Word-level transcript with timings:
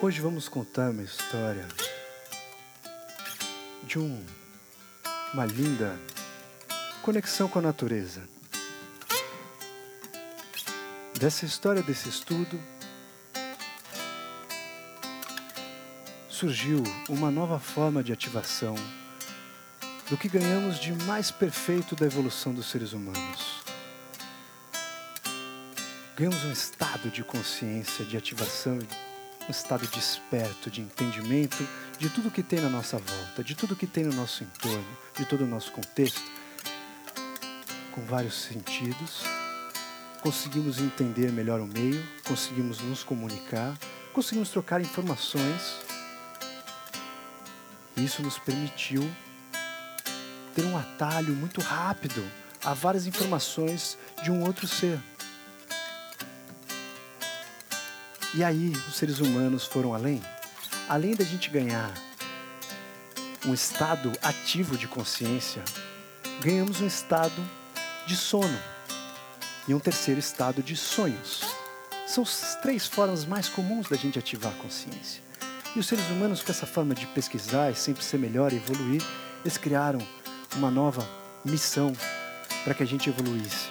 Hoje 0.00 0.20
vamos 0.20 0.48
contar 0.48 0.90
uma 0.90 1.02
história 1.02 1.66
de 3.82 3.98
um, 3.98 4.24
uma 5.34 5.44
linda 5.44 5.98
conexão 7.02 7.48
com 7.48 7.58
a 7.58 7.62
natureza. 7.62 8.22
Dessa 11.18 11.44
história, 11.44 11.82
desse 11.82 12.08
estudo, 12.08 12.62
surgiu 16.28 16.80
uma 17.08 17.28
nova 17.28 17.58
forma 17.58 18.00
de 18.00 18.12
ativação 18.12 18.76
do 20.08 20.16
que 20.16 20.28
ganhamos 20.28 20.78
de 20.78 20.92
mais 20.92 21.32
perfeito 21.32 21.96
da 21.96 22.06
evolução 22.06 22.54
dos 22.54 22.70
seres 22.70 22.92
humanos. 22.92 23.64
Ganhamos 26.14 26.44
um 26.44 26.52
estado 26.52 27.10
de 27.10 27.24
consciência, 27.24 28.04
de 28.04 28.16
ativação 28.16 28.78
um 29.48 29.50
estado 29.50 29.86
desperto 29.86 30.70
de 30.70 30.82
entendimento 30.82 31.66
de 31.98 32.10
tudo 32.10 32.30
que 32.30 32.42
tem 32.42 32.60
na 32.60 32.68
nossa 32.68 32.98
volta, 32.98 33.42
de 33.42 33.54
tudo 33.54 33.74
que 33.74 33.86
tem 33.86 34.04
no 34.04 34.12
nosso 34.12 34.44
entorno, 34.44 34.98
de 35.16 35.24
todo 35.24 35.44
o 35.44 35.46
nosso 35.46 35.72
contexto, 35.72 36.20
com 37.92 38.02
vários 38.02 38.34
sentidos. 38.34 39.22
Conseguimos 40.20 40.78
entender 40.78 41.32
melhor 41.32 41.60
o 41.60 41.66
meio, 41.66 42.06
conseguimos 42.26 42.80
nos 42.80 43.02
comunicar, 43.02 43.74
conseguimos 44.12 44.50
trocar 44.50 44.82
informações. 44.82 45.76
E 47.96 48.04
isso 48.04 48.22
nos 48.22 48.38
permitiu 48.38 49.10
ter 50.54 50.64
um 50.64 50.76
atalho 50.76 51.34
muito 51.34 51.60
rápido 51.62 52.22
a 52.62 52.74
várias 52.74 53.06
informações 53.06 53.96
de 54.22 54.30
um 54.30 54.42
outro 54.44 54.68
ser. 54.68 55.00
E 58.34 58.44
aí 58.44 58.72
os 58.86 58.96
seres 58.96 59.20
humanos 59.20 59.64
foram 59.64 59.94
além. 59.94 60.22
Além 60.88 61.14
da 61.14 61.24
gente 61.24 61.48
ganhar 61.48 61.92
um 63.46 63.54
estado 63.54 64.12
ativo 64.22 64.76
de 64.76 64.86
consciência, 64.86 65.62
ganhamos 66.40 66.80
um 66.80 66.86
estado 66.86 67.42
de 68.06 68.16
sono 68.16 68.58
e 69.66 69.74
um 69.74 69.80
terceiro 69.80 70.20
estado 70.20 70.62
de 70.62 70.76
sonhos. 70.76 71.42
São 72.06 72.22
as 72.22 72.56
três 72.62 72.86
formas 72.86 73.24
mais 73.24 73.48
comuns 73.48 73.88
da 73.88 73.96
gente 73.96 74.18
ativar 74.18 74.52
a 74.52 74.62
consciência. 74.62 75.22
E 75.74 75.78
os 75.78 75.86
seres 75.86 76.08
humanos, 76.08 76.42
com 76.42 76.50
essa 76.50 76.66
forma 76.66 76.94
de 76.94 77.06
pesquisar 77.08 77.70
e 77.70 77.74
sempre 77.74 78.02
ser 78.02 78.18
melhor 78.18 78.52
e 78.52 78.56
evoluir, 78.56 79.02
eles 79.42 79.56
criaram 79.56 80.00
uma 80.56 80.70
nova 80.70 81.06
missão 81.44 81.92
para 82.64 82.74
que 82.74 82.82
a 82.82 82.86
gente 82.86 83.08
evoluísse 83.08 83.68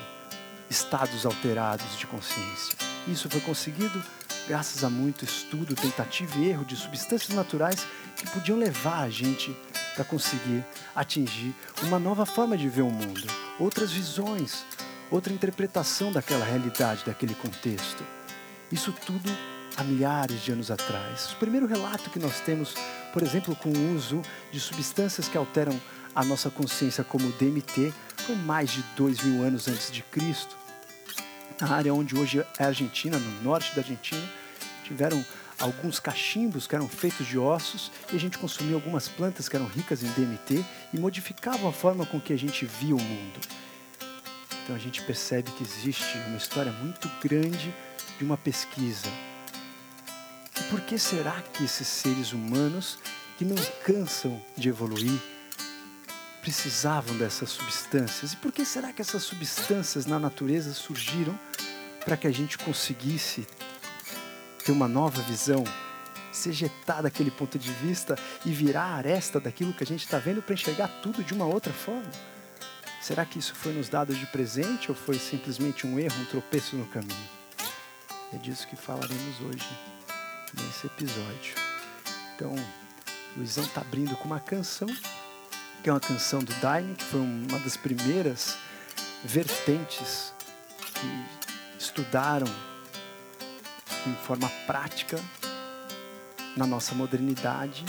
estados 0.69 1.25
alterados 1.25 1.97
de 1.97 2.05
consciência. 2.07 2.75
Isso 3.07 3.29
foi 3.29 3.41
conseguido 3.41 4.03
graças 4.47 4.83
a 4.83 4.89
muito 4.89 5.25
estudo, 5.25 5.75
tentativa 5.75 6.37
e 6.37 6.49
erro 6.49 6.63
de 6.63 6.75
substâncias 6.75 7.35
naturais 7.35 7.85
que 8.15 8.29
podiam 8.29 8.57
levar 8.57 9.03
a 9.03 9.09
gente 9.09 9.55
para 9.93 10.05
conseguir 10.05 10.63
atingir 10.95 11.53
uma 11.83 11.99
nova 11.99 12.25
forma 12.25 12.57
de 12.57 12.69
ver 12.69 12.83
o 12.83 12.89
mundo, 12.89 13.27
outras 13.59 13.91
visões, 13.91 14.65
outra 15.11 15.33
interpretação 15.33 16.11
daquela 16.11 16.45
realidade, 16.45 17.03
daquele 17.05 17.35
contexto. 17.35 18.03
Isso 18.71 18.93
tudo 19.05 19.29
há 19.75 19.83
milhares 19.83 20.41
de 20.41 20.51
anos 20.51 20.71
atrás. 20.71 21.33
O 21.33 21.35
primeiro 21.35 21.67
relato 21.67 22.09
que 22.09 22.19
nós 22.19 22.39
temos, 22.39 22.73
por 23.13 23.21
exemplo, 23.21 23.55
com 23.55 23.69
o 23.69 23.95
uso 23.95 24.21
de 24.51 24.59
substâncias 24.59 25.27
que 25.27 25.37
alteram 25.37 25.79
a 26.15 26.23
nossa 26.23 26.49
consciência, 26.49 27.03
como 27.03 27.27
o 27.27 27.31
DMT, 27.33 27.93
foi 28.15 28.35
mais 28.35 28.71
de 28.71 28.81
dois 28.95 29.21
mil 29.21 29.43
anos 29.43 29.67
antes 29.67 29.91
de 29.91 30.01
Cristo 30.03 30.57
na 31.59 31.75
área 31.75 31.93
onde 31.93 32.15
hoje 32.15 32.39
é 32.59 32.63
a 32.63 32.67
Argentina, 32.67 33.17
no 33.17 33.41
norte 33.41 33.75
da 33.75 33.81
Argentina, 33.81 34.21
tiveram 34.87 35.23
alguns 35.59 35.99
cachimbos 35.99 36.65
que 36.65 36.75
eram 36.75 36.87
feitos 36.87 37.27
de 37.27 37.37
ossos 37.37 37.91
e 38.11 38.15
a 38.15 38.19
gente 38.19 38.37
consumia 38.37 38.75
algumas 38.75 39.07
plantas 39.07 39.49
que 39.49 39.55
eram 39.55 39.67
ricas 39.67 40.01
em 40.01 40.07
DMT 40.11 40.63
e 40.93 40.99
modificavam 40.99 41.69
a 41.69 41.73
forma 41.73 42.05
com 42.05 42.21
que 42.21 42.31
a 42.31 42.37
gente 42.37 42.65
via 42.65 42.95
o 42.95 43.01
mundo. 43.01 43.39
Então 44.63 44.75
a 44.75 44.79
gente 44.79 45.01
percebe 45.03 45.51
que 45.51 45.63
existe 45.63 46.17
uma 46.27 46.37
história 46.37 46.71
muito 46.71 47.09
grande 47.21 47.73
de 48.17 48.23
uma 48.23 48.37
pesquisa. 48.37 49.09
E 50.59 50.63
por 50.69 50.81
que 50.81 50.97
será 50.97 51.41
que 51.53 51.63
esses 51.63 51.87
seres 51.87 52.31
humanos 52.31 52.97
que 53.37 53.45
não 53.45 53.57
cansam 53.85 54.41
de 54.55 54.69
evoluir 54.69 55.19
precisavam 56.41 57.17
dessas 57.17 57.49
substâncias? 57.49 58.33
E 58.33 58.37
por 58.37 58.51
que 58.51 58.65
será 58.65 58.93
que 58.93 59.01
essas 59.01 59.23
substâncias 59.23 60.05
na 60.05 60.19
natureza 60.19 60.73
surgiram 60.73 61.37
para 62.03 62.15
que 62.15 62.25
a 62.25 62.31
gente 62.31 62.57
conseguisse 62.57 63.45
ter 64.67 64.73
uma 64.73 64.87
nova 64.89 65.21
visão, 65.21 65.63
se 66.29 66.49
ejetar 66.49 67.01
daquele 67.01 67.31
ponto 67.31 67.57
de 67.57 67.71
vista 67.71 68.17
e 68.45 68.51
virar 68.51 68.83
a 68.83 68.95
aresta 68.95 69.39
daquilo 69.39 69.71
que 69.71 69.81
a 69.81 69.87
gente 69.87 70.03
está 70.03 70.17
vendo 70.17 70.41
para 70.41 70.53
enxergar 70.53 70.89
tudo 71.01 71.23
de 71.23 71.33
uma 71.33 71.45
outra 71.45 71.71
forma? 71.71 72.11
Será 73.01 73.23
que 73.23 73.39
isso 73.39 73.55
foi 73.55 73.71
nos 73.71 73.87
dado 73.87 74.13
de 74.13 74.25
presente 74.25 74.89
ou 74.89 74.95
foi 74.95 75.17
simplesmente 75.17 75.87
um 75.87 75.97
erro, 75.97 76.19
um 76.19 76.25
tropeço 76.25 76.75
no 76.75 76.85
caminho? 76.87 77.29
É 78.33 78.37
disso 78.37 78.67
que 78.67 78.75
falaremos 78.75 79.39
hoje 79.39 79.69
nesse 80.53 80.87
episódio. 80.87 81.55
Então, 82.35 82.53
Luizão 83.37 83.63
está 83.63 83.79
abrindo 83.79 84.17
com 84.17 84.25
uma 84.25 84.41
canção 84.41 84.89
que 85.81 85.89
é 85.89 85.93
uma 85.93 86.01
canção 86.01 86.43
do 86.43 86.53
Daime, 86.55 86.93
que 86.95 87.05
foi 87.05 87.21
uma 87.21 87.59
das 87.59 87.77
primeiras 87.77 88.57
vertentes 89.23 90.33
que 90.93 91.25
estudaram 91.79 92.47
em 94.07 94.15
forma 94.15 94.49
prática 94.65 95.19
na 96.55 96.65
nossa 96.65 96.95
modernidade 96.95 97.85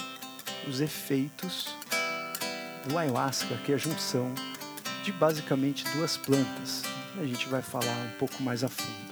os 0.69 0.81
efeitos 0.81 1.75
do 2.87 2.99
ayahuasca, 2.99 3.57
que 3.65 3.73
é 3.73 3.75
a 3.75 3.79
junção 3.79 4.35
de 5.05 5.13
basicamente 5.13 5.85
duas 5.93 6.17
plantas. 6.17 6.83
A 7.21 7.25
gente 7.25 7.49
vai 7.49 7.63
falar 7.63 7.97
um 8.07 8.19
pouco 8.19 8.43
mais 8.43 8.63
a 8.63 8.69
fundo. 8.69 9.08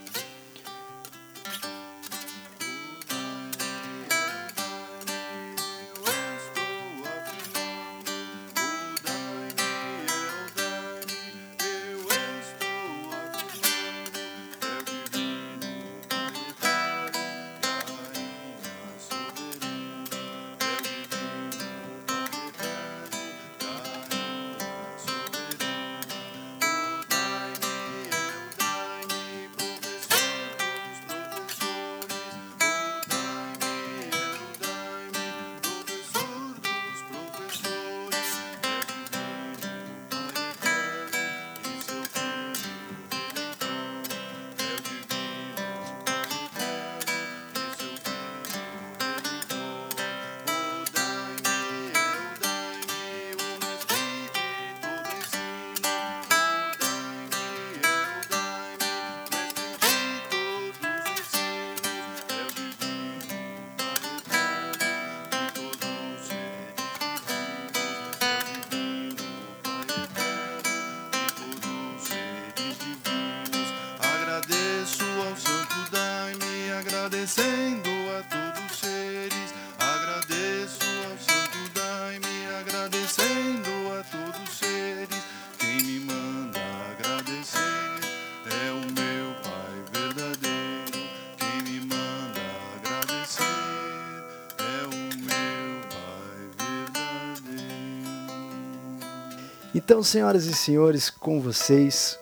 Então, 99.86 100.02
senhoras 100.02 100.46
e 100.46 100.52
senhores, 100.52 101.08
com 101.08 101.40
vocês 101.40 102.18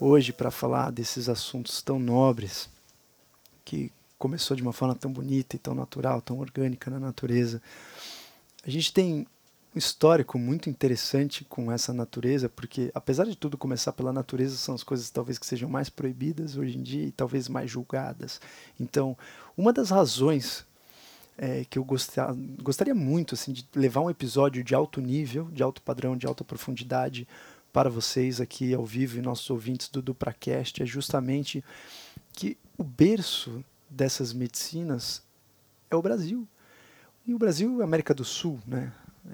hoje 0.00 0.32
para 0.32 0.50
falar 0.50 0.90
desses 0.90 1.28
assuntos 1.28 1.82
tão 1.82 1.98
nobres 1.98 2.66
que 3.62 3.92
começou 4.18 4.56
de 4.56 4.62
uma 4.62 4.72
forma 4.72 4.94
tão 4.94 5.12
bonita 5.12 5.54
e 5.54 5.58
tão 5.58 5.74
natural, 5.74 6.22
tão 6.22 6.38
orgânica 6.38 6.90
na 6.90 6.98
natureza. 6.98 7.60
A 8.66 8.70
gente 8.70 8.90
tem 8.90 9.26
um 9.74 9.78
histórico 9.78 10.38
muito 10.38 10.70
interessante 10.70 11.44
com 11.44 11.70
essa 11.70 11.92
natureza, 11.92 12.48
porque 12.48 12.90
apesar 12.94 13.26
de 13.26 13.36
tudo 13.36 13.58
começar 13.58 13.92
pela 13.92 14.10
natureza, 14.10 14.56
são 14.56 14.74
as 14.74 14.82
coisas 14.82 15.10
talvez 15.10 15.38
que 15.38 15.44
sejam 15.44 15.68
mais 15.68 15.90
proibidas 15.90 16.56
hoje 16.56 16.78
em 16.78 16.82
dia 16.82 17.04
e 17.04 17.12
talvez 17.12 17.50
mais 17.50 17.70
julgadas. 17.70 18.40
Então, 18.80 19.14
uma 19.58 19.74
das 19.74 19.90
razões 19.90 20.64
é, 21.36 21.64
que 21.64 21.78
eu 21.78 21.84
gostar, 21.84 22.34
gostaria 22.62 22.94
muito 22.94 23.34
assim, 23.34 23.52
de 23.52 23.66
levar 23.74 24.00
um 24.00 24.10
episódio 24.10 24.62
de 24.62 24.74
alto 24.74 25.00
nível, 25.00 25.48
de 25.50 25.62
alto 25.62 25.82
padrão, 25.82 26.16
de 26.16 26.26
alta 26.26 26.44
profundidade 26.44 27.26
para 27.72 27.90
vocês 27.90 28.40
aqui 28.40 28.72
ao 28.72 28.86
vivo 28.86 29.18
e 29.18 29.22
nossos 29.22 29.50
ouvintes 29.50 29.88
do 29.88 30.00
DupraCast 30.00 30.82
é 30.82 30.86
justamente 30.86 31.64
que 32.32 32.56
o 32.78 32.84
berço 32.84 33.64
dessas 33.90 34.32
medicinas 34.32 35.22
é 35.90 35.96
o 35.96 36.02
Brasil. 36.02 36.46
E 37.26 37.34
o 37.34 37.38
Brasil 37.38 37.80
é 37.80 37.82
a 37.82 37.86
América 37.86 38.14
do 38.14 38.24
Sul, 38.24 38.60
né? 38.66 38.92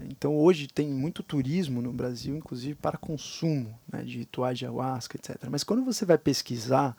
Então 0.09 0.37
hoje 0.37 0.69
tem 0.69 0.89
muito 0.89 1.23
turismo 1.23 1.83
no 1.83 1.93
Brasil, 1.93 2.37
inclusive 2.37 2.77
para 2.77 2.97
consumo 2.97 3.77
né, 3.93 4.05
de 4.05 4.19
rituais 4.19 4.57
de 4.57 4.65
ayahuasca, 4.65 5.17
etc. 5.17 5.37
Mas 5.51 5.65
quando 5.65 5.85
você 5.85 6.05
vai 6.05 6.17
pesquisar 6.17 6.97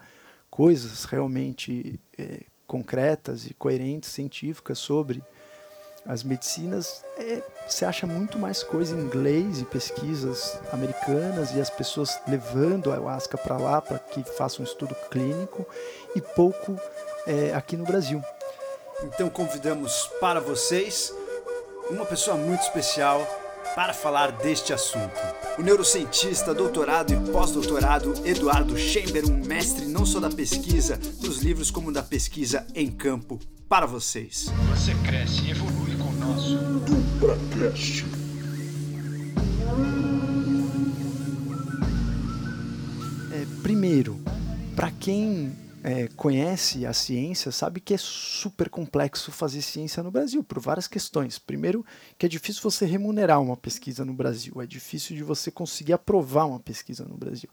coisas 0.49 1.05
realmente 1.05 1.99
é, 2.17 2.43
concretas 2.71 3.45
e 3.45 3.53
coerentes, 3.53 4.09
científicas 4.11 4.79
sobre 4.79 5.21
as 6.05 6.23
medicinas, 6.23 7.03
é, 7.17 7.43
você 7.67 7.83
acha 7.83 8.07
muito 8.07 8.39
mais 8.39 8.63
coisa 8.63 8.95
em 8.95 9.01
inglês 9.01 9.59
e 9.59 9.65
pesquisas 9.65 10.57
americanas 10.71 11.53
e 11.53 11.59
as 11.59 11.69
pessoas 11.69 12.17
levando 12.25 12.89
a 12.89 12.93
ayahuasca 12.93 13.37
para 13.37 13.57
lá 13.57 13.81
para 13.81 13.99
que 13.99 14.23
façam 14.23 14.61
um 14.61 14.63
estudo 14.63 14.95
clínico 15.11 15.67
e 16.15 16.21
pouco 16.21 16.79
é, 17.27 17.53
aqui 17.53 17.75
no 17.75 17.83
Brasil. 17.83 18.23
Então 19.03 19.29
convidamos 19.29 20.09
para 20.21 20.39
vocês 20.39 21.13
uma 21.89 22.05
pessoa 22.05 22.37
muito 22.37 22.61
especial 22.61 23.19
para 23.75 23.93
falar 23.93 24.31
deste 24.31 24.73
assunto. 24.73 25.19
O 25.57 25.61
neurocientista, 25.61 26.53
doutorado 26.53 27.13
e 27.13 27.31
pós-doutorado 27.31 28.13
Eduardo 28.25 28.77
Chamber, 28.77 29.25
um 29.25 29.45
mestre 29.45 29.85
não 29.85 30.05
só 30.05 30.19
da 30.19 30.29
pesquisa 30.29 30.99
nos 31.21 31.37
livros, 31.39 31.71
como 31.71 31.91
da 31.91 32.03
pesquisa 32.03 32.65
em 32.75 32.91
campo, 32.91 33.39
para 33.69 33.85
vocês. 33.85 34.51
Você 34.69 34.93
cresce 35.07 35.45
e 35.45 35.51
evolui 35.51 35.95
com 35.95 36.09
o 36.09 36.13
nosso 36.13 36.57
DupraCast. 36.57 38.05
É, 43.31 43.45
primeiro, 43.63 44.19
para 44.75 44.91
quem 44.91 45.55
é, 45.83 46.07
conhece 46.09 46.85
a 46.85 46.93
ciência 46.93 47.51
sabe 47.51 47.79
que 47.79 47.93
é 47.93 47.97
super 47.97 48.69
complexo 48.69 49.31
fazer 49.31 49.61
ciência 49.61 50.03
no 50.03 50.11
Brasil, 50.11 50.43
por 50.43 50.59
várias 50.59 50.87
questões. 50.87 51.39
Primeiro, 51.39 51.85
que 52.17 52.25
é 52.25 52.29
difícil 52.29 52.61
você 52.61 52.85
remunerar 52.85 53.41
uma 53.41 53.57
pesquisa 53.57 54.05
no 54.05 54.13
Brasil, 54.13 54.61
é 54.61 54.65
difícil 54.65 55.15
de 55.15 55.23
você 55.23 55.49
conseguir 55.49 55.93
aprovar 55.93 56.45
uma 56.45 56.59
pesquisa 56.59 57.03
no 57.05 57.17
Brasil. 57.17 57.49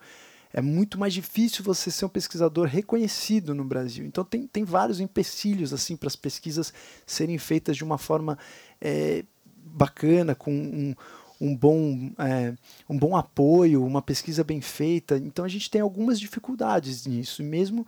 É 0.53 0.61
muito 0.63 0.99
mais 0.99 1.13
difícil 1.13 1.63
você 1.63 1.91
ser 1.91 2.05
um 2.05 2.09
pesquisador 2.09 2.67
reconhecido 2.67 3.55
no 3.55 3.65
Brasil. 3.65 4.05
Então 4.05 4.25
tem, 4.25 4.47
tem 4.47 4.65
vários 4.65 4.99
empecilhos 5.01 5.73
assim 5.73 5.97
para 5.97 6.07
as 6.07 6.17
pesquisas 6.17 6.73
serem 7.07 7.37
feitas 7.39 7.77
de 7.77 7.85
uma 7.85 7.99
forma 7.99 8.39
é, 8.81 9.25
bacana, 9.47 10.35
com 10.35 10.53
um, 10.53 10.95
um 11.41 11.55
bom, 11.55 12.11
é, 12.19 12.55
um 12.89 12.99
bom 12.99 13.15
apoio, 13.15 13.85
uma 13.85 14.01
pesquisa 14.01 14.43
bem 14.43 14.61
feita. 14.61 15.17
Então 15.19 15.45
a 15.45 15.49
gente 15.49 15.71
tem 15.71 15.83
algumas 15.83 16.19
dificuldades 16.19 17.07
nisso, 17.07 17.43
mesmo 17.43 17.87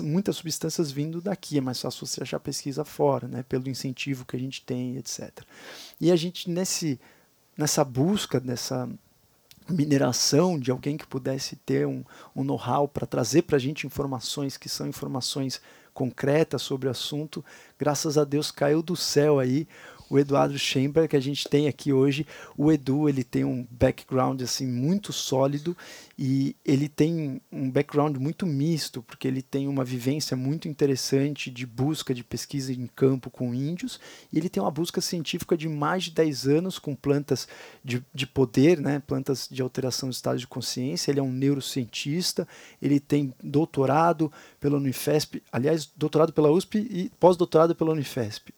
muitas 0.00 0.36
substâncias 0.36 0.90
vindo 0.90 1.20
daqui, 1.20 1.58
é 1.58 1.60
mais 1.60 1.80
fácil 1.80 2.06
você 2.06 2.22
achar 2.22 2.38
pesquisa 2.38 2.84
fora, 2.84 3.26
né, 3.26 3.42
pelo 3.42 3.68
incentivo 3.68 4.24
que 4.24 4.36
a 4.36 4.38
gente 4.38 4.62
tem, 4.62 4.96
etc. 4.96 5.30
E 6.00 6.10
a 6.12 6.16
gente 6.16 6.50
nesse 6.50 7.00
nessa 7.56 7.84
busca 7.84 8.40
dessa 8.40 8.88
mineração 9.68 10.58
de 10.58 10.70
alguém 10.70 10.96
que 10.96 11.06
pudesse 11.06 11.56
ter 11.56 11.86
um, 11.86 12.04
um 12.34 12.44
know-how 12.44 12.86
para 12.86 13.06
trazer 13.06 13.42
para 13.42 13.56
a 13.56 13.60
gente 13.60 13.86
informações 13.86 14.56
que 14.56 14.68
são 14.68 14.86
informações 14.86 15.60
concretas 15.94 16.60
sobre 16.60 16.88
o 16.88 16.90
assunto, 16.90 17.44
graças 17.78 18.18
a 18.18 18.24
Deus 18.24 18.50
caiu 18.50 18.82
do 18.82 18.96
céu 18.96 19.38
aí 19.38 19.66
o 20.08 20.18
Eduardo 20.18 20.58
Chamber 20.58 21.08
que 21.08 21.16
a 21.16 21.20
gente 21.20 21.48
tem 21.48 21.68
aqui 21.68 21.92
hoje. 21.92 22.26
O 22.56 22.70
Edu 22.70 23.08
ele 23.08 23.24
tem 23.24 23.44
um 23.44 23.66
background 23.70 24.40
assim 24.42 24.66
muito 24.66 25.12
sólido 25.12 25.76
e 26.18 26.54
ele 26.64 26.88
tem 26.88 27.40
um 27.50 27.70
background 27.70 28.16
muito 28.16 28.46
misto, 28.46 29.02
porque 29.02 29.26
ele 29.26 29.42
tem 29.42 29.66
uma 29.66 29.84
vivência 29.84 30.36
muito 30.36 30.68
interessante 30.68 31.50
de 31.50 31.66
busca 31.66 32.14
de 32.14 32.22
pesquisa 32.22 32.72
em 32.72 32.86
campo 32.86 33.30
com 33.30 33.52
índios, 33.52 33.98
e 34.32 34.38
ele 34.38 34.48
tem 34.48 34.62
uma 34.62 34.70
busca 34.70 35.00
científica 35.00 35.56
de 35.56 35.68
mais 35.68 36.04
de 36.04 36.12
10 36.12 36.46
anos 36.46 36.78
com 36.78 36.94
plantas 36.94 37.48
de, 37.82 38.04
de 38.14 38.26
poder, 38.26 38.80
né, 38.80 39.02
plantas 39.04 39.48
de 39.50 39.60
alteração 39.60 40.08
do 40.08 40.12
estado 40.12 40.38
de 40.38 40.46
consciência. 40.46 41.10
Ele 41.10 41.20
é 41.20 41.22
um 41.22 41.32
neurocientista, 41.32 42.46
ele 42.80 43.00
tem 43.00 43.34
doutorado 43.42 44.32
pela 44.60 44.76
Unifesp, 44.76 45.42
aliás, 45.50 45.90
doutorado 45.96 46.32
pela 46.32 46.50
USP 46.50 46.78
e 46.78 47.10
pós-doutorado 47.18 47.74
pela 47.74 47.92
Unifesp. 47.92 48.54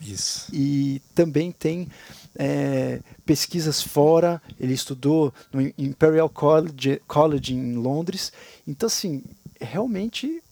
Isso. 0.00 0.48
E 0.52 1.02
também 1.14 1.52
tem 1.52 1.88
é, 2.34 3.00
pesquisas 3.26 3.82
fora, 3.82 4.40
ele 4.58 4.72
estudou 4.72 5.32
no 5.52 5.60
Imperial 5.76 6.28
College, 6.28 7.02
College 7.06 7.54
em 7.54 7.74
Londres. 7.74 8.32
Então, 8.66 8.86
assim, 8.86 9.22
realmente 9.60 10.42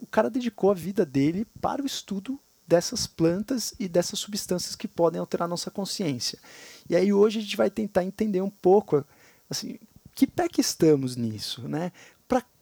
o 0.00 0.06
cara 0.06 0.28
dedicou 0.28 0.70
a 0.70 0.74
vida 0.74 1.06
dele 1.06 1.46
para 1.60 1.82
o 1.82 1.86
estudo 1.86 2.38
dessas 2.66 3.06
plantas 3.06 3.74
e 3.78 3.86
dessas 3.86 4.18
substâncias 4.18 4.74
que 4.74 4.88
podem 4.88 5.20
alterar 5.20 5.48
nossa 5.48 5.70
consciência. 5.70 6.38
E 6.90 6.96
aí 6.96 7.12
hoje 7.12 7.38
a 7.38 7.42
gente 7.42 7.56
vai 7.56 7.70
tentar 7.70 8.04
entender 8.04 8.40
um 8.40 8.50
pouco, 8.50 9.04
assim, 9.48 9.78
que 10.14 10.26
pé 10.26 10.48
que 10.48 10.60
estamos 10.60 11.16
nisso, 11.16 11.68
né? 11.68 11.92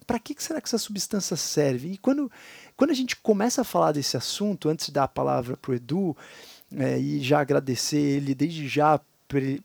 Para 0.07 0.19
que 0.19 0.35
será 0.39 0.61
que 0.61 0.69
essa 0.69 0.77
substância 0.77 1.35
serve? 1.35 1.93
E 1.93 1.97
quando 1.97 2.31
quando 2.77 2.91
a 2.91 2.95
gente 2.95 3.17
começa 3.17 3.61
a 3.61 3.65
falar 3.65 3.93
desse 3.93 4.17
assunto, 4.17 4.69
antes 4.69 4.87
de 4.87 4.93
dar 4.93 5.05
a 5.05 5.09
palavra 5.09 5.57
para 5.57 5.71
o 5.71 5.75
Edu, 5.75 6.17
é, 6.77 6.99
e 6.99 7.21
já 7.21 7.41
agradecer 7.41 7.99
ele 7.99 8.35
desde 8.35 8.67
já 8.69 9.01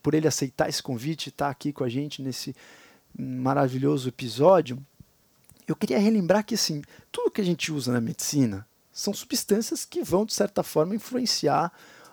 por 0.01 0.13
ele, 0.13 0.27
aceitar 0.27 0.69
esse 0.69 0.81
convite 0.81 1.27
e 1.27 1.29
estar 1.29 1.45
tá 1.45 1.51
aqui 1.51 1.71
com 1.71 1.83
a 1.83 1.89
gente 1.89 2.21
nesse 2.21 2.55
maravilhoso 3.17 4.09
episódio, 4.09 4.83
eu 5.67 5.75
queria 5.75 5.99
relembrar 5.99 6.43
que 6.43 6.55
assim, 6.55 6.81
tudo 7.11 7.31
que 7.31 7.41
a 7.41 7.45
gente 7.45 7.71
usa 7.71 7.91
na 7.91 8.01
medicina 8.01 8.65
são 8.91 9.13
substâncias 9.13 9.85
que 9.85 10.01
vão, 10.01 10.25
de 10.25 10.33
certa 10.33 10.63
forma, 10.63 10.95
influenciar 10.95 11.71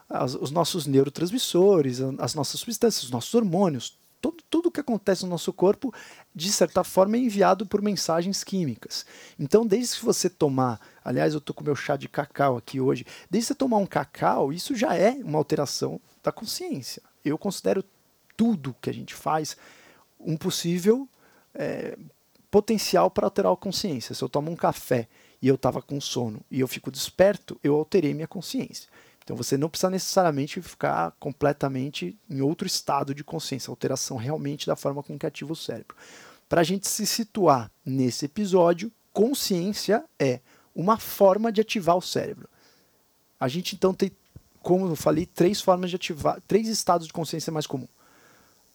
as, 0.08 0.34
os 0.34 0.50
nossos 0.50 0.86
neurotransmissores, 0.86 2.00
as 2.18 2.34
nossas 2.34 2.60
substâncias, 2.60 3.04
os 3.04 3.10
nossos 3.10 3.34
hormônios, 3.34 3.98
Tudo 4.20 4.70
que 4.70 4.80
acontece 4.80 5.24
no 5.24 5.30
nosso 5.30 5.52
corpo, 5.52 5.92
de 6.34 6.50
certa 6.50 6.82
forma, 6.82 7.16
é 7.16 7.20
enviado 7.20 7.66
por 7.66 7.82
mensagens 7.82 8.42
químicas. 8.42 9.06
Então, 9.38 9.66
desde 9.66 9.98
que 9.98 10.04
você 10.04 10.28
tomar, 10.28 10.80
aliás, 11.04 11.32
eu 11.32 11.38
estou 11.38 11.54
com 11.54 11.62
meu 11.62 11.76
chá 11.76 11.96
de 11.96 12.08
cacau 12.08 12.56
aqui 12.56 12.80
hoje, 12.80 13.04
desde 13.30 13.48
que 13.48 13.54
você 13.54 13.54
tomar 13.54 13.78
um 13.78 13.86
cacau, 13.86 14.52
isso 14.52 14.74
já 14.74 14.94
é 14.94 15.10
uma 15.22 15.38
alteração 15.38 16.00
da 16.22 16.32
consciência. 16.32 17.02
Eu 17.24 17.36
considero 17.36 17.84
tudo 18.36 18.76
que 18.80 18.90
a 18.90 18.94
gente 18.94 19.14
faz 19.14 19.56
um 20.18 20.36
possível 20.36 21.08
é, 21.54 21.96
potencial 22.50 23.10
para 23.10 23.26
alterar 23.26 23.52
a 23.52 23.56
consciência. 23.56 24.14
Se 24.14 24.22
eu 24.22 24.28
tomo 24.28 24.50
um 24.50 24.56
café 24.56 25.08
e 25.40 25.48
eu 25.48 25.56
estava 25.56 25.82
com 25.82 26.00
sono 26.00 26.40
e 26.50 26.60
eu 26.60 26.68
fico 26.68 26.90
desperto, 26.90 27.58
eu 27.62 27.74
alterei 27.74 28.14
minha 28.14 28.28
consciência. 28.28 28.88
Então 29.26 29.34
você 29.34 29.56
não 29.56 29.68
precisa 29.68 29.90
necessariamente 29.90 30.62
ficar 30.62 31.10
completamente 31.18 32.16
em 32.30 32.40
outro 32.40 32.64
estado 32.64 33.12
de 33.12 33.24
consciência, 33.24 33.72
alteração 33.72 34.16
realmente 34.16 34.68
da 34.68 34.76
forma 34.76 35.02
com 35.02 35.18
que 35.18 35.26
ativa 35.26 35.52
o 35.52 35.56
cérebro. 35.56 35.96
Para 36.48 36.60
a 36.60 36.64
gente 36.64 36.86
se 36.86 37.04
situar 37.04 37.68
nesse 37.84 38.26
episódio, 38.26 38.92
consciência 39.12 40.04
é 40.16 40.38
uma 40.72 40.96
forma 40.96 41.50
de 41.50 41.60
ativar 41.60 41.96
o 41.96 42.00
cérebro. 42.00 42.48
A 43.40 43.48
gente 43.48 43.74
então 43.74 43.92
tem, 43.92 44.12
como 44.62 44.86
eu 44.86 44.94
falei, 44.94 45.26
três 45.26 45.60
formas 45.60 45.90
de 45.90 45.96
ativar, 45.96 46.40
três 46.46 46.68
estados 46.68 47.08
de 47.08 47.12
consciência 47.12 47.52
mais 47.52 47.66
comum. 47.66 47.88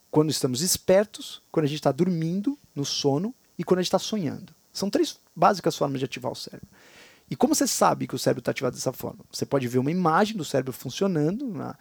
Quando 0.10 0.32
estamos 0.32 0.60
espertos, 0.60 1.42
quando 1.50 1.64
a 1.64 1.70
gente 1.70 1.80
está 1.80 1.94
dormindo, 1.94 2.60
no 2.76 2.84
sono, 2.84 3.34
e 3.58 3.64
quando 3.64 3.80
a 3.80 3.84
gente 3.84 3.88
está 3.88 4.00
sonhando. 4.00 4.54
São 4.74 4.90
três 4.90 5.18
básicas 5.34 5.78
formas 5.78 6.00
de 6.00 6.06
ativar 6.06 6.30
o 6.30 6.36
cérebro. 6.36 6.68
E 7.32 7.36
como 7.38 7.56
você 7.56 7.66
sabe 7.66 8.08
que 8.08 8.14
o 8.14 8.20
cérebro 8.20 8.42
está 8.42 8.52
ativado 8.52 8.76
dessa 8.76 8.92
forma? 8.92 9.24
Você 9.32 9.46
pode 9.46 9.66
ver 9.66 9.80
uma 9.80 9.90
imagem 9.90 10.36
do 10.36 10.44
cérebro 10.44 10.74
funcionando, 10.74 11.48
uma, 11.48 11.80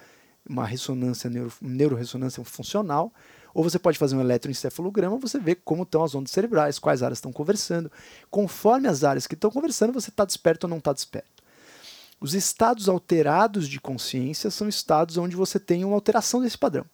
uma 0.48 0.64
ressonância, 0.64 1.28
neuro, 1.28 1.52
neuroressonância 1.60 2.44
funcional, 2.44 3.12
ou 3.52 3.64
você 3.64 3.76
pode 3.76 3.98
fazer 3.98 4.14
um 4.14 4.20
eletroencefalograma, 4.20 5.18
você 5.18 5.40
vê 5.40 5.56
como 5.56 5.82
estão 5.82 6.04
as 6.04 6.14
ondas 6.14 6.30
cerebrais, 6.30 6.78
quais 6.78 7.02
áreas 7.02 7.18
estão 7.18 7.32
conversando. 7.32 7.90
Conforme 8.30 8.86
as 8.86 9.02
áreas 9.02 9.26
que 9.26 9.34
estão 9.34 9.50
conversando, 9.50 9.92
você 9.92 10.10
está 10.10 10.24
desperto 10.24 10.68
ou 10.68 10.70
não 10.70 10.78
está 10.78 10.92
desperto. 10.92 11.42
Os 12.20 12.32
estados 12.32 12.88
alterados 12.88 13.68
de 13.68 13.80
consciência 13.80 14.52
são 14.52 14.68
estados 14.68 15.16
onde 15.16 15.34
você 15.34 15.58
tem 15.58 15.84
uma 15.84 15.96
alteração 15.96 16.40
desse 16.40 16.56
padrão. 16.56 16.84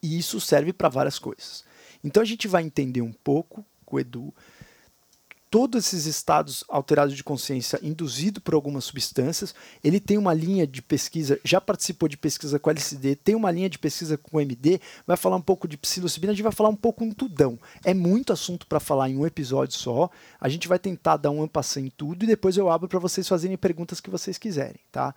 E 0.00 0.16
isso 0.16 0.40
serve 0.40 0.72
para 0.72 0.88
várias 0.88 1.18
coisas. 1.18 1.64
Então 2.04 2.22
a 2.22 2.26
gente 2.26 2.46
vai 2.46 2.62
entender 2.62 3.02
um 3.02 3.12
pouco 3.12 3.64
com 3.84 3.96
o 3.96 3.98
Edu 4.00 4.32
todos 5.56 5.86
esses 5.86 6.04
estados 6.04 6.62
alterados 6.68 7.16
de 7.16 7.24
consciência 7.24 7.80
induzido 7.82 8.42
por 8.42 8.52
algumas 8.52 8.84
substâncias. 8.84 9.54
Ele 9.82 9.98
tem 9.98 10.18
uma 10.18 10.34
linha 10.34 10.66
de 10.66 10.82
pesquisa, 10.82 11.40
já 11.42 11.62
participou 11.62 12.10
de 12.10 12.18
pesquisa 12.18 12.58
com 12.58 12.68
LSD, 12.68 13.16
tem 13.16 13.34
uma 13.34 13.50
linha 13.50 13.70
de 13.70 13.78
pesquisa 13.78 14.18
com 14.18 14.38
MD, 14.38 14.78
vai 15.06 15.16
falar 15.16 15.36
um 15.36 15.40
pouco 15.40 15.66
de 15.66 15.78
psilocibina, 15.78 16.32
a 16.32 16.34
gente 16.34 16.42
vai 16.42 16.52
falar 16.52 16.68
um 16.68 16.76
pouco 16.76 17.02
em 17.02 17.10
tudão. 17.10 17.58
É 17.82 17.94
muito 17.94 18.34
assunto 18.34 18.66
para 18.66 18.78
falar 18.78 19.08
em 19.08 19.16
um 19.16 19.26
episódio 19.26 19.78
só. 19.78 20.10
A 20.38 20.46
gente 20.50 20.68
vai 20.68 20.78
tentar 20.78 21.16
dar 21.16 21.30
um 21.30 21.42
ampassão 21.42 21.82
em 21.82 21.88
tudo 21.88 22.24
e 22.24 22.26
depois 22.26 22.58
eu 22.58 22.68
abro 22.68 22.86
para 22.86 22.98
vocês 22.98 23.26
fazerem 23.26 23.56
perguntas 23.56 23.98
que 23.98 24.10
vocês 24.10 24.36
quiserem, 24.36 24.80
tá? 24.92 25.14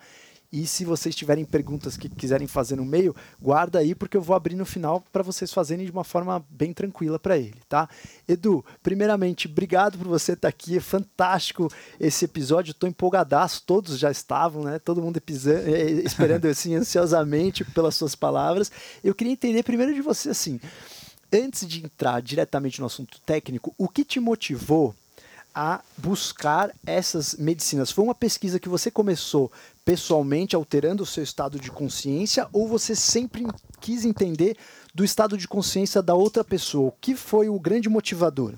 E 0.51 0.65
se 0.65 0.83
vocês 0.83 1.15
tiverem 1.15 1.45
perguntas 1.45 1.95
que 1.95 2.09
quiserem 2.09 2.47
fazer 2.47 2.75
no 2.75 2.83
meio, 2.83 3.15
guarda 3.39 3.77
aí 3.77 3.93
porque 3.93 4.17
eu 4.17 4.21
vou 4.21 4.35
abrir 4.35 4.55
no 4.55 4.65
final 4.65 5.03
para 5.11 5.21
vocês 5.21 5.53
fazerem 5.53 5.85
de 5.85 5.91
uma 5.91 6.03
forma 6.03 6.43
bem 6.49 6.73
tranquila 6.73 7.19
para 7.19 7.37
ele, 7.37 7.57
tá? 7.69 7.87
Edu, 8.27 8.65
primeiramente, 8.81 9.47
obrigado 9.47 9.99
por 9.99 10.07
você 10.07 10.31
estar 10.31 10.41
tá 10.41 10.49
aqui. 10.49 10.77
É 10.77 10.79
fantástico 10.79 11.71
esse 11.99 12.25
episódio. 12.25 12.71
Estou 12.71 12.89
empolgadaço, 12.89 13.61
todos 13.63 13.99
já 13.99 14.09
estavam, 14.09 14.63
né? 14.63 14.79
Todo 14.79 15.03
mundo 15.03 15.21
é, 15.21 15.91
esperando 16.03 16.45
assim 16.47 16.73
ansiosamente 16.75 17.63
pelas 17.63 17.93
suas 17.93 18.15
palavras. 18.15 18.71
Eu 19.03 19.13
queria 19.13 19.33
entender 19.33 19.61
primeiro 19.61 19.93
de 19.93 20.01
você 20.01 20.29
assim, 20.29 20.59
antes 21.31 21.67
de 21.67 21.85
entrar 21.85 22.23
diretamente 22.23 22.79
no 22.79 22.87
assunto 22.87 23.19
técnico, 23.21 23.71
o 23.77 23.87
que 23.87 24.03
te 24.03 24.19
motivou 24.19 24.95
a 25.53 25.81
buscar 25.97 26.71
essas 26.85 27.35
medicinas? 27.35 27.91
Foi 27.91 28.03
uma 28.03 28.15
pesquisa 28.15 28.59
que 28.59 28.69
você 28.69 28.89
começou 28.89 29.51
pessoalmente, 29.89 30.55
alterando 30.55 31.01
o 31.01 31.05
seu 31.05 31.23
estado 31.23 31.59
de 31.59 31.71
consciência, 31.71 32.47
ou 32.53 32.67
você 32.67 32.95
sempre 32.95 33.43
quis 33.81 34.05
entender 34.05 34.55
do 34.93 35.03
estado 35.03 35.35
de 35.35 35.47
consciência 35.47 35.99
da 35.99 36.13
outra 36.13 36.43
pessoa? 36.43 36.89
O 36.89 36.95
que 37.01 37.15
foi 37.15 37.49
o 37.49 37.59
grande 37.59 37.89
motivador? 37.89 38.53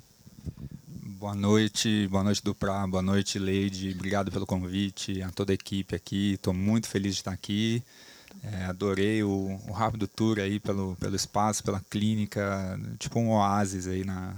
Boa 1.17 1.33
noite, 1.33 2.05
boa 2.09 2.21
noite 2.21 2.43
Duprá, 2.43 2.85
boa 2.85 3.01
noite 3.01 3.39
Leide, 3.39 3.93
obrigado 3.95 4.29
pelo 4.29 4.45
convite, 4.45 5.21
a 5.21 5.31
toda 5.31 5.53
a 5.53 5.55
equipe 5.55 5.95
aqui, 5.95 6.33
estou 6.33 6.53
muito 6.53 6.89
feliz 6.89 7.13
de 7.13 7.21
estar 7.21 7.31
aqui, 7.31 7.81
é, 8.43 8.65
adorei 8.65 9.23
o, 9.23 9.57
o, 9.69 9.71
rápido 9.71 10.09
tour 10.09 10.37
aí 10.37 10.59
pelo, 10.59 10.97
pelo 10.97 11.15
espaço, 11.15 11.63
pela 11.63 11.79
clínica, 11.89 12.77
tipo 12.99 13.17
um 13.17 13.29
oásis 13.29 13.87
aí 13.87 14.03
na, 14.03 14.35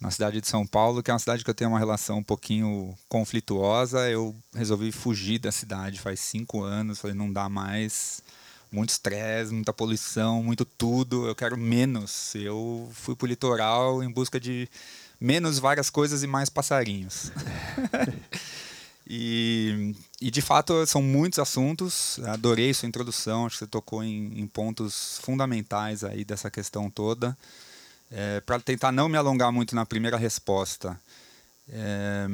na 0.00 0.10
cidade 0.10 0.40
de 0.40 0.48
São 0.48 0.66
Paulo, 0.66 1.02
que 1.02 1.10
é 1.10 1.14
uma 1.14 1.20
cidade 1.20 1.44
que 1.44 1.50
eu 1.50 1.54
tenho 1.54 1.70
uma 1.70 1.78
relação 1.78 2.18
um 2.18 2.22
pouquinho 2.22 2.96
conflituosa. 3.06 4.08
Eu 4.08 4.34
resolvi 4.54 4.90
fugir 4.90 5.38
da 5.38 5.52
cidade 5.52 6.00
faz 6.00 6.20
cinco 6.20 6.62
anos. 6.62 6.98
Falei, 6.98 7.14
não 7.14 7.30
dá 7.30 7.48
mais. 7.48 8.22
Muito 8.72 8.90
estresse, 8.90 9.52
muita 9.52 9.74
poluição, 9.74 10.42
muito 10.42 10.64
tudo. 10.64 11.26
Eu 11.26 11.34
quero 11.34 11.56
menos. 11.58 12.34
Eu 12.34 12.88
fui 12.94 13.14
para 13.14 13.26
o 13.26 13.28
litoral 13.28 14.02
em 14.02 14.10
busca 14.10 14.40
de 14.40 14.68
menos 15.20 15.58
várias 15.58 15.90
coisas 15.90 16.22
e 16.22 16.26
mais 16.26 16.48
passarinhos. 16.48 17.30
e, 19.06 19.94
e, 20.18 20.30
de 20.30 20.40
fato 20.40 20.86
são 20.86 21.02
muitos 21.02 21.38
assuntos. 21.38 22.18
Adorei 22.24 22.72
sua 22.72 22.88
introdução. 22.88 23.44
Acho 23.44 23.56
que 23.56 23.64
você 23.64 23.66
tocou 23.66 24.02
em, 24.02 24.40
em 24.40 24.46
pontos 24.46 25.18
fundamentais 25.22 26.04
aí 26.04 26.24
dessa 26.24 26.50
questão 26.50 26.88
toda. 26.88 27.36
É, 28.10 28.40
Para 28.40 28.58
tentar 28.58 28.90
não 28.90 29.08
me 29.08 29.16
alongar 29.16 29.52
muito 29.52 29.74
na 29.74 29.86
primeira 29.86 30.16
resposta, 30.16 31.00
é, 31.68 32.26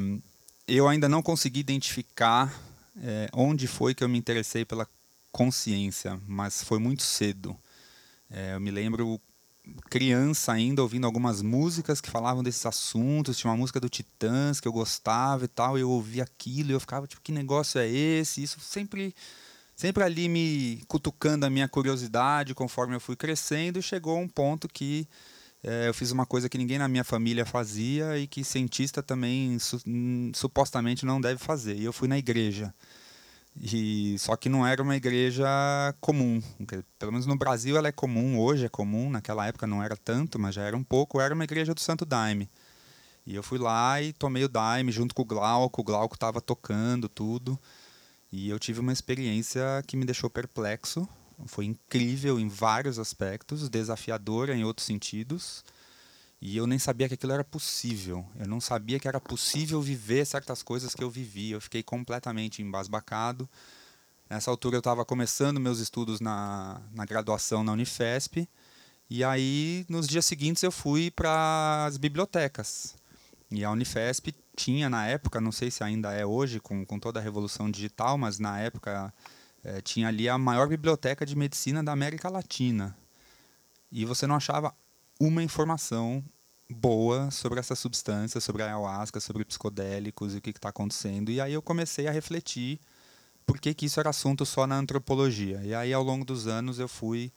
eu 0.67 0.87
ainda 0.87 1.07
não 1.07 1.21
consegui 1.21 1.59
identificar 1.59 2.53
é, 3.01 3.29
onde 3.33 3.67
foi 3.67 3.93
que 3.93 4.03
eu 4.03 4.09
me 4.09 4.17
interessei 4.17 4.65
pela 4.65 4.87
consciência, 5.31 6.19
mas 6.27 6.63
foi 6.63 6.79
muito 6.79 7.03
cedo. 7.03 7.55
É, 8.29 8.55
eu 8.55 8.59
me 8.59 8.71
lembro 8.71 9.21
criança 9.89 10.53
ainda 10.53 10.81
ouvindo 10.81 11.05
algumas 11.05 11.41
músicas 11.41 12.01
que 12.01 12.09
falavam 12.09 12.41
desses 12.41 12.65
assuntos, 12.65 13.37
tinha 13.37 13.51
uma 13.51 13.57
música 13.57 13.79
do 13.79 13.89
Titãs 13.89 14.59
que 14.59 14.67
eu 14.67 14.71
gostava 14.71 15.45
e 15.45 15.47
tal, 15.47 15.77
e 15.77 15.81
eu 15.81 15.89
ouvia 15.89 16.23
aquilo 16.23 16.71
e 16.71 16.73
eu 16.73 16.79
ficava 16.79 17.05
tipo, 17.05 17.21
que 17.21 17.31
negócio 17.31 17.79
é 17.79 17.87
esse? 17.87 18.41
Isso 18.41 18.59
sempre 18.59 19.13
sempre 19.75 20.03
ali 20.03 20.27
me 20.27 20.81
cutucando 20.87 21.45
a 21.45 21.49
minha 21.49 21.67
curiosidade 21.67 22.55
conforme 22.55 22.95
eu 22.95 22.99
fui 22.99 23.15
crescendo, 23.15 23.77
e 23.77 23.83
chegou 23.83 24.17
um 24.17 24.27
ponto 24.27 24.67
que 24.67 25.07
é, 25.67 25.89
eu 25.89 25.93
fiz 25.93 26.11
uma 26.11 26.25
coisa 26.25 26.47
que 26.47 26.57
ninguém 26.57 26.79
na 26.79 26.87
minha 26.87 27.03
família 27.03 27.45
fazia 27.45 28.17
e 28.17 28.25
que 28.25 28.41
cientista 28.41 29.03
também 29.03 29.59
su 29.59 29.77
hum, 29.85 30.31
supostamente 30.33 31.05
não 31.05 31.19
deve 31.19 31.39
fazer. 31.39 31.75
E 31.75 31.83
eu 31.83 31.91
fui 31.91 32.07
na 32.07 32.17
igreja. 32.17 32.73
E 33.59 34.17
só 34.17 34.37
que 34.37 34.47
não 34.47 34.65
era 34.65 34.81
uma 34.81 34.95
igreja 34.95 35.45
comum. 35.99 36.41
Pelo 36.97 37.11
menos 37.11 37.25
no 37.25 37.35
Brasil 37.35 37.75
ela 37.75 37.89
é 37.89 37.91
comum, 37.91 38.39
hoje 38.39 38.65
é 38.65 38.69
comum, 38.69 39.09
naquela 39.09 39.45
época 39.45 39.67
não 39.67 39.83
era 39.83 39.97
tanto, 39.97 40.39
mas 40.39 40.55
já 40.55 40.61
era 40.61 40.77
um 40.77 40.83
pouco. 40.83 41.19
Era 41.19 41.33
uma 41.33 41.43
igreja 41.43 41.73
do 41.73 41.81
Santo 41.81 42.05
Daime. 42.05 42.49
E 43.25 43.35
eu 43.35 43.43
fui 43.43 43.59
lá 43.59 44.01
e 44.01 44.13
tomei 44.13 44.45
o 44.45 44.49
Daime 44.49 44.89
junto 44.89 45.13
com 45.13 45.23
o 45.23 45.25
Glauco. 45.25 45.81
O 45.81 45.83
Glauco 45.83 46.15
estava 46.15 46.39
tocando 46.39 47.09
tudo. 47.09 47.59
E 48.31 48.49
eu 48.49 48.57
tive 48.57 48.79
uma 48.79 48.93
experiência 48.93 49.83
que 49.85 49.97
me 49.97 50.05
deixou 50.05 50.29
perplexo, 50.29 51.05
foi 51.45 51.65
incrível 51.65 52.39
em 52.39 52.47
vários 52.47 52.97
aspectos, 52.97 53.69
desafiadora 53.69 54.55
em 54.55 54.63
outros 54.63 54.85
sentidos. 54.85 55.63
E 56.41 56.55
eu 56.55 56.67
nem 56.67 56.77
sabia 56.77 57.07
que 57.07 57.15
aquilo 57.15 57.33
era 57.33 57.43
possível. 57.43 58.25
Eu 58.35 58.47
não 58.47 58.61
sabia 58.61 58.99
que 58.99 59.07
era 59.07 59.19
possível 59.19 59.81
viver 59.81 60.25
certas 60.25 60.61
coisas 60.61 60.93
que 60.93 61.03
eu 61.03 61.09
vivi. 61.09 61.51
Eu 61.51 61.61
fiquei 61.61 61.81
completamente 61.81 62.61
embasbacado. 62.61 63.49
Nessa 64.29 64.51
altura 64.51 64.75
eu 64.75 64.79
estava 64.79 65.05
começando 65.05 65.59
meus 65.59 65.79
estudos 65.79 66.19
na, 66.19 66.81
na 66.91 67.05
graduação 67.05 67.63
na 67.63 67.71
Unifesp. 67.71 68.47
E 69.09 69.23
aí, 69.23 69.85
nos 69.87 70.07
dias 70.07 70.25
seguintes, 70.25 70.61
eu 70.63 70.71
fui 70.71 71.09
para 71.09 71.85
as 71.85 71.97
bibliotecas. 71.97 72.95
E 73.49 73.63
a 73.63 73.71
Unifesp 73.71 74.35
tinha, 74.55 74.89
na 74.89 75.07
época, 75.07 75.39
não 75.39 75.51
sei 75.51 75.71
se 75.71 75.83
ainda 75.83 76.11
é 76.11 76.25
hoje, 76.25 76.59
com, 76.59 76.85
com 76.85 76.99
toda 76.99 77.19
a 77.19 77.23
revolução 77.23 77.71
digital, 77.71 78.17
mas 78.17 78.37
na 78.37 78.59
época 78.59 79.13
é, 79.67 79.81
tinha 79.81 80.07
ali 80.07 80.29
a 80.29 80.37
maior 80.37 80.69
biblioteca 80.69 81.25
de 81.25 81.35
medicina 81.35 81.83
da 81.83 81.91
América 81.91 82.29
Latina. 82.29 82.95
E 83.91 84.05
você 84.05 84.25
não 84.25 84.35
achava 84.35 84.73
uma 85.19 85.43
informação 85.43 86.23
boa 86.69 87.29
sobre 87.31 87.59
essa 87.59 87.75
substância, 87.75 88.39
sobre 88.39 88.63
a 88.63 88.67
ayahuasca, 88.67 89.19
sobre 89.19 89.43
psicodélicos 89.43 90.33
e 90.33 90.37
o 90.37 90.41
que 90.41 90.51
está 90.51 90.69
acontecendo. 90.69 91.29
E 91.29 91.41
aí 91.41 91.51
eu 91.51 91.61
comecei 91.61 92.07
a 92.07 92.11
refletir 92.11 92.79
por 93.45 93.59
que, 93.59 93.73
que 93.73 93.85
isso 93.85 93.99
era 93.99 94.09
assunto 94.09 94.45
só 94.45 94.65
na 94.65 94.77
antropologia. 94.77 95.61
E 95.63 95.75
aí, 95.75 95.93
ao 95.93 96.03
longo 96.03 96.23
dos 96.23 96.47
anos, 96.47 96.79
eu 96.79 96.87
fui 96.87 97.31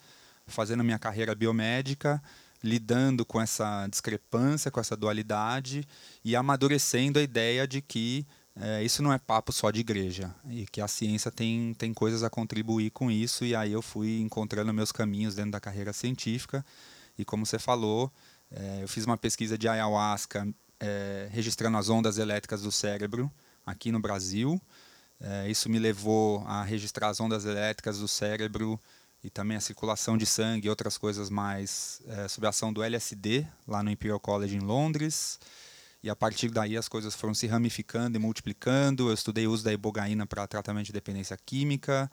fazendo 0.47 0.85
minha 0.85 0.99
carreira 1.01 1.35
biomédica, 1.35 2.23
lidando 2.63 3.25
com 3.25 3.41
essa 3.41 3.89
discrepância, 3.89 4.71
com 4.71 4.79
essa 4.79 4.97
dualidade 4.97 5.87
e 6.25 6.37
amadurecendo 6.37 7.19
a 7.19 7.23
ideia 7.23 7.67
de 7.67 7.81
que 7.81 8.25
é, 8.57 8.83
isso 8.83 9.03
não 9.03 9.13
é 9.13 9.19
papo 9.19 9.53
só 9.53 9.71
de 9.71 9.81
igreja 9.81 10.35
e 10.49 10.67
que 10.67 10.81
a 10.81 10.89
ciência 10.89 11.31
tem, 11.31 11.75
tem 11.75 11.95
coisas 11.95 12.23
a 12.23 12.31
contribuir 12.31 12.91
com 12.91 13.11
isso 13.11 13.45
e 13.45 13.55
aí 13.55 13.73
eu 13.73 13.83
fui 13.83 14.21
encontrando 14.21 14.73
meus 14.73 14.91
caminhos 14.91 15.35
dentro 15.35 15.53
da 15.53 15.61
carreira 15.61 15.93
científica 15.93 16.65
e 17.19 17.25
como 17.25 17.47
você 17.47 17.59
falou 17.59 18.13
é, 18.51 18.83
eu 18.83 18.89
fiz 18.89 19.07
uma 19.07 19.17
pesquisa 19.17 19.57
de 19.57 19.69
ayahuasca 19.69 20.49
é, 20.81 21.29
registrando 21.31 21.77
as 21.77 21.89
ondas 21.89 22.19
elétricas 22.19 22.63
do 22.63 22.73
cérebro 22.73 23.31
aqui 23.65 23.93
no 23.93 24.01
Brasil. 24.01 24.61
É, 25.21 25.49
isso 25.49 25.69
me 25.69 25.79
levou 25.79 26.43
a 26.47 26.65
registrar 26.65 27.09
as 27.09 27.21
ondas 27.21 27.45
elétricas 27.45 27.99
do 27.99 28.09
cérebro 28.09 28.81
e 29.23 29.29
também 29.29 29.57
a 29.57 29.61
circulação 29.61 30.17
de 30.17 30.25
sangue 30.25 30.67
e 30.67 30.71
outras 30.71 30.97
coisas 30.97 31.29
mais 31.29 32.01
é, 32.09 32.27
sob 32.27 32.47
a 32.47 32.51
ação 32.51 32.73
do 32.73 32.83
LSD 32.83 33.47
lá 33.69 33.83
no 33.83 33.91
Imperial 33.91 34.19
College 34.19 34.57
em 34.57 34.61
Londres 34.61 35.39
e 36.03 36.09
a 36.09 36.17
partir 36.17 36.51
daí 36.51 36.77
as 36.77 36.89
coisas 36.89 37.15
foram 37.15 37.35
se 37.35 37.47
ramificando 37.47 38.17
e 38.17 38.21
multiplicando. 38.21 39.11
Eu 39.11 39.15
estudei 39.15 39.47
o 39.47 39.53
uso 39.53 39.65
da 39.65 39.73
ibogaína 39.73 40.27
para 40.27 40.47
tratamento 40.47 40.87
de 40.87 40.93
dependência 40.93 41.37
química. 41.45 42.11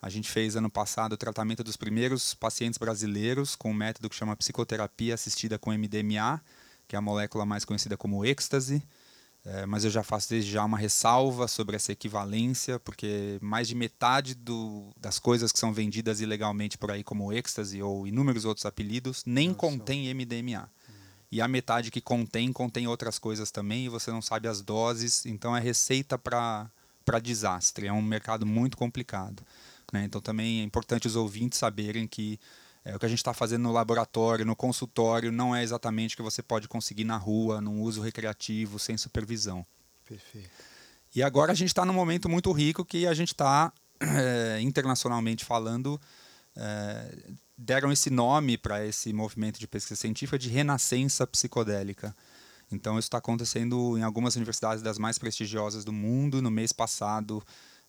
A 0.00 0.08
gente 0.08 0.30
fez 0.30 0.56
ano 0.56 0.70
passado 0.70 1.12
o 1.12 1.16
tratamento 1.16 1.62
dos 1.62 1.76
primeiros 1.76 2.34
pacientes 2.34 2.78
brasileiros 2.78 3.54
com 3.54 3.70
um 3.70 3.74
método 3.74 4.08
que 4.08 4.16
chama 4.16 4.36
psicoterapia 4.36 5.14
assistida 5.14 5.58
com 5.58 5.70
MDMA, 5.70 6.40
que 6.88 6.96
é 6.96 6.98
a 6.98 7.02
molécula 7.02 7.44
mais 7.44 7.64
conhecida 7.64 7.96
como 7.96 8.24
êxtase. 8.24 8.82
É, 9.44 9.64
mas 9.64 9.84
eu 9.84 9.90
já 9.90 10.02
faço 10.02 10.30
desde 10.30 10.50
já 10.50 10.64
uma 10.64 10.76
ressalva 10.76 11.46
sobre 11.46 11.76
essa 11.76 11.92
equivalência, 11.92 12.80
porque 12.80 13.38
mais 13.40 13.68
de 13.68 13.76
metade 13.76 14.34
do, 14.34 14.92
das 14.96 15.20
coisas 15.20 15.52
que 15.52 15.58
são 15.58 15.72
vendidas 15.72 16.20
ilegalmente 16.20 16.76
por 16.76 16.90
aí, 16.90 17.04
como 17.04 17.32
êxtase 17.32 17.80
ou 17.80 18.06
inúmeros 18.08 18.44
outros 18.44 18.66
apelidos, 18.66 19.22
nem 19.24 19.48
Nossa. 19.48 19.60
contém 19.60 20.12
MDMA 20.12 20.68
e 21.30 21.40
a 21.40 21.48
metade 21.48 21.90
que 21.90 22.00
contém 22.00 22.52
contém 22.52 22.86
outras 22.86 23.18
coisas 23.18 23.50
também 23.50 23.86
e 23.86 23.88
você 23.88 24.10
não 24.10 24.22
sabe 24.22 24.48
as 24.48 24.60
doses, 24.60 25.26
então 25.26 25.56
é 25.56 25.60
receita 25.60 26.18
para 26.18 26.70
desastre, 27.22 27.86
é 27.86 27.92
um 27.92 28.02
mercado 28.02 28.46
muito 28.46 28.76
complicado. 28.76 29.42
Né? 29.92 30.04
Então 30.04 30.20
também 30.20 30.60
é 30.60 30.62
importante 30.62 31.06
os 31.06 31.16
ouvintes 31.16 31.58
saberem 31.58 32.06
que 32.06 32.38
é, 32.84 32.94
o 32.94 33.00
que 33.00 33.06
a 33.06 33.08
gente 33.08 33.18
está 33.18 33.34
fazendo 33.34 33.64
no 33.64 33.72
laboratório, 33.72 34.44
no 34.44 34.54
consultório, 34.54 35.32
não 35.32 35.54
é 35.54 35.62
exatamente 35.62 36.14
o 36.14 36.16
que 36.16 36.22
você 36.22 36.40
pode 36.40 36.68
conseguir 36.68 37.02
na 37.02 37.16
rua, 37.16 37.60
num 37.60 37.82
uso 37.82 38.00
recreativo, 38.00 38.78
sem 38.78 38.96
supervisão. 38.96 39.66
Perfeito. 40.06 40.48
E 41.12 41.20
agora 41.20 41.50
a 41.50 41.54
gente 41.54 41.68
está 41.68 41.84
num 41.84 41.92
momento 41.92 42.28
muito 42.28 42.52
rico 42.52 42.84
que 42.84 43.06
a 43.06 43.12
gente 43.12 43.32
está, 43.32 43.72
é, 44.00 44.60
internacionalmente 44.60 45.44
falando, 45.44 46.00
é, 46.54 47.18
deram 47.56 47.90
esse 47.90 48.10
nome 48.10 48.58
para 48.58 48.84
esse 48.84 49.12
movimento 49.12 49.58
de 49.58 49.66
pesquisa 49.66 50.00
científica 50.00 50.38
de 50.38 50.48
renascença 50.48 51.26
psicodélica. 51.26 52.14
Então, 52.70 52.98
isso 52.98 53.06
está 53.06 53.18
acontecendo 53.18 53.96
em 53.96 54.02
algumas 54.02 54.36
universidades 54.36 54.82
das 54.82 54.98
mais 54.98 55.18
prestigiosas 55.18 55.84
do 55.84 55.92
mundo. 55.92 56.42
No 56.42 56.50
mês 56.50 56.72
passado, 56.72 57.42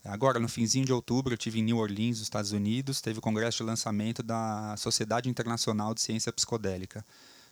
agora 0.06 0.40
no 0.40 0.48
finzinho 0.48 0.86
de 0.86 0.94
outubro, 0.94 1.34
eu 1.34 1.38
tive 1.38 1.60
em 1.60 1.64
New 1.64 1.78
Orleans, 1.78 2.18
nos 2.18 2.22
Estados 2.22 2.52
Unidos, 2.52 3.02
teve 3.02 3.20
o 3.20 3.22
congresso 3.22 3.58
de 3.58 3.64
lançamento 3.64 4.22
da 4.22 4.76
Sociedade 4.78 5.30
Internacional 5.30 5.94
de 5.94 6.02
Ciência 6.02 6.32
Psicodélica. 6.32 7.04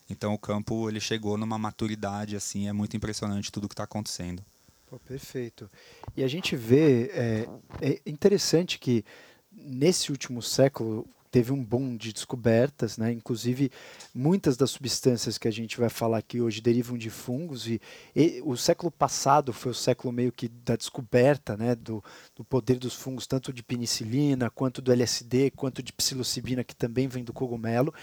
Então, 0.10 0.34
o 0.34 0.38
campo 0.38 0.88
ele 0.88 1.00
chegou 1.00 1.36
numa 1.36 1.58
maturidade 1.58 2.36
assim, 2.36 2.68
é 2.68 2.74
muito 2.74 2.96
impressionante 2.96 3.52
tudo 3.52 3.68
que 3.68 3.74
está 3.74 3.84
acontecendo. 3.84 4.44
Pô, 4.88 5.00
perfeito. 5.00 5.70
E 6.16 6.24
a 6.24 6.28
gente 6.28 6.56
vê, 6.56 7.10
é, 7.12 7.50
é 7.82 8.02
interessante 8.06 8.78
que 8.78 9.04
nesse 9.52 10.12
último 10.12 10.44
século 10.44 11.08
teve 11.36 11.52
um 11.52 11.62
boom 11.62 11.98
de 11.98 12.14
descobertas, 12.14 12.98
né? 12.98 13.12
Inclusive 13.12 13.70
muitas 14.14 14.56
das 14.56 14.72
substâncias 14.72 15.38
que 15.38 15.50
a 15.50 15.52
gente 15.52 15.78
vai 15.78 15.90
falar 15.90 16.20
aqui 16.20 16.40
hoje 16.40 16.62
derivam 16.62 16.98
de 16.98 17.10
fungos 17.10 17.68
e, 17.68 17.82
e 18.16 18.42
o 18.46 18.56
século 18.56 18.90
passado 18.90 19.52
foi 19.52 19.74
o 19.74 19.76
século 19.76 20.14
meio 20.14 20.32
que 20.32 20.48
da 20.48 20.78
descoberta, 20.78 21.58
né? 21.58 21.76
Do, 21.76 22.02
do, 22.38 22.46
poder 22.46 22.80
dos 22.80 22.96
fungos 22.96 23.28
tanto 23.28 23.52
de 23.52 23.62
penicilina 23.62 24.50
quanto 24.50 24.82
do 24.82 24.94
LSD 24.94 25.52
quanto 25.52 25.84
de 25.84 25.92
psilocibina 25.92 26.64
que 26.64 26.74
também 26.74 27.10
vem 27.10 27.26
do 27.26 27.34
cogumelo 27.34 27.94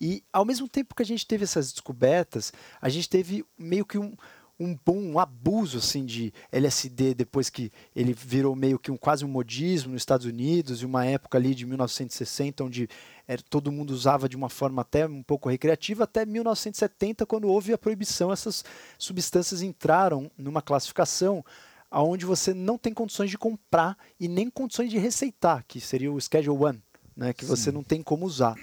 e 0.00 0.24
ao 0.32 0.46
mesmo 0.46 0.66
tempo 0.66 0.94
que 0.94 1.02
a 1.02 1.06
gente 1.06 1.26
teve 1.26 1.44
essas 1.44 1.70
descobertas 1.70 2.54
a 2.80 2.88
gente 2.88 3.06
teve 3.06 3.44
meio 3.58 3.84
que 3.84 3.98
um 3.98 4.16
um 4.58 4.76
bom 4.84 4.98
um 4.98 5.18
abuso 5.18 5.78
assim 5.78 6.04
de 6.04 6.32
LSD 6.50 7.14
depois 7.14 7.48
que 7.48 7.70
ele 7.94 8.12
virou 8.12 8.56
meio 8.56 8.78
que 8.78 8.90
um 8.90 8.96
quase 8.96 9.24
um 9.24 9.28
modismo 9.28 9.92
nos 9.92 10.02
Estados 10.02 10.26
Unidos 10.26 10.82
e 10.82 10.86
uma 10.86 11.04
época 11.04 11.38
ali 11.38 11.54
de 11.54 11.64
1960 11.64 12.64
onde 12.64 12.88
era, 13.26 13.40
todo 13.48 13.70
mundo 13.70 13.90
usava 13.90 14.28
de 14.28 14.36
uma 14.36 14.48
forma 14.48 14.82
até 14.82 15.06
um 15.06 15.22
pouco 15.22 15.48
recreativa 15.48 16.04
até 16.04 16.26
1970 16.26 17.24
quando 17.24 17.46
houve 17.46 17.72
a 17.72 17.78
proibição 17.78 18.32
essas 18.32 18.64
substâncias 18.98 19.62
entraram 19.62 20.30
numa 20.36 20.60
classificação 20.60 21.44
aonde 21.90 22.26
você 22.26 22.52
não 22.52 22.76
tem 22.76 22.92
condições 22.92 23.30
de 23.30 23.38
comprar 23.38 23.96
e 24.18 24.26
nem 24.26 24.50
condições 24.50 24.90
de 24.90 24.98
receitar 24.98 25.64
que 25.68 25.80
seria 25.80 26.12
o 26.12 26.20
Schedule 26.20 26.64
One 26.64 26.82
né 27.16 27.32
que 27.32 27.44
Sim. 27.44 27.50
você 27.50 27.70
não 27.70 27.84
tem 27.84 28.02
como 28.02 28.26
usar 28.26 28.56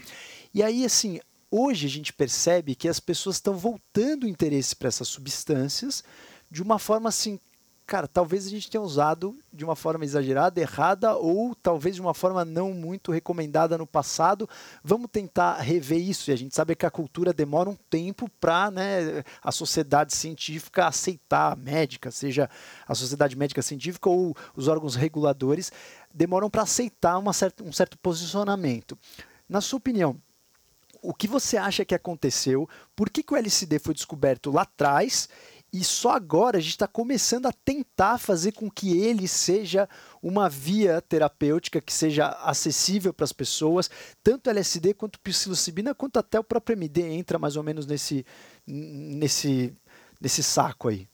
e 0.53 0.61
aí 0.61 0.83
assim 0.83 1.19
hoje 1.57 1.85
a 1.85 1.89
gente 1.89 2.11
percebe 2.11 2.75
que 2.75 2.89
as 2.89 2.99
pessoas 2.99 3.37
estão 3.37 3.55
voltando 3.55 4.25
o 4.25 4.27
interesse 4.27 4.75
para 4.75 4.89
essas 4.89 5.07
substâncias 5.07 6.03
de 6.51 6.61
uma 6.61 6.77
forma 6.77 7.07
assim, 7.07 7.39
cara, 7.85 8.07
talvez 8.07 8.45
a 8.45 8.49
gente 8.49 8.69
tenha 8.69 8.81
usado 8.81 9.37
de 9.53 9.63
uma 9.63 9.75
forma 9.75 10.03
exagerada, 10.03 10.59
errada, 10.59 11.15
ou 11.15 11.55
talvez 11.55 11.95
de 11.95 12.01
uma 12.01 12.13
forma 12.13 12.43
não 12.43 12.73
muito 12.73 13.11
recomendada 13.11 13.77
no 13.77 13.87
passado. 13.87 14.49
Vamos 14.83 15.07
tentar 15.09 15.59
rever 15.59 15.99
isso. 15.99 16.29
E 16.29 16.33
a 16.33 16.35
gente 16.35 16.53
sabe 16.53 16.75
que 16.75 16.85
a 16.85 16.91
cultura 16.91 17.31
demora 17.31 17.69
um 17.69 17.75
tempo 17.89 18.29
para 18.39 18.69
né, 18.69 19.23
a 19.41 19.51
sociedade 19.51 20.13
científica 20.13 20.87
aceitar 20.87 21.53
a 21.53 21.55
médica, 21.55 22.11
seja 22.11 22.49
a 22.87 22.93
sociedade 22.93 23.37
médica 23.37 23.61
científica 23.61 24.09
ou 24.09 24.35
os 24.55 24.67
órgãos 24.67 24.95
reguladores, 24.95 25.71
demoram 26.13 26.49
para 26.49 26.63
aceitar 26.63 27.21
certa, 27.33 27.63
um 27.63 27.71
certo 27.71 27.97
posicionamento. 27.99 28.97
Na 29.47 29.61
sua 29.61 29.77
opinião, 29.77 30.19
o 31.09 31.13
que 31.13 31.27
você 31.27 31.57
acha 31.57 31.85
que 31.85 31.95
aconteceu? 31.95 32.67
Por 32.95 33.09
que, 33.09 33.21
que 33.21 33.33
o 33.33 33.37
LSD 33.37 33.79
foi 33.79 33.93
descoberto 33.93 34.51
lá 34.51 34.63
atrás? 34.63 35.29
E 35.71 35.83
só 35.83 36.11
agora 36.11 36.57
a 36.57 36.61
gente 36.61 36.71
está 36.71 36.87
começando 36.87 37.47
a 37.47 37.51
tentar 37.51 38.17
fazer 38.17 38.53
com 38.53 38.71
que 38.71 38.97
ele 38.97 39.27
seja 39.27 39.89
uma 40.23 40.47
via 40.47 41.01
terapêutica 41.01 41.81
que 41.81 41.91
seja 41.93 42.29
acessível 42.43 43.13
para 43.13 43.25
as 43.25 43.33
pessoas, 43.33 43.89
tanto 44.23 44.49
LSD 44.49 44.93
quanto 44.93 45.19
psilocibina, 45.19 45.93
quanto 45.93 46.17
até 46.17 46.39
o 46.39 46.43
próprio 46.43 46.75
MD 46.75 47.01
entra 47.01 47.37
mais 47.37 47.57
ou 47.57 47.63
menos 47.63 47.85
nesse, 47.85 48.25
nesse, 48.65 49.73
nesse 50.21 50.41
saco 50.41 50.87
aí. 50.87 51.07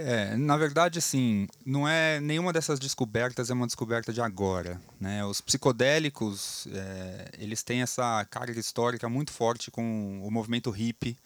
É, 0.00 0.36
na 0.36 0.56
verdade, 0.56 0.98
assim, 0.98 1.48
não 1.66 1.88
é 1.88 2.20
nenhuma 2.20 2.52
dessas 2.52 2.78
descobertas 2.78 3.50
é 3.50 3.54
uma 3.54 3.66
descoberta 3.66 4.12
de 4.12 4.20
agora, 4.20 4.80
né? 5.00 5.24
Os 5.24 5.40
psicodélicos, 5.40 6.68
é, 6.70 7.30
eles 7.38 7.62
têm 7.62 7.82
essa 7.82 8.24
carga 8.30 8.58
histórica 8.58 9.08
muito 9.08 9.32
forte 9.32 9.70
com 9.70 10.22
o 10.24 10.30
movimento 10.30 10.70
hippie 10.70 11.16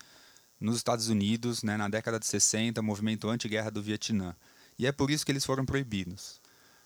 nos 0.59 0.77
Estados 0.77 1.09
Unidos, 1.09 1.63
né? 1.63 1.77
Na 1.77 1.89
década 1.89 2.19
de 2.19 2.27
60, 2.27 2.81
movimento 2.81 3.29
anti-guerra 3.29 3.71
do 3.71 3.83
Vietnã. 3.83 4.35
E 4.79 4.87
é 4.87 4.93
por 4.93 5.11
isso 5.11 5.25
que 5.27 5.33
eles 5.33 5.45
foram 5.45 5.67
proibidos. 5.67 6.41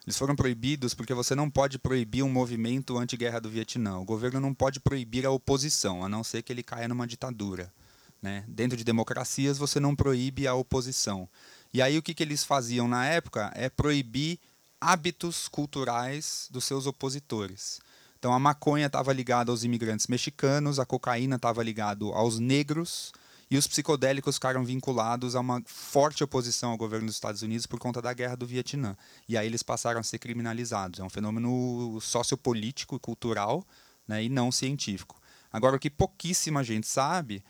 Eles 0.04 0.18
foram 0.18 0.34
proibidos 0.34 0.92
porque 0.92 1.14
você 1.14 1.34
não 1.34 1.48
pode 1.48 1.78
proibir 1.78 2.22
um 2.22 2.28
movimento 2.28 2.98
anti-guerra 2.98 3.40
do 3.40 3.50
Vietnã. 3.50 3.98
O 3.98 4.04
governo 4.04 4.40
não 4.40 4.54
pode 4.54 4.80
proibir 4.80 5.24
a 5.24 5.30
oposição, 5.30 6.04
a 6.04 6.08
não 6.08 6.24
ser 6.24 6.42
que 6.42 6.52
ele 6.52 6.62
caia 6.62 6.88
numa 6.88 7.06
ditadura. 7.06 7.72
Né? 8.20 8.44
Dentro 8.48 8.76
de 8.76 8.84
democracias, 8.84 9.58
você 9.58 9.78
não 9.78 9.94
proíbe 9.94 10.46
a 10.46 10.54
oposição. 10.54 11.28
E 11.72 11.82
aí 11.82 11.98
o 11.98 12.02
que, 12.02 12.14
que 12.14 12.22
eles 12.22 12.44
faziam 12.44 12.88
na 12.88 13.06
época 13.06 13.52
é 13.54 13.68
proibir 13.68 14.38
hábitos 14.80 15.48
culturais 15.48 16.48
dos 16.50 16.64
seus 16.64 16.86
opositores. 16.86 17.80
Então 18.18 18.32
a 18.32 18.38
maconha 18.38 18.86
estava 18.86 19.12
ligada 19.12 19.50
aos 19.50 19.64
imigrantes 19.64 20.06
mexicanos, 20.06 20.78
a 20.78 20.86
cocaína 20.86 21.36
estava 21.36 21.62
ligada 21.62 22.04
aos 22.06 22.38
negros 22.38 23.12
e 23.50 23.56
os 23.56 23.66
psicodélicos 23.66 24.36
ficaram 24.36 24.64
vinculados 24.64 25.36
a 25.36 25.40
uma 25.40 25.62
forte 25.66 26.24
oposição 26.24 26.70
ao 26.70 26.76
governo 26.76 27.06
dos 27.06 27.16
Estados 27.16 27.42
Unidos 27.42 27.66
por 27.66 27.78
conta 27.78 28.02
da 28.02 28.12
guerra 28.12 28.36
do 28.36 28.46
Vietnã. 28.46 28.96
E 29.28 29.36
aí 29.36 29.46
eles 29.46 29.62
passaram 29.62 30.00
a 30.00 30.02
ser 30.02 30.18
criminalizados. 30.18 30.98
É 30.98 31.04
um 31.04 31.10
fenômeno 31.10 32.00
sociopolítico 32.00 32.96
e 32.96 32.98
cultural 32.98 33.64
né, 34.08 34.24
e 34.24 34.28
não 34.28 34.50
científico. 34.50 35.20
Agora, 35.52 35.76
o 35.76 35.78
que 35.78 35.88
pouquíssima 35.88 36.64
gente 36.64 36.86
sabe 36.86 37.42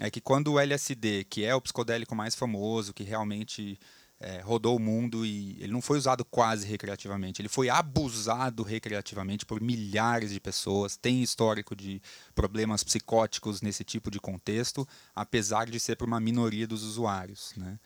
é 0.00 0.10
que 0.10 0.20
quando 0.20 0.52
o 0.52 0.60
LSD, 0.60 1.24
que 1.24 1.44
é 1.44 1.54
o 1.54 1.60
psicodélico 1.60 2.14
mais 2.14 2.34
famoso, 2.34 2.94
que 2.94 3.02
realmente 3.02 3.78
é, 4.20 4.40
rodou 4.40 4.76
o 4.76 4.80
mundo 4.80 5.24
e 5.24 5.56
ele 5.60 5.72
não 5.72 5.80
foi 5.80 5.96
usado 5.96 6.24
quase 6.26 6.66
recreativamente, 6.66 7.40
ele 7.40 7.48
foi 7.48 7.70
abusado 7.70 8.62
recreativamente 8.62 9.46
por 9.46 9.60
milhares 9.62 10.30
de 10.30 10.38
pessoas, 10.38 10.96
tem 10.96 11.22
histórico 11.22 11.74
de 11.74 12.02
problemas 12.34 12.84
psicóticos 12.84 13.62
nesse 13.62 13.82
tipo 13.82 14.10
de 14.10 14.20
contexto, 14.20 14.86
apesar 15.14 15.70
de 15.70 15.80
ser 15.80 15.96
por 15.96 16.06
uma 16.06 16.20
minoria 16.20 16.66
dos 16.66 16.82
usuários. 16.82 17.54
Né? 17.56 17.78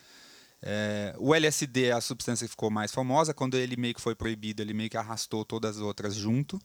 É, 0.60 1.14
o 1.18 1.34
LSD 1.34 1.86
é 1.86 1.92
a 1.92 2.00
substância 2.00 2.46
que 2.46 2.50
ficou 2.50 2.70
mais 2.70 2.92
famosa, 2.92 3.32
quando 3.32 3.56
ele 3.56 3.76
meio 3.76 3.94
que 3.94 4.00
foi 4.00 4.16
proibido, 4.16 4.60
ele 4.60 4.74
meio 4.74 4.90
que 4.90 4.96
arrastou 4.96 5.44
todas 5.44 5.76
as 5.76 5.82
outras 5.82 6.16
junto, 6.16 6.58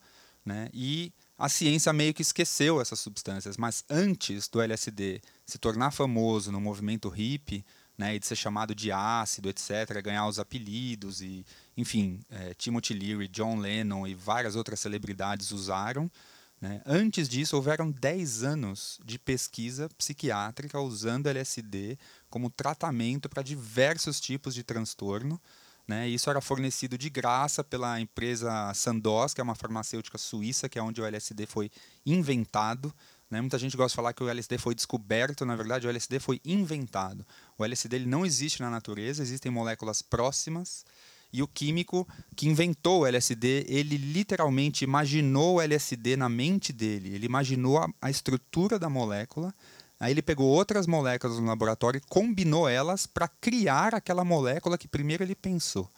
né? 0.43 0.67
e 0.73 1.13
a 1.39 1.47
ciência 1.47 1.93
meio 1.93 2.13
que 2.13 2.21
esqueceu 2.21 2.81
essas 2.81 2.99
substâncias, 2.99 3.55
mas 3.55 3.85
antes 3.89 4.49
do 4.49 4.61
LSD 4.61 5.21
se 5.45 5.57
tornar 5.57 5.91
famoso 5.91 6.51
no 6.51 6.59
movimento 6.59 7.07
hippie, 7.07 7.65
né, 7.97 8.15
e 8.15 8.19
de 8.19 8.27
ser 8.27 8.35
chamado 8.35 8.75
de 8.75 8.91
ácido, 8.91 9.49
etc., 9.49 10.01
ganhar 10.03 10.27
os 10.27 10.37
apelidos 10.37 11.21
e, 11.21 11.45
enfim, 11.77 12.21
é, 12.29 12.53
Timothy 12.53 12.93
Leary, 12.93 13.27
John 13.29 13.57
Lennon 13.57 14.05
e 14.05 14.13
várias 14.13 14.55
outras 14.55 14.81
celebridades 14.81 15.51
usaram. 15.51 16.11
Né? 16.59 16.81
Antes 16.85 17.29
disso, 17.29 17.55
houveram 17.55 17.89
10 17.89 18.43
anos 18.43 18.99
de 19.05 19.17
pesquisa 19.17 19.89
psiquiátrica 19.97 20.79
usando 20.79 21.27
LSD 21.27 21.97
como 22.29 22.49
tratamento 22.49 23.29
para 23.29 23.41
diversos 23.41 24.19
tipos 24.19 24.53
de 24.53 24.63
transtorno. 24.63 25.41
Né? 25.89 26.07
Isso 26.07 26.29
era 26.29 26.39
fornecido 26.39 26.99
de 26.99 27.09
graça 27.09 27.63
pela 27.63 27.99
empresa 27.99 28.71
Sandoz, 28.75 29.33
que 29.33 29.41
é 29.41 29.43
uma 29.43 29.55
farmacêutica 29.55 30.19
suíça, 30.19 30.69
que 30.69 30.77
é 30.77 30.83
onde 30.83 31.01
o 31.01 31.05
LSD 31.05 31.47
foi 31.47 31.71
inventado. 32.05 32.93
Né? 33.27 33.41
Muita 33.41 33.57
gente 33.57 33.75
gosta 33.75 33.93
de 33.93 33.95
falar 33.95 34.13
que 34.13 34.23
o 34.23 34.29
LSD 34.29 34.59
foi 34.59 34.75
descoberto, 34.75 35.47
na 35.47 35.55
verdade, 35.55 35.87
o 35.87 35.89
LSD 35.89 36.19
foi 36.19 36.39
inventado. 36.45 37.25
O 37.57 37.65
LSD 37.65 37.95
ele 37.95 38.05
não 38.05 38.23
existe 38.23 38.61
na 38.61 38.69
natureza, 38.69 39.23
existem 39.23 39.51
moléculas 39.51 40.03
próximas. 40.03 40.85
E 41.33 41.41
o 41.41 41.47
químico 41.47 42.07
que 42.35 42.47
inventou 42.47 43.01
o 43.01 43.05
LSD, 43.07 43.65
ele 43.67 43.97
literalmente 43.97 44.83
imaginou 44.83 45.55
o 45.55 45.61
LSD 45.61 46.15
na 46.15 46.29
mente 46.29 46.71
dele. 46.71 47.15
Ele 47.15 47.25
imaginou 47.25 47.79
a, 47.79 47.89
a 47.99 48.11
estrutura 48.11 48.77
da 48.77 48.91
molécula 48.91 49.51
Aí 49.99 50.13
ele 50.13 50.21
pegou 50.21 50.47
outras 50.47 50.87
moléculas 50.87 51.39
no 51.39 51.45
laboratório 51.45 51.97
e 51.97 52.09
combinou 52.09 52.69
elas 52.69 53.05
para 53.05 53.27
criar 53.27 53.93
aquela 53.93 54.23
molécula 54.23 54.77
que 54.77 54.87
primeiro 54.87 55.23
ele 55.23 55.35
pensou. 55.35 55.89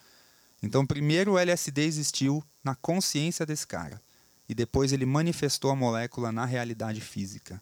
Então, 0.63 0.85
primeiro 0.85 1.33
o 1.33 1.37
LSD 1.37 1.83
existiu 1.83 2.43
na 2.63 2.73
consciência 2.73 3.45
desse 3.45 3.67
cara. 3.67 4.01
E 4.49 4.55
depois 4.55 4.91
ele 4.91 5.05
manifestou 5.05 5.71
a 5.71 5.75
molécula 5.75 6.31
na 6.31 6.45
realidade 6.45 6.99
física. 6.99 7.61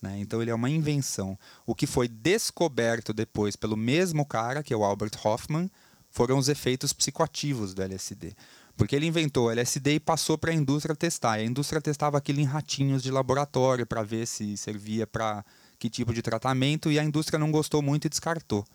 Né? 0.00 0.18
Então, 0.18 0.40
ele 0.40 0.50
é 0.50 0.54
uma 0.54 0.70
invenção. 0.70 1.38
O 1.66 1.74
que 1.74 1.86
foi 1.86 2.08
descoberto 2.08 3.12
depois 3.12 3.56
pelo 3.56 3.76
mesmo 3.76 4.24
cara, 4.24 4.62
que 4.62 4.72
é 4.72 4.76
o 4.76 4.84
Albert 4.84 5.12
Hoffman, 5.24 5.70
foram 6.10 6.38
os 6.38 6.48
efeitos 6.48 6.92
psicoativos 6.92 7.72
do 7.72 7.82
LSD. 7.82 8.34
Porque 8.76 8.96
ele 8.96 9.06
inventou 9.06 9.46
o 9.46 9.50
LSD 9.50 9.94
e 9.94 10.00
passou 10.00 10.38
para 10.38 10.50
a 10.50 10.54
indústria 10.54 10.96
testar. 10.96 11.38
E 11.38 11.42
a 11.42 11.46
indústria 11.46 11.80
testava 11.80 12.18
aquilo 12.18 12.40
em 12.40 12.44
ratinhos 12.44 13.02
de 13.02 13.10
laboratório 13.10 13.86
para 13.86 14.02
ver 14.02 14.26
se 14.26 14.56
servia 14.56 15.06
para 15.06 15.44
que 15.80 15.88
tipo 15.88 16.12
de 16.12 16.20
tratamento, 16.20 16.92
e 16.92 16.98
a 16.98 17.02
indústria 17.02 17.38
não 17.38 17.50
gostou 17.50 17.80
muito 17.80 18.04
e 18.04 18.10
descartou. 18.10 18.66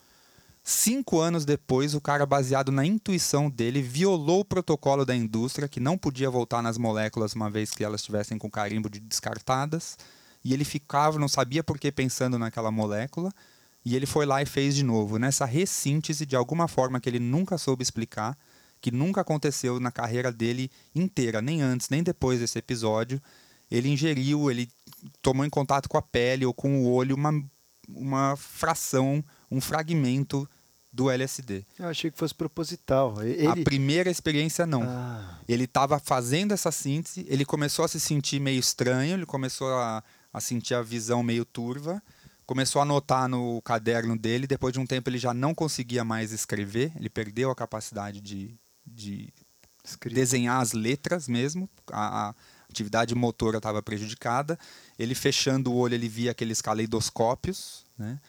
Cinco 0.64 1.20
anos 1.20 1.46
depois, 1.46 1.94
o 1.94 2.02
cara, 2.02 2.26
baseado 2.26 2.72
na 2.72 2.84
intuição 2.84 3.48
dele, 3.48 3.84
violou 3.84 4.40
o 4.40 4.46
protocolo 4.46 5.06
da 5.06 5.16
indústria, 5.16 5.68
que 5.68 5.80
não 5.80 5.96
podia 5.96 6.32
voltar 6.32 6.64
nas 6.64 6.80
moléculas 6.80 7.36
uma 7.36 7.52
vez 7.52 7.70
que 7.70 7.84
elas 7.84 8.02
estivessem 8.02 8.40
com 8.40 8.50
carimbo 8.50 8.90
de 8.90 9.00
descartadas, 9.00 9.96
e 10.44 10.52
ele 10.52 10.66
ficava, 10.66 11.20
não 11.20 11.28
sabia 11.28 11.64
por 11.64 11.78
que 11.78 11.92
pensando 11.92 12.40
naquela 12.40 12.72
molécula, 12.72 13.32
e 13.86 13.96
ele 13.96 14.08
foi 14.08 14.26
lá 14.26 14.42
e 14.42 14.46
fez 14.48 14.74
de 14.76 14.84
novo, 14.84 15.20
nessa 15.20 15.46
ressíntese 15.46 16.26
de 16.26 16.36
alguma 16.36 16.68
forma 16.68 17.00
que 17.00 17.08
ele 17.08 17.20
nunca 17.20 17.60
soube 17.60 17.84
explicar, 17.84 18.36
que 18.82 18.90
nunca 18.90 19.22
aconteceu 19.22 19.80
na 19.80 19.92
carreira 19.92 20.32
dele 20.32 20.72
inteira, 20.96 21.44
nem 21.44 21.62
antes, 21.62 21.90
nem 21.90 22.02
depois 22.02 22.40
desse 22.40 22.58
episódio. 22.58 23.22
Ele 23.70 23.90
ingeriu, 23.90 24.50
ele 24.50 24.70
tomou 25.22 25.46
em 25.46 25.50
contato 25.50 25.90
com 25.90 25.98
a 25.98 26.02
pele 26.02 26.46
ou 26.46 26.54
com 26.54 26.84
o 26.84 26.92
olho 26.92 27.16
uma, 27.16 27.32
uma 27.90 28.36
fração, 28.36 29.24
um 29.50 29.60
fragmento 29.60 30.48
do 30.96 31.10
LSD. 31.10 31.66
Eu 31.78 31.90
achei 31.90 32.10
que 32.10 32.18
fosse 32.18 32.34
proposital. 32.34 33.22
Ele... 33.22 33.46
A 33.46 33.56
primeira 33.58 34.10
experiência 34.10 34.66
não. 34.66 34.84
Ah. 34.84 35.40
Ele 35.48 35.66
estava 35.66 36.00
fazendo 36.00 36.54
essa 36.54 36.72
síntese, 36.72 37.26
ele 37.28 37.44
começou 37.44 37.84
a 37.84 37.88
se 37.88 38.00
sentir 38.00 38.40
meio 38.40 38.60
estranho, 38.60 39.16
ele 39.16 39.26
começou 39.26 39.68
a, 39.74 40.02
a 40.32 40.40
sentir 40.40 40.74
a 40.74 40.82
visão 40.82 41.22
meio 41.22 41.44
turva, 41.44 42.02
começou 42.46 42.80
a 42.80 42.84
anotar 42.84 43.28
no 43.28 43.62
caderno 43.62 44.18
dele. 44.18 44.48
Depois 44.48 44.72
de 44.72 44.80
um 44.80 44.86
tempo, 44.86 45.10
ele 45.10 45.18
já 45.18 45.34
não 45.34 45.54
conseguia 45.54 46.06
mais 46.06 46.32
escrever, 46.32 46.94
ele 46.96 47.10
perdeu 47.10 47.52
a 47.52 47.56
capacidade 47.56 48.22
de, 48.22 48.56
de 48.88 49.34
desenhar 50.06 50.62
as 50.62 50.72
letras 50.72 51.28
mesmo. 51.28 51.70
A, 51.92 52.30
a 52.30 52.36
atividade 52.76 53.16
motora 53.16 53.58
estava 53.58 53.82
prejudicada. 53.82 54.60
Ele 55.00 55.16
fechando 55.16 55.72
o 55.72 55.76
olho, 55.76 55.96
ele 55.96 56.10
via 56.10 56.32
aqueles 56.32 56.62
caleidoscópios, 56.62 57.86
né? 57.98 58.20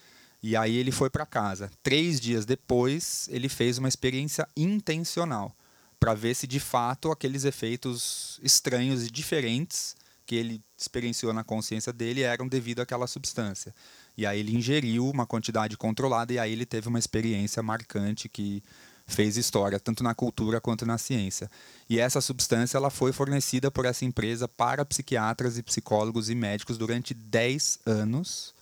E 0.43 0.55
aí 0.55 0.77
ele 0.77 0.93
foi 0.93 1.11
para 1.11 1.27
casa. 1.27 1.71
Três 1.83 2.21
dias 2.21 2.45
depois, 2.47 3.29
ele 3.33 3.49
fez 3.49 3.79
uma 3.79 3.89
experiência 3.89 4.47
intencional 4.57 5.55
para 5.99 6.15
ver 6.15 6.35
se 6.35 6.47
de 6.47 6.61
fato 6.61 7.11
aqueles 7.11 7.45
efeitos 7.45 8.39
estranhos 8.43 9.05
e 9.07 9.11
diferentes 9.11 9.97
que 10.27 10.35
ele 10.35 10.63
experienciou 10.77 11.33
na 11.33 11.43
consciência 11.43 11.93
dele 11.93 12.23
eram 12.23 12.47
devido 12.47 12.81
àquela 12.81 13.07
substância. 13.07 13.75
E 14.17 14.27
aí 14.27 14.41
ele 14.41 14.55
ingeriu 14.55 15.09
uma 15.09 15.27
quantidade 15.27 15.77
controlada 15.77 16.33
e 16.33 16.39
aí 16.39 16.53
ele 16.53 16.67
teve 16.67 16.89
uma 16.89 16.99
experiência 16.99 17.63
marcante 17.63 18.29
que 18.29 18.63
fez 19.07 19.37
história 19.37 19.79
tanto 19.79 20.03
na 20.03 20.15
cultura 20.15 20.61
quanto 20.61 20.85
na 20.85 20.99
ciência. 20.99 21.51
E 21.89 21.99
essa 21.99 22.21
substância 22.21 22.77
ela 22.77 22.91
foi 22.91 23.13
fornecida 23.13 23.71
por 23.71 23.85
essa 23.85 24.05
empresa 24.05 24.49
para 24.49 24.85
psiquiatras 24.85 25.57
e 25.57 25.63
psicólogos 25.63 26.29
e 26.29 26.35
médicos 26.35 26.77
durante 26.77 27.15
10 27.15 27.81
anos 27.87 28.57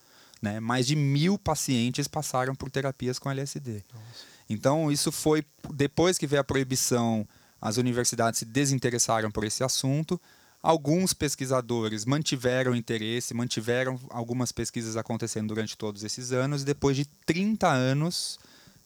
né? 0.45 0.61
Mais 0.61 0.87
de 0.87 0.95
mil 0.95 1.39
pacientes 1.39 2.07
passaram 2.07 2.55
por 2.55 2.71
terapias 2.71 3.19
com 3.19 3.31
LSD. 3.31 3.83
Nossa. 3.93 4.35
Então, 4.49 4.93
isso 4.93 5.11
foi 5.11 5.43
depois 5.73 6.19
que 6.19 6.27
veio 6.27 6.43
a 6.43 6.45
proibição, 6.45 7.27
as 7.59 7.79
universidades 7.79 8.41
se 8.41 8.45
desinteressaram 8.45 9.31
por 9.31 9.43
esse 9.45 9.65
assunto. 9.65 10.21
Alguns 10.63 11.15
pesquisadores 11.15 12.05
mantiveram 12.05 12.75
interesse, 12.75 13.33
mantiveram 13.33 13.99
algumas 14.11 14.53
pesquisas 14.53 14.99
acontecendo 14.99 15.49
durante 15.49 15.79
todos 15.79 16.05
esses 16.05 16.31
anos, 16.31 16.61
e 16.61 16.67
depois 16.67 16.95
de 16.95 17.07
30 17.25 17.67
anos 17.67 18.39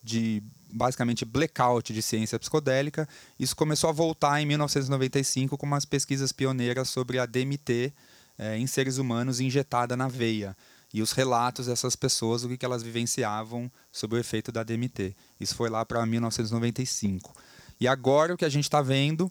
de 0.03 0.40
basicamente 0.71 1.25
blackout 1.25 1.93
de 1.93 2.03
ciência 2.03 2.39
psicodélica, 2.39 3.09
isso 3.39 3.57
começou 3.57 3.91
a 3.91 3.93
voltar 3.93 4.41
em 4.41 4.47
1995 4.47 5.57
com 5.57 5.67
umas 5.67 5.85
pesquisas 5.85 6.33
pioneiras 6.33 6.89
sobre 6.89 7.19
a 7.19 7.27
DMT 7.27 7.93
é, 8.39 8.57
em 8.57 8.67
seres 8.67 8.99
humanos 8.99 9.41
injetada 9.41 9.97
na 9.97 10.09
veia 10.09 10.57
e 10.93 11.03
os 11.03 11.13
relatos 11.13 11.67
dessas 11.67 11.95
pessoas, 11.95 12.45
o 12.45 12.57
que 12.57 12.65
elas 12.65 12.83
vivenciavam 12.83 13.71
sobre 13.93 14.17
o 14.17 14.21
efeito 14.21 14.51
da 14.51 14.63
DMT. 14.63 15.15
Isso 15.39 15.55
foi 15.55 15.69
lá 15.69 15.85
para 15.85 16.05
1995. 16.07 17.35
E 17.81 17.87
agora 17.87 18.35
o 18.35 18.37
que 18.37 18.45
a 18.45 18.49
gente 18.49 18.65
está 18.65 18.81
vendo 18.81 19.31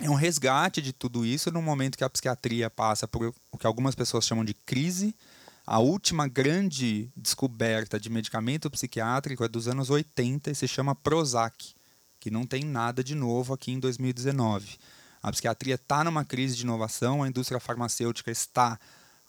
é 0.00 0.10
um 0.10 0.14
resgate 0.14 0.82
de 0.82 0.92
tudo 0.92 1.24
isso 1.24 1.50
no 1.50 1.62
momento 1.62 1.96
que 1.96 2.04
a 2.04 2.10
psiquiatria 2.10 2.68
passa 2.68 3.06
por 3.06 3.32
o 3.50 3.58
que 3.58 3.66
algumas 3.66 3.94
pessoas 3.94 4.26
chamam 4.26 4.44
de 4.44 4.54
crise. 4.54 5.14
A 5.64 5.78
última 5.78 6.26
grande 6.26 7.08
descoberta 7.16 7.98
de 7.98 8.10
medicamento 8.10 8.68
psiquiátrico 8.68 9.44
é 9.44 9.48
dos 9.48 9.68
anos 9.68 9.90
80 9.90 10.50
e 10.50 10.54
se 10.56 10.66
chama 10.66 10.94
Prozac, 10.94 11.74
que 12.18 12.32
não 12.32 12.44
tem 12.44 12.64
nada 12.64 13.02
de 13.02 13.14
novo 13.14 13.54
aqui 13.54 13.70
em 13.70 13.78
2019. 13.78 14.76
A 15.22 15.30
psiquiatria 15.30 15.76
está 15.76 16.02
numa 16.02 16.24
crise 16.24 16.56
de 16.56 16.64
inovação, 16.64 17.22
a 17.22 17.28
indústria 17.28 17.60
farmacêutica 17.60 18.28
está 18.28 18.76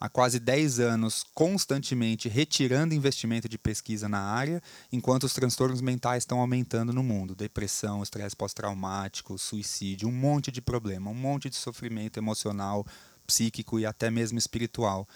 há 0.00 0.08
quase 0.08 0.40
10 0.40 0.80
anos 0.80 1.24
constantemente 1.32 2.28
retirando 2.28 2.94
investimento 2.94 3.48
de 3.48 3.56
pesquisa 3.56 4.08
na 4.08 4.20
área, 4.20 4.60
enquanto 4.90 5.24
os 5.24 5.34
transtornos 5.34 5.80
mentais 5.80 6.24
estão 6.24 6.40
aumentando 6.40 6.92
no 6.92 7.04
mundo. 7.04 7.36
Depressão, 7.36 8.02
estresse 8.02 8.34
pós-traumático, 8.34 9.38
suicídio, 9.38 10.08
um 10.08 10.12
monte 10.12 10.50
de 10.50 10.60
problema, 10.60 11.10
um 11.10 11.14
monte 11.14 11.48
de 11.48 11.54
sofrimento 11.54 12.18
emocional, 12.18 12.84
psíquico 13.24 13.78
e 13.78 13.86
até 13.86 14.10
mesmo 14.10 14.36
espiritual. 14.36 15.08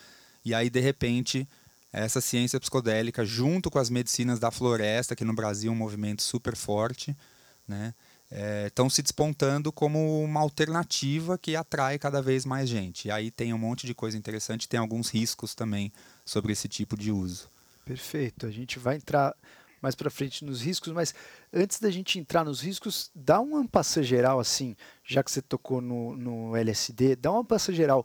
E 0.45 0.55
aí, 0.55 0.71
de 0.71 0.81
repente, 0.81 1.49
essa 1.93 2.21
ciência 2.21 2.61
psicodélica, 2.61 3.25
junto 3.25 3.71
com 3.71 3.79
as 3.79 3.91
medicinas 3.91 4.39
da 4.39 4.51
floresta, 4.51 5.17
que 5.17 5.25
no 5.25 5.35
Brasil 5.35 5.71
é 5.71 5.75
um 5.75 5.79
movimento 5.79 6.23
super 6.23 6.57
forte, 6.57 7.17
né? 7.67 7.95
estão 8.67 8.87
é, 8.87 8.91
se 8.91 9.03
despontando 9.03 9.73
como 9.73 10.23
uma 10.23 10.41
alternativa 10.41 11.39
que 11.39 11.57
atrai 11.57 11.99
cada 11.99 12.21
vez 12.21 12.45
mais 12.45 12.69
gente. 12.69 13.09
E 13.09 13.11
aí 13.11 13.31
tem 13.31 13.55
um 13.55 13.59
monte 13.59 13.87
de 13.87 13.95
coisa 13.95 14.19
interessante, 14.19 14.69
tem 14.69 14.79
alguns 14.79 15.09
riscos 15.09 15.55
também 15.55 15.93
sobre 16.25 16.53
esse 16.53 16.69
tipo 16.69 16.97
de 16.97 17.11
uso. 17.11 17.51
Perfeito. 17.85 18.47
A 18.47 18.51
gente 18.51 18.79
vai 18.79 18.97
entrar 18.97 19.35
mais 19.81 19.95
para 19.95 20.11
frente 20.11 20.45
nos 20.45 20.61
riscos, 20.61 20.93
mas 20.93 21.15
antes 21.53 21.81
da 21.81 21.91
gente 21.91 22.19
entrar 22.19 22.45
nos 22.45 22.61
riscos, 22.61 23.11
dá 23.15 23.41
um 23.41 23.57
ampasso 23.57 24.03
geral 24.03 24.39
assim, 24.41 24.77
já 25.05 25.23
que 25.23 25.31
você 25.31 25.41
tocou 25.41 25.81
no, 25.81 26.17
no 26.17 26.57
LSD, 26.57 27.17
dá 27.17 27.33
um 27.33 27.39
ampasso 27.39 27.73
geral. 27.73 28.05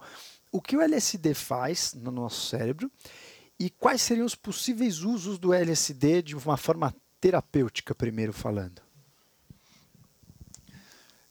O 0.54 0.62
que 0.62 0.78
o 0.78 0.82
LSD 0.82 1.34
faz 1.34 1.96
no 1.96 2.12
nosso 2.12 2.48
cérebro 2.48 2.92
e 3.60 3.72
quais 3.72 4.04
seriam 4.04 4.24
os 4.24 4.36
possíveis 4.36 5.00
usos 5.00 5.40
do 5.40 5.52
LSD 5.52 6.22
de 6.22 6.36
uma 6.36 6.58
forma 6.58 6.94
terapêutica, 7.20 7.96
primeiro 7.96 8.32
falando? 8.32 8.80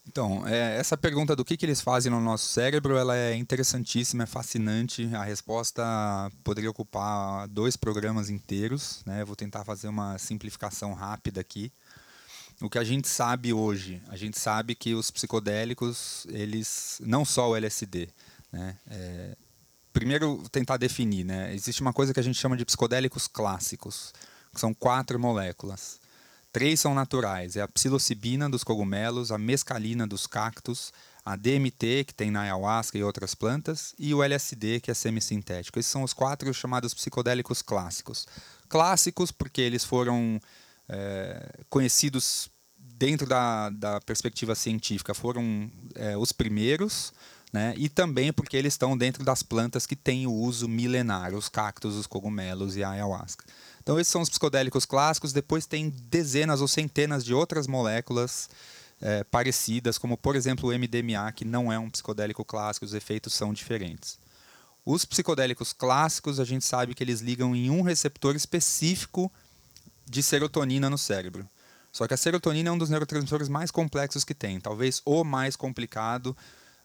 Então, 0.04 0.44
é, 0.44 0.76
essa 0.76 0.96
pergunta 0.96 1.36
do 1.36 1.44
que, 1.44 1.56
que 1.56 1.64
eles 1.64 1.80
fazem 1.80 2.10
no 2.10 2.20
nosso 2.20 2.46
cérebro, 2.46 2.96
ela 2.96 3.16
é 3.16 3.36
interessantíssima, 3.36 4.24
é 4.24 4.26
fascinante. 4.26 5.08
A 5.14 5.22
resposta 5.22 5.82
poderia 6.42 6.68
ocupar 6.68 7.46
dois 7.46 7.76
programas 7.76 8.28
inteiros. 8.28 9.04
Né? 9.06 9.24
Vou 9.24 9.36
tentar 9.36 9.64
fazer 9.64 9.86
uma 9.86 10.18
simplificação 10.18 10.94
rápida 10.94 11.40
aqui. 11.40 11.72
O 12.60 12.68
que 12.68 12.78
a 12.78 12.84
gente 12.84 13.08
sabe 13.08 13.52
hoje, 13.52 14.02
a 14.08 14.16
gente 14.16 14.38
sabe 14.38 14.74
que 14.74 14.94
os 14.94 15.12
psicodélicos, 15.12 16.26
eles 16.28 17.00
não 17.04 17.24
só 17.24 17.50
o 17.50 17.56
LSD, 17.56 18.08
né? 18.52 18.76
É, 18.90 19.36
primeiro 19.92 20.42
tentar 20.50 20.76
definir, 20.76 21.24
né? 21.24 21.54
Existe 21.54 21.80
uma 21.80 21.92
coisa 21.92 22.12
que 22.12 22.20
a 22.20 22.22
gente 22.22 22.38
chama 22.38 22.56
de 22.56 22.64
psicodélicos 22.64 23.26
clássicos, 23.26 24.12
que 24.52 24.60
são 24.60 24.74
quatro 24.74 25.18
moléculas. 25.18 26.00
Três 26.52 26.80
são 26.80 26.94
naturais: 26.94 27.56
é 27.56 27.62
a 27.62 27.68
psilocibina 27.68 28.48
dos 28.48 28.62
cogumelos, 28.62 29.32
a 29.32 29.38
mescalina 29.38 30.06
dos 30.06 30.26
cactos, 30.26 30.92
a 31.24 31.36
DMT, 31.36 32.04
que 32.06 32.14
tem 32.14 32.30
na 32.30 32.42
ayahuasca 32.42 32.98
e 32.98 33.02
outras 33.02 33.34
plantas, 33.34 33.94
e 33.98 34.12
o 34.12 34.22
LSD, 34.22 34.80
que 34.80 34.90
é 34.90 34.94
semissintético. 34.94 35.78
Esses 35.78 35.90
são 35.90 36.02
os 36.02 36.12
quatro 36.12 36.52
chamados 36.52 36.92
psicodélicos 36.92 37.62
clássicos. 37.62 38.26
Clássicos 38.68 39.30
porque 39.30 39.60
eles 39.60 39.84
foram 39.84 40.40
é, 40.88 41.60
conhecidos 41.70 42.50
dentro 42.76 43.26
da, 43.26 43.70
da 43.70 44.00
perspectiva 44.00 44.54
científica, 44.54 45.14
foram 45.14 45.70
é, 45.94 46.16
os 46.16 46.32
primeiros, 46.32 47.12
né? 47.52 47.74
e 47.76 47.88
também 47.88 48.32
porque 48.32 48.56
eles 48.56 48.72
estão 48.72 48.96
dentro 48.96 49.22
das 49.24 49.42
plantas 49.42 49.84
que 49.84 49.94
têm 49.94 50.26
o 50.26 50.32
uso 50.32 50.68
milenar, 50.68 51.34
os 51.34 51.48
cactos, 51.48 51.96
os 51.96 52.06
cogumelos 52.06 52.76
e 52.76 52.82
a 52.82 52.90
ayahuasca. 52.90 53.44
Então, 53.82 53.98
esses 53.98 54.10
são 54.10 54.22
os 54.22 54.30
psicodélicos 54.30 54.86
clássicos. 54.86 55.32
Depois 55.32 55.66
tem 55.66 55.90
dezenas 55.90 56.60
ou 56.60 56.68
centenas 56.68 57.24
de 57.24 57.34
outras 57.34 57.66
moléculas 57.66 58.48
é, 59.00 59.24
parecidas, 59.24 59.98
como, 59.98 60.16
por 60.16 60.36
exemplo, 60.36 60.70
o 60.70 60.72
MDMA, 60.72 61.30
que 61.32 61.44
não 61.44 61.72
é 61.72 61.78
um 61.78 61.90
psicodélico 61.90 62.44
clássico, 62.44 62.86
os 62.86 62.94
efeitos 62.94 63.34
são 63.34 63.52
diferentes. 63.52 64.18
Os 64.86 65.04
psicodélicos 65.04 65.72
clássicos, 65.72 66.40
a 66.40 66.44
gente 66.44 66.64
sabe 66.64 66.94
que 66.94 67.02
eles 67.02 67.20
ligam 67.20 67.54
em 67.54 67.70
um 67.70 67.82
receptor 67.82 68.34
específico 68.36 69.30
de 70.08 70.22
serotonina 70.22 70.88
no 70.88 70.98
cérebro. 70.98 71.48
Só 71.92 72.06
que 72.06 72.14
a 72.14 72.16
serotonina 72.16 72.70
é 72.70 72.72
um 72.72 72.78
dos 72.78 72.88
neurotransmissores 72.88 73.48
mais 73.48 73.70
complexos 73.70 74.24
que 74.24 74.34
tem, 74.34 74.60
talvez 74.60 75.02
o 75.04 75.24
mais 75.24 75.56
complicado. 75.56 76.36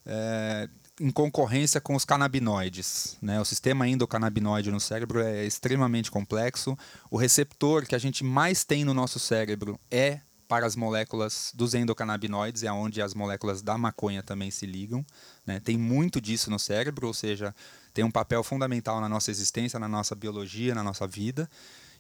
É, 0.10 0.70
em 1.00 1.12
concorrência 1.12 1.80
com 1.80 1.96
os 1.96 2.06
canabinoides. 2.06 3.18
Né? 3.22 3.40
O 3.40 3.46
sistema 3.46 3.88
endocannabinoide 3.88 4.72
no 4.72 4.80
cérebro 4.80 5.22
é 5.22 5.46
extremamente 5.46 6.10
complexo. 6.10 6.78
O 7.12 7.18
receptor 7.18 7.86
que 7.86 7.94
a 7.94 8.00
gente 8.00 8.24
mais 8.24 8.64
tem 8.64 8.84
no 8.84 8.94
nosso 8.94 9.20
cérebro 9.20 9.80
é 9.92 10.22
para 10.48 10.66
as 10.66 10.76
moléculas 10.76 11.52
dos 11.54 11.74
endocannabinoides, 11.74 12.64
é 12.64 12.72
onde 12.72 13.02
as 13.02 13.14
moléculas 13.14 13.62
da 13.62 13.78
maconha 13.78 14.24
também 14.24 14.50
se 14.50 14.66
ligam. 14.66 15.06
Né? 15.46 15.60
Tem 15.60 15.78
muito 15.78 16.22
disso 16.22 16.50
no 16.50 16.58
cérebro, 16.58 17.08
ou 17.08 17.14
seja, 17.14 17.54
tem 17.94 18.04
um 18.04 18.12
papel 18.12 18.42
fundamental 18.44 19.02
na 19.02 19.10
nossa 19.10 19.30
existência, 19.30 19.78
na 19.78 19.88
nossa 19.88 20.16
biologia, 20.16 20.74
na 20.74 20.84
nossa 20.84 21.06
vida. 21.06 21.50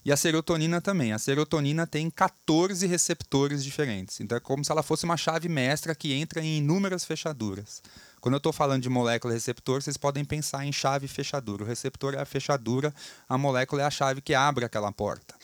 E 0.07 0.11
a 0.13 0.15
serotonina 0.15 0.79
também. 0.79 1.11
A 1.11 1.19
serotonina 1.19 1.85
tem 1.85 2.09
14 2.09 2.87
receptores 2.87 3.61
diferentes. 3.61 4.21
Então 4.21 4.37
é 4.37 4.39
como 4.39 4.63
se 4.63 4.71
ela 4.71 4.81
fosse 4.81 5.03
uma 5.03 5.17
chave 5.17 5.49
mestra 5.49 5.93
que 5.93 6.13
entra 6.13 6.41
em 6.41 6.59
inúmeras 6.59 7.03
fechaduras. 7.03 7.83
Quando 8.21 8.35
eu 8.35 8.37
estou 8.37 8.53
falando 8.53 8.81
de 8.81 8.87
molécula 8.87 9.33
receptor, 9.33 9.81
vocês 9.81 9.97
podem 9.97 10.23
pensar 10.23 10.65
em 10.65 10.71
chave 10.71 11.07
e 11.07 11.09
fechadura. 11.09 11.65
O 11.65 11.67
receptor 11.67 12.13
é 12.13 12.21
a 12.21 12.25
fechadura, 12.25 12.95
a 13.27 13.37
molécula 13.37 13.81
é 13.81 13.85
a 13.85 13.91
chave 13.91 14.21
que 14.21 14.33
abre 14.33 14.63
aquela 14.63 14.93
porta. 14.93 15.35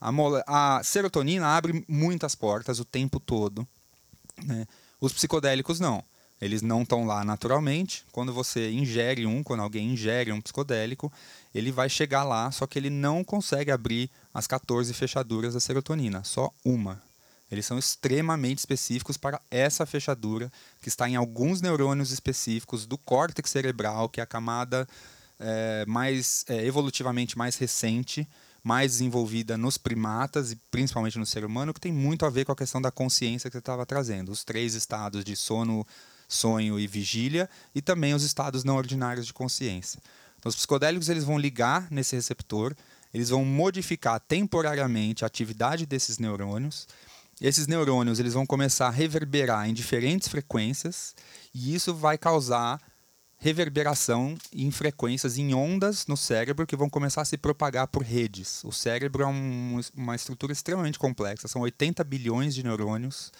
A, 0.00 0.76
a 0.76 0.84
serotonina 0.84 1.48
abre 1.48 1.84
muitas 1.88 2.36
portas 2.36 2.78
o 2.78 2.84
tempo 2.84 3.18
todo. 3.18 3.66
Né? 4.44 4.64
Os 5.00 5.12
psicodélicos 5.12 5.80
não. 5.80 6.04
Eles 6.40 6.62
não 6.62 6.82
estão 6.82 7.04
lá 7.04 7.24
naturalmente. 7.24 8.04
Quando 8.12 8.32
você 8.32 8.70
ingere 8.70 9.26
um, 9.26 9.42
quando 9.42 9.64
alguém 9.64 9.92
ingere 9.92 10.30
um 10.30 10.40
psicodélico, 10.40 11.12
ele 11.54 11.72
vai 11.72 11.88
chegar 11.88 12.24
lá, 12.24 12.50
só 12.50 12.66
que 12.66 12.78
ele 12.78 12.90
não 12.90 13.24
consegue 13.24 13.70
abrir 13.70 14.10
as 14.32 14.46
14 14.46 14.92
fechaduras 14.94 15.54
da 15.54 15.60
serotonina, 15.60 16.22
só 16.24 16.52
uma. 16.64 17.02
Eles 17.50 17.64
são 17.64 17.78
extremamente 17.78 18.58
específicos 18.58 19.16
para 19.16 19.40
essa 19.50 19.86
fechadura, 19.86 20.52
que 20.82 20.88
está 20.88 21.08
em 21.08 21.16
alguns 21.16 21.62
neurônios 21.62 22.10
específicos 22.10 22.86
do 22.86 22.98
córtex 22.98 23.50
cerebral, 23.50 24.08
que 24.08 24.20
é 24.20 24.22
a 24.22 24.26
camada 24.26 24.86
é, 25.38 25.84
mais 25.86 26.44
é, 26.48 26.64
evolutivamente 26.66 27.38
mais 27.38 27.56
recente, 27.56 28.28
mais 28.62 28.92
desenvolvida 28.92 29.56
nos 29.56 29.78
primatas 29.78 30.52
e 30.52 30.56
principalmente 30.70 31.18
no 31.18 31.24
ser 31.24 31.44
humano, 31.44 31.72
que 31.72 31.80
tem 31.80 31.92
muito 31.92 32.26
a 32.26 32.30
ver 32.30 32.44
com 32.44 32.52
a 32.52 32.56
questão 32.56 32.82
da 32.82 32.90
consciência 32.90 33.48
que 33.48 33.54
você 33.54 33.60
estava 33.60 33.86
trazendo. 33.86 34.30
Os 34.30 34.44
três 34.44 34.74
estados 34.74 35.24
de 35.24 35.34
sono, 35.34 35.86
sonho 36.28 36.78
e 36.78 36.86
vigília, 36.86 37.48
e 37.74 37.80
também 37.80 38.12
os 38.12 38.22
estados 38.22 38.64
não 38.64 38.76
ordinários 38.76 39.26
de 39.26 39.32
consciência. 39.32 40.00
Então, 40.38 40.50
os 40.50 40.56
psicodélicos 40.56 41.08
eles 41.08 41.24
vão 41.24 41.38
ligar 41.38 41.90
nesse 41.90 42.16
receptor, 42.16 42.74
eles 43.12 43.30
vão 43.30 43.44
modificar 43.44 44.20
temporariamente 44.20 45.24
a 45.24 45.26
atividade 45.26 45.86
desses 45.86 46.18
neurônios 46.18 46.86
esses 47.40 47.68
neurônios 47.68 48.18
eles 48.18 48.34
vão 48.34 48.44
começar 48.44 48.88
a 48.88 48.90
reverberar 48.90 49.68
em 49.68 49.74
diferentes 49.74 50.26
frequências 50.26 51.14
e 51.54 51.72
isso 51.72 51.94
vai 51.94 52.18
causar 52.18 52.80
reverberação 53.36 54.36
em 54.52 54.68
frequências, 54.72 55.38
em 55.38 55.54
ondas 55.54 56.08
no 56.08 56.16
cérebro 56.16 56.66
que 56.66 56.74
vão 56.74 56.90
começar 56.90 57.22
a 57.22 57.24
se 57.24 57.38
propagar 57.38 57.86
por 57.86 58.02
redes. 58.02 58.64
O 58.64 58.72
cérebro 58.72 59.22
é 59.22 59.26
um, 59.26 59.80
uma 59.94 60.16
estrutura 60.16 60.52
extremamente 60.52 60.98
complexa, 60.98 61.46
são 61.46 61.62
80 61.62 62.02
bilhões 62.02 62.52
de 62.52 62.64
neurônios, 62.64 63.32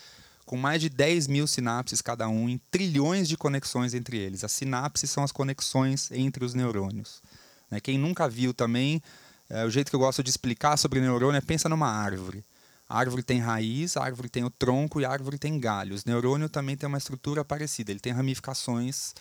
com 0.49 0.57
mais 0.57 0.81
de 0.81 0.89
10 0.89 1.27
mil 1.27 1.47
sinapses 1.47 2.01
cada 2.01 2.27
um, 2.27 2.49
em 2.49 2.59
trilhões 2.71 3.29
de 3.29 3.37
conexões 3.37 3.93
entre 3.93 4.17
eles. 4.17 4.43
As 4.43 4.51
sinapses 4.51 5.11
são 5.11 5.23
as 5.23 5.31
conexões 5.31 6.11
entre 6.11 6.43
os 6.43 6.55
neurônios. 6.55 7.23
Né? 7.71 7.79
Quem 7.81 7.99
nunca 7.99 8.27
viu 8.27 8.55
também, 8.55 9.03
é, 9.51 9.67
o 9.67 9.71
jeito 9.71 9.91
que 9.91 9.95
eu 9.95 10.01
gosto 10.01 10.23
de 10.23 10.31
explicar 10.31 10.79
sobre 10.79 11.03
neurônio 11.03 11.37
é 11.37 11.43
pensa 11.43 11.69
numa 11.69 11.91
árvore. 11.91 12.43
A 12.89 12.99
árvore 12.99 13.23
tem 13.23 13.39
raiz, 13.39 13.95
a 13.99 14.03
árvore 14.03 14.31
tem 14.31 14.43
o 14.43 14.49
tronco 14.49 14.99
e 15.03 15.05
a 15.05 15.11
árvore 15.11 15.37
tem 15.37 15.61
galhos. 15.61 16.07
Neurônio 16.07 16.49
também 16.49 16.79
tem 16.79 16.89
uma 16.89 16.97
estrutura 16.97 17.45
parecida, 17.45 17.91
ele 17.91 18.01
tem 18.01 18.15
ramificações 18.15 19.13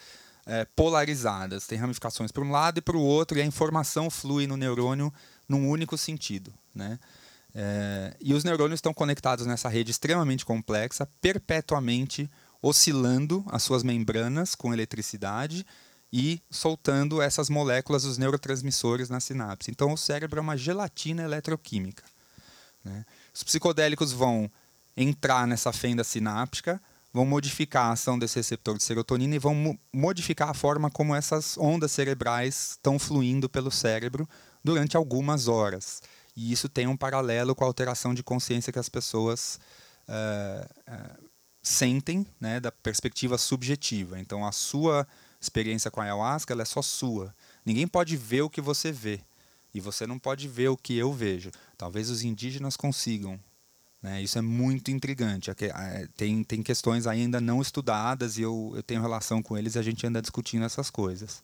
é, 0.46 0.64
polarizadas, 0.78 1.68
tem 1.68 1.78
ramificações 1.78 2.32
para 2.32 2.42
um 2.42 2.52
lado 2.52 2.78
e 2.78 2.82
para 2.82 2.96
o 2.96 3.02
outro, 3.02 3.38
e 3.38 3.42
a 3.42 3.46
informação 3.46 4.10
flui 4.10 4.48
no 4.48 4.56
neurônio 4.56 5.14
num 5.46 5.68
único 5.68 5.98
sentido. 5.98 6.54
Né? 6.74 6.98
É, 7.60 8.16
e 8.22 8.36
os 8.36 8.44
neurônios 8.44 8.78
estão 8.78 8.94
conectados 8.94 9.48
nessa 9.48 9.68
rede 9.68 9.90
extremamente 9.90 10.46
complexa, 10.46 11.10
perpetuamente 11.20 12.30
oscilando 12.62 13.44
as 13.48 13.64
suas 13.64 13.82
membranas 13.82 14.54
com 14.54 14.72
eletricidade 14.72 15.66
e 16.14 16.40
soltando 16.52 17.20
essas 17.20 17.50
moléculas, 17.50 18.06
os 18.06 18.20
neurotransmissores 18.20 19.10
na 19.10 19.20
sinapse. 19.20 19.72
Então, 19.72 19.92
o 19.92 19.98
cérebro 19.98 20.38
é 20.38 20.42
uma 20.42 20.56
gelatina 20.56 21.24
eletroquímica. 21.24 22.04
Né? 22.86 23.04
Os 23.34 23.42
psicodélicos 23.42 24.12
vão 24.12 24.52
entrar 24.96 25.48
nessa 25.48 25.74
fenda 25.74 26.04
sináptica, 26.04 26.80
vão 27.12 27.26
modificar 27.26 27.88
a 27.88 27.94
ação 27.94 28.20
desse 28.20 28.36
receptor 28.36 28.78
de 28.78 28.84
serotonina 28.84 29.34
e 29.34 29.40
vão 29.40 29.56
mo 29.56 29.80
modificar 29.92 30.50
a 30.50 30.54
forma 30.54 30.92
como 30.92 31.16
essas 31.16 31.58
ondas 31.58 31.92
cerebrais 31.92 32.72
estão 32.74 33.00
fluindo 33.00 33.50
pelo 33.50 33.72
cérebro 33.72 34.30
durante 34.64 34.96
algumas 34.96 35.48
horas. 35.48 36.04
E 36.38 36.52
isso 36.52 36.70
tem 36.70 36.86
um 36.86 36.96
paralelo 36.96 37.56
com 37.56 37.64
a 37.64 37.68
alteração 37.68 38.14
de 38.14 38.22
consciência 38.22 38.72
que 38.72 38.78
as 38.78 38.88
pessoas 38.88 39.60
uh, 40.08 40.64
uh, 40.88 41.30
sentem 41.64 42.28
né, 42.40 42.60
da 42.60 42.72
perspectiva 42.72 43.40
subjetiva. 43.40 44.20
Então, 44.20 44.46
a 44.46 44.52
sua 44.52 45.08
experiência 45.42 45.90
com 45.90 46.00
a 46.00 46.04
ayahuasca 46.04 46.54
é 46.54 46.64
só 46.64 46.84
sua. 46.84 47.34
Ninguém 47.66 47.88
pode 47.88 48.16
ver 48.16 48.44
o 48.44 48.52
que 48.52 48.62
você 48.62 48.92
vê. 48.92 49.20
E 49.74 49.80
você 49.80 50.06
não 50.06 50.20
pode 50.20 50.48
ver 50.48 50.68
o 50.68 50.78
que 50.78 50.96
eu 50.96 51.12
vejo. 51.12 51.50
Talvez 51.76 52.12
os 52.12 52.22
indígenas 52.22 52.78
consigam. 52.78 53.40
Né? 54.00 54.22
Isso 54.22 54.38
é 54.38 54.42
muito 54.42 54.92
intrigante. 54.92 55.50
Tem, 56.16 56.44
tem 56.44 56.62
questões 56.62 57.08
ainda 57.08 57.42
não 57.42 57.64
estudadas 57.64 58.38
e 58.38 58.44
eu, 58.44 58.74
eu 58.76 58.84
tenho 58.84 59.02
relação 59.02 59.42
com 59.42 59.58
eles 59.58 59.74
e 59.74 59.80
a 59.80 59.82
gente 59.82 60.06
anda 60.06 60.22
discutindo 60.22 60.66
essas 60.66 60.92
coisas. 60.92 61.42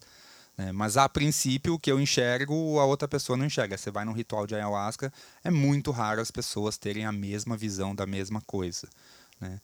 Né? 0.56 0.72
Mas 0.72 0.96
a 0.96 1.08
princípio, 1.08 1.74
o 1.74 1.78
que 1.78 1.90
eu 1.90 2.00
enxergo, 2.00 2.78
a 2.78 2.84
outra 2.84 3.08
pessoa 3.08 3.36
não 3.36 3.46
enxerga. 3.46 3.76
Você 3.76 3.90
vai 3.90 4.04
num 4.04 4.12
ritual 4.12 4.46
de 4.46 4.54
ayahuasca, 4.54 5.12
é 5.42 5.50
muito 5.50 5.90
raro 5.90 6.20
as 6.20 6.30
pessoas 6.30 6.78
terem 6.78 7.04
a 7.04 7.12
mesma 7.12 7.56
visão 7.56 7.94
da 7.94 8.06
mesma 8.06 8.40
coisa. 8.42 8.88
Né? 9.40 9.60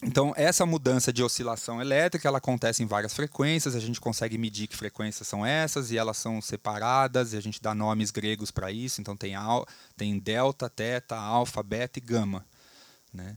Então, 0.00 0.32
essa 0.36 0.64
mudança 0.64 1.12
de 1.12 1.24
oscilação 1.24 1.80
elétrica 1.80 2.28
ela 2.28 2.38
acontece 2.38 2.84
em 2.84 2.86
várias 2.86 3.12
frequências, 3.12 3.74
a 3.74 3.80
gente 3.80 4.00
consegue 4.00 4.38
medir 4.38 4.68
que 4.68 4.76
frequências 4.76 5.26
são 5.26 5.44
essas 5.44 5.90
e 5.90 5.98
elas 5.98 6.16
são 6.16 6.40
separadas, 6.40 7.32
e 7.32 7.36
a 7.36 7.40
gente 7.40 7.60
dá 7.60 7.74
nomes 7.74 8.12
gregos 8.12 8.52
para 8.52 8.70
isso. 8.70 9.00
Então, 9.00 9.16
tem, 9.16 9.34
al, 9.34 9.66
tem 9.96 10.16
delta, 10.18 10.70
teta, 10.70 11.16
alfa, 11.16 11.64
beta 11.64 11.98
e 11.98 12.02
gama. 12.02 12.46
Né? 13.12 13.36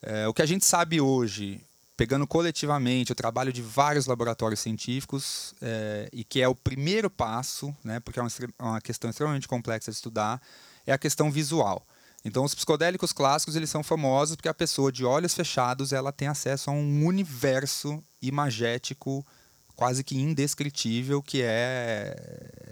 É, 0.00 0.26
o 0.26 0.32
que 0.32 0.40
a 0.40 0.46
gente 0.46 0.64
sabe 0.64 0.98
hoje, 0.98 1.60
pegando 1.98 2.28
coletivamente 2.28 3.10
o 3.10 3.14
trabalho 3.14 3.52
de 3.52 3.60
vários 3.60 4.06
laboratórios 4.06 4.60
científicos, 4.60 5.52
é, 5.60 6.08
e 6.12 6.22
que 6.22 6.40
é 6.40 6.46
o 6.46 6.54
primeiro 6.54 7.10
passo, 7.10 7.74
né, 7.82 7.98
porque 7.98 8.20
é 8.20 8.22
uma, 8.22 8.30
uma 8.56 8.80
questão 8.80 9.10
extremamente 9.10 9.48
complexa 9.48 9.90
de 9.90 9.96
estudar, 9.96 10.40
é 10.86 10.92
a 10.92 10.96
questão 10.96 11.28
visual. 11.28 11.84
Então, 12.24 12.44
os 12.44 12.54
psicodélicos 12.54 13.12
clássicos 13.12 13.56
eles 13.56 13.68
são 13.68 13.82
famosos 13.82 14.36
porque 14.36 14.48
a 14.48 14.54
pessoa 14.54 14.92
de 14.92 15.04
olhos 15.04 15.34
fechados 15.34 15.92
ela 15.92 16.12
tem 16.12 16.28
acesso 16.28 16.70
a 16.70 16.72
um 16.72 17.04
universo 17.04 18.00
imagético 18.22 19.26
quase 19.74 20.04
que 20.04 20.16
indescritível 20.16 21.20
que 21.20 21.42
é, 21.42 22.14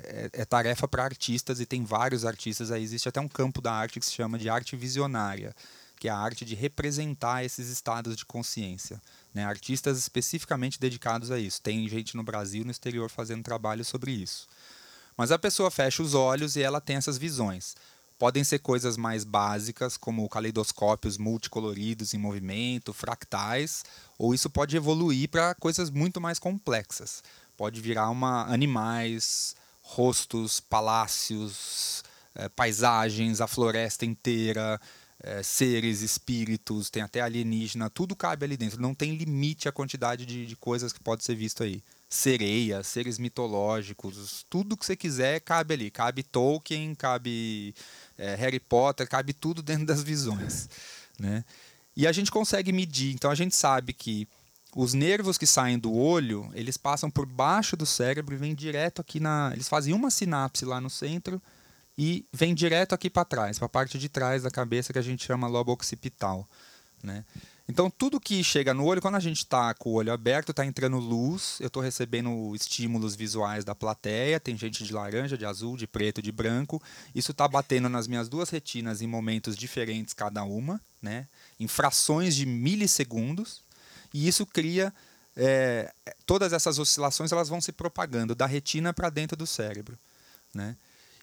é, 0.05 0.31
é 0.33 0.45
tarefa 0.45 0.87
para 0.87 1.05
artistas 1.05 1.59
e 1.59 1.67
tem 1.67 1.85
vários 1.85 2.25
artistas 2.25 2.71
aí 2.71 2.83
existe 2.83 3.09
até 3.09 3.21
um 3.21 3.29
campo 3.29 3.61
da 3.61 3.73
arte 3.73 3.99
que 4.01 4.07
se 4.07 4.13
chama 4.13 4.39
de 4.39 4.49
arte 4.49 4.77
visionária 4.77 5.55
que 5.99 6.09
é 6.09 6.11
a 6.11 6.17
arte 6.17 6.45
de 6.45 6.55
representar 6.55 7.45
esses 7.45 7.69
estados 7.69 8.17
de 8.17 8.25
consciência 8.25 9.01
né? 9.35 9.45
artistas 9.45 9.99
especificamente 9.99 10.81
dedicados 10.81 11.31
a 11.31 11.39
isso 11.39 11.61
tem 11.61 11.89
gente 11.89 12.17
no 12.17 12.23
Brasil 12.23 12.65
no 12.65 12.71
exterior 12.71 13.11
fazendo 13.11 13.43
trabalho 13.43 13.85
sobre 13.85 14.13
isso 14.13 14.47
mas 15.17 15.33
a 15.33 15.39
pessoa 15.39 15.71
fecha 15.71 16.03
os 16.03 16.15
olhos 16.15 16.57
e 16.57 16.63
ela 16.63 16.81
tem 16.81 16.97
essas 16.97 17.19
visões 17.19 17.75
Podem 18.19 18.43
ser 18.43 18.61
coisas 18.61 18.97
mais 18.97 19.25
básicas, 19.25 19.99
como 19.99 20.27
caleidoscópios 20.27 21.19
multicoloridos 21.19 22.15
em 22.15 22.19
movimento, 22.19 22.95
fractais, 22.95 23.85
ou 24.19 24.33
isso 24.33 24.49
pode 24.49 24.75
evoluir 24.75 25.29
para 25.29 25.55
coisas 25.55 25.91
muito 25.91 26.19
mais 26.19 26.39
complexas. 26.39 27.23
Pode 27.59 27.79
virar 27.79 28.09
uma 28.09 28.45
animais, 28.45 29.55
rostos, 29.83 30.61
palácios, 30.61 32.03
é, 32.35 32.49
paisagens, 32.49 33.43
a 33.43 33.47
floresta 33.47 34.07
inteira, 34.07 34.81
é, 35.27 35.43
seres, 35.43 36.03
espíritos, 36.03 36.89
tem 36.89 37.03
até 37.03 37.21
alienígena, 37.21 37.91
tudo 37.91 38.15
cabe 38.15 38.45
ali 38.45 38.57
dentro. 38.57 38.81
Não 38.81 38.95
tem 38.95 39.17
limite 39.17 39.69
a 39.69 39.73
quantidade 39.73 40.25
de, 40.25 40.47
de 40.47 40.55
coisas 40.55 40.93
que 40.93 41.01
pode 41.01 41.25
ser 41.25 41.35
visto 41.35 41.65
aí 41.65 41.83
sereias, 42.09 42.87
seres 42.87 43.19
mitológicos, 43.19 44.47
tudo 44.49 44.77
que 44.77 44.87
você 44.87 44.95
quiser 44.95 45.41
cabe 45.41 45.75
ali. 45.75 45.91
Cabe 45.91 46.23
Tolkien, 46.23 46.95
cabe 46.95 47.75
é, 48.17 48.37
Harry 48.37 48.61
Potter, 48.61 49.09
cabe 49.09 49.33
tudo 49.33 49.63
dentro 49.63 49.85
das 49.85 50.03
visões. 50.03 50.69
Né? 51.19 51.47
E 51.97 52.07
a 52.07 52.13
gente 52.13 52.31
consegue 52.31 52.71
medir, 52.75 53.15
então 53.15 53.31
a 53.31 53.35
gente 53.35 53.57
sabe 53.57 53.95
que 53.95 54.29
os 54.75 54.93
nervos 54.93 55.39
que 55.39 55.47
saem 55.47 55.79
do 55.79 55.91
olho, 55.95 56.51
eles 56.53 56.77
passam 56.77 57.11
por 57.11 57.25
baixo 57.25 57.75
do 57.75 57.87
cérebro 57.87 58.35
e 58.35 58.39
vêm 58.39 58.55
direto 58.55 59.01
aqui 59.01 59.19
na. 59.19 59.51
Eles 59.55 59.67
fazem 59.67 59.95
uma 59.95 60.11
sinapse 60.11 60.67
lá 60.67 60.79
no 60.79 60.91
centro 60.91 61.41
e 61.97 62.27
vem 62.33 62.55
direto 62.55 62.95
aqui 62.95 63.09
para 63.09 63.25
trás, 63.25 63.59
para 63.59 63.67
a 63.67 63.71
parte 63.71 63.99
de 63.99 64.09
trás 64.09 64.43
da 64.43 64.51
cabeça 64.51 64.93
que 64.93 64.99
a 64.99 65.03
gente 65.03 65.25
chama 65.25 65.47
lobo 65.47 65.73
occipital. 65.73 66.49
Né? 67.03 67.25
Então, 67.69 67.91
tudo 67.91 68.21
que 68.21 68.45
chega 68.45 68.73
no 68.73 68.85
olho, 68.85 69.03
quando 69.03 69.17
a 69.17 69.21
gente 69.21 69.39
está 69.39 69.75
com 69.75 69.91
o 69.91 69.93
olho 69.95 70.13
aberto, 70.13 70.51
está 70.51 70.65
entrando 70.65 70.99
luz, 70.99 71.59
eu 71.61 71.67
estou 71.67 71.83
recebendo 71.83 72.55
estímulos 72.55 73.17
visuais 73.17 73.65
da 73.65 73.75
plateia, 73.75 74.39
tem 74.39 74.57
gente 74.57 74.85
de 74.85 74.93
laranja, 74.93 75.37
de 75.37 75.45
azul, 75.45 75.77
de 75.77 75.87
preto, 75.87 76.23
de 76.23 76.31
branco. 76.31 76.81
Isso 77.15 77.33
está 77.33 77.49
batendo 77.49 77.89
nas 77.89 78.07
minhas 78.07 78.29
duas 78.29 78.51
retinas 78.51 79.03
em 79.03 79.07
momentos 79.07 79.57
diferentes 79.57 80.15
cada 80.15 80.45
uma, 80.45 80.81
né? 81.03 81.27
em 81.59 81.67
frações 81.67 82.37
de 82.37 82.47
milissegundos, 82.47 83.63
e 84.15 84.29
isso 84.29 84.47
cria. 84.47 84.95
É, 85.39 85.93
todas 86.25 86.55
essas 86.55 86.79
oscilações 86.79 87.31
elas 87.31 87.49
vão 87.49 87.61
se 87.61 87.71
propagando 87.71 88.35
da 88.35 88.47
retina 88.47 88.95
para 88.95 89.11
dentro 89.11 89.37
do 89.37 89.47
cérebro. 89.47 89.99
Né? 90.55 90.77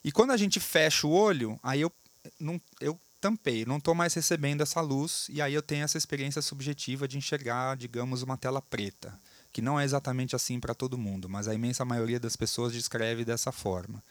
E 0.04 0.12
quando 0.12 0.32
a 0.32 0.38
gente 0.38 0.60
fecha 0.60 1.08
o 1.08 1.12
olho, 1.12 1.60
aí 1.64 1.82
eu, 1.82 1.92
não, 2.40 2.60
eu 2.82 3.00
tampei, 3.22 3.66
não 3.66 3.78
estou 3.78 3.96
mais 3.96 4.14
recebendo 4.14 4.62
essa 4.62 4.82
luz 4.82 5.28
e 5.30 5.42
aí 5.42 5.54
eu 5.54 5.62
tenho 5.62 5.86
essa 5.86 5.98
experiência 5.98 6.42
subjetiva 6.42 7.08
de 7.08 7.18
enxergar, 7.18 7.78
digamos, 7.78 8.22
uma 8.22 8.36
tela 8.36 8.62
preta, 8.62 9.18
que 9.52 9.62
não 9.62 9.80
é 9.80 9.86
exatamente 9.86 10.36
assim 10.36 10.60
para 10.60 10.74
todo 10.74 10.98
mundo, 10.98 11.30
mas 11.30 11.48
a 11.48 11.54
imensa 11.54 11.86
maioria 11.86 12.20
das 12.20 12.36
pessoas 12.36 12.74
descreve 12.74 13.24
dessa 13.24 13.52
forma. 13.52 14.04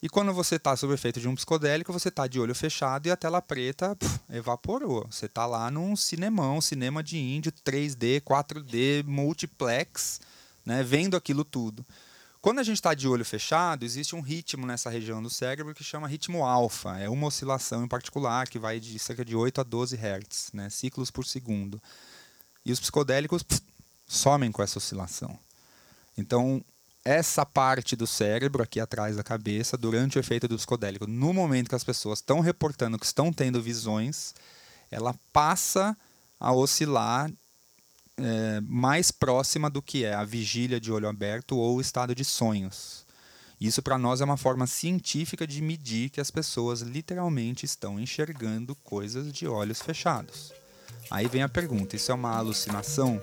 E 0.00 0.08
quando 0.08 0.32
você 0.32 0.54
está 0.54 0.76
sob 0.76 0.94
efeito 0.94 1.18
de 1.18 1.26
um 1.26 1.34
psicodélico, 1.34 1.92
você 1.92 2.08
está 2.08 2.28
de 2.28 2.38
olho 2.38 2.54
fechado 2.54 3.08
e 3.08 3.10
a 3.10 3.16
tela 3.16 3.42
preta 3.42 3.96
pff, 3.96 4.20
evaporou. 4.30 5.04
Você 5.10 5.26
está 5.26 5.44
lá 5.44 5.68
num 5.72 5.96
cinemão, 5.96 6.60
cinema 6.60 7.02
de 7.02 7.18
índio, 7.18 7.50
3D, 7.50 8.20
4D, 8.20 9.04
multiplex, 9.04 10.20
né, 10.64 10.84
vendo 10.84 11.16
aquilo 11.16 11.44
tudo. 11.44 11.84
Quando 12.40 12.60
a 12.60 12.62
gente 12.62 12.76
está 12.76 12.94
de 12.94 13.08
olho 13.08 13.24
fechado, 13.24 13.84
existe 13.84 14.14
um 14.14 14.20
ritmo 14.20 14.64
nessa 14.64 14.88
região 14.88 15.20
do 15.20 15.28
cérebro 15.28 15.74
que 15.74 15.82
chama 15.82 16.06
ritmo 16.06 16.44
alfa. 16.44 16.96
É 16.98 17.08
uma 17.08 17.26
oscilação 17.26 17.84
em 17.84 17.88
particular 17.88 18.48
que 18.48 18.60
vai 18.60 18.78
de 18.78 18.96
cerca 18.98 19.24
de 19.24 19.34
8 19.34 19.60
a 19.60 19.64
12 19.64 19.96
Hz, 19.96 20.50
né, 20.52 20.70
ciclos 20.70 21.10
por 21.10 21.26
segundo. 21.26 21.82
E 22.64 22.70
os 22.70 22.78
psicodélicos 22.78 23.44
somem 24.06 24.52
com 24.52 24.62
essa 24.62 24.78
oscilação. 24.78 25.36
Então, 26.16 26.64
essa 27.04 27.44
parte 27.44 27.96
do 27.96 28.06
cérebro 28.06 28.62
aqui 28.62 28.78
atrás 28.78 29.16
da 29.16 29.24
cabeça, 29.24 29.76
durante 29.76 30.16
o 30.16 30.20
efeito 30.20 30.46
do 30.46 30.56
psicodélico, 30.56 31.06
no 31.08 31.32
momento 31.32 31.68
que 31.68 31.74
as 31.74 31.84
pessoas 31.84 32.20
estão 32.20 32.38
reportando 32.38 32.98
que 32.98 33.06
estão 33.06 33.32
tendo 33.32 33.60
visões, 33.60 34.32
ela 34.90 35.14
passa 35.32 35.96
a 36.38 36.52
oscilar 36.52 37.30
é, 38.18 38.60
mais 38.62 39.10
próxima 39.10 39.70
do 39.70 39.80
que 39.80 40.04
é 40.04 40.14
a 40.14 40.24
vigília 40.24 40.80
de 40.80 40.92
olho 40.92 41.08
aberto 41.08 41.56
ou 41.56 41.76
o 41.76 41.80
estado 41.80 42.14
de 42.14 42.24
sonhos. 42.24 43.06
Isso 43.60 43.82
para 43.82 43.98
nós 43.98 44.20
é 44.20 44.24
uma 44.24 44.36
forma 44.36 44.66
científica 44.66 45.46
de 45.46 45.60
medir 45.60 46.10
que 46.10 46.20
as 46.20 46.30
pessoas 46.30 46.80
literalmente 46.80 47.66
estão 47.66 47.98
enxergando 47.98 48.74
coisas 48.76 49.32
de 49.32 49.48
olhos 49.48 49.82
fechados. 49.82 50.52
Aí 51.10 51.26
vem 51.26 51.42
a 51.42 51.48
pergunta: 51.48 51.96
isso 51.96 52.12
é 52.12 52.14
uma 52.14 52.36
alucinação? 52.36 53.20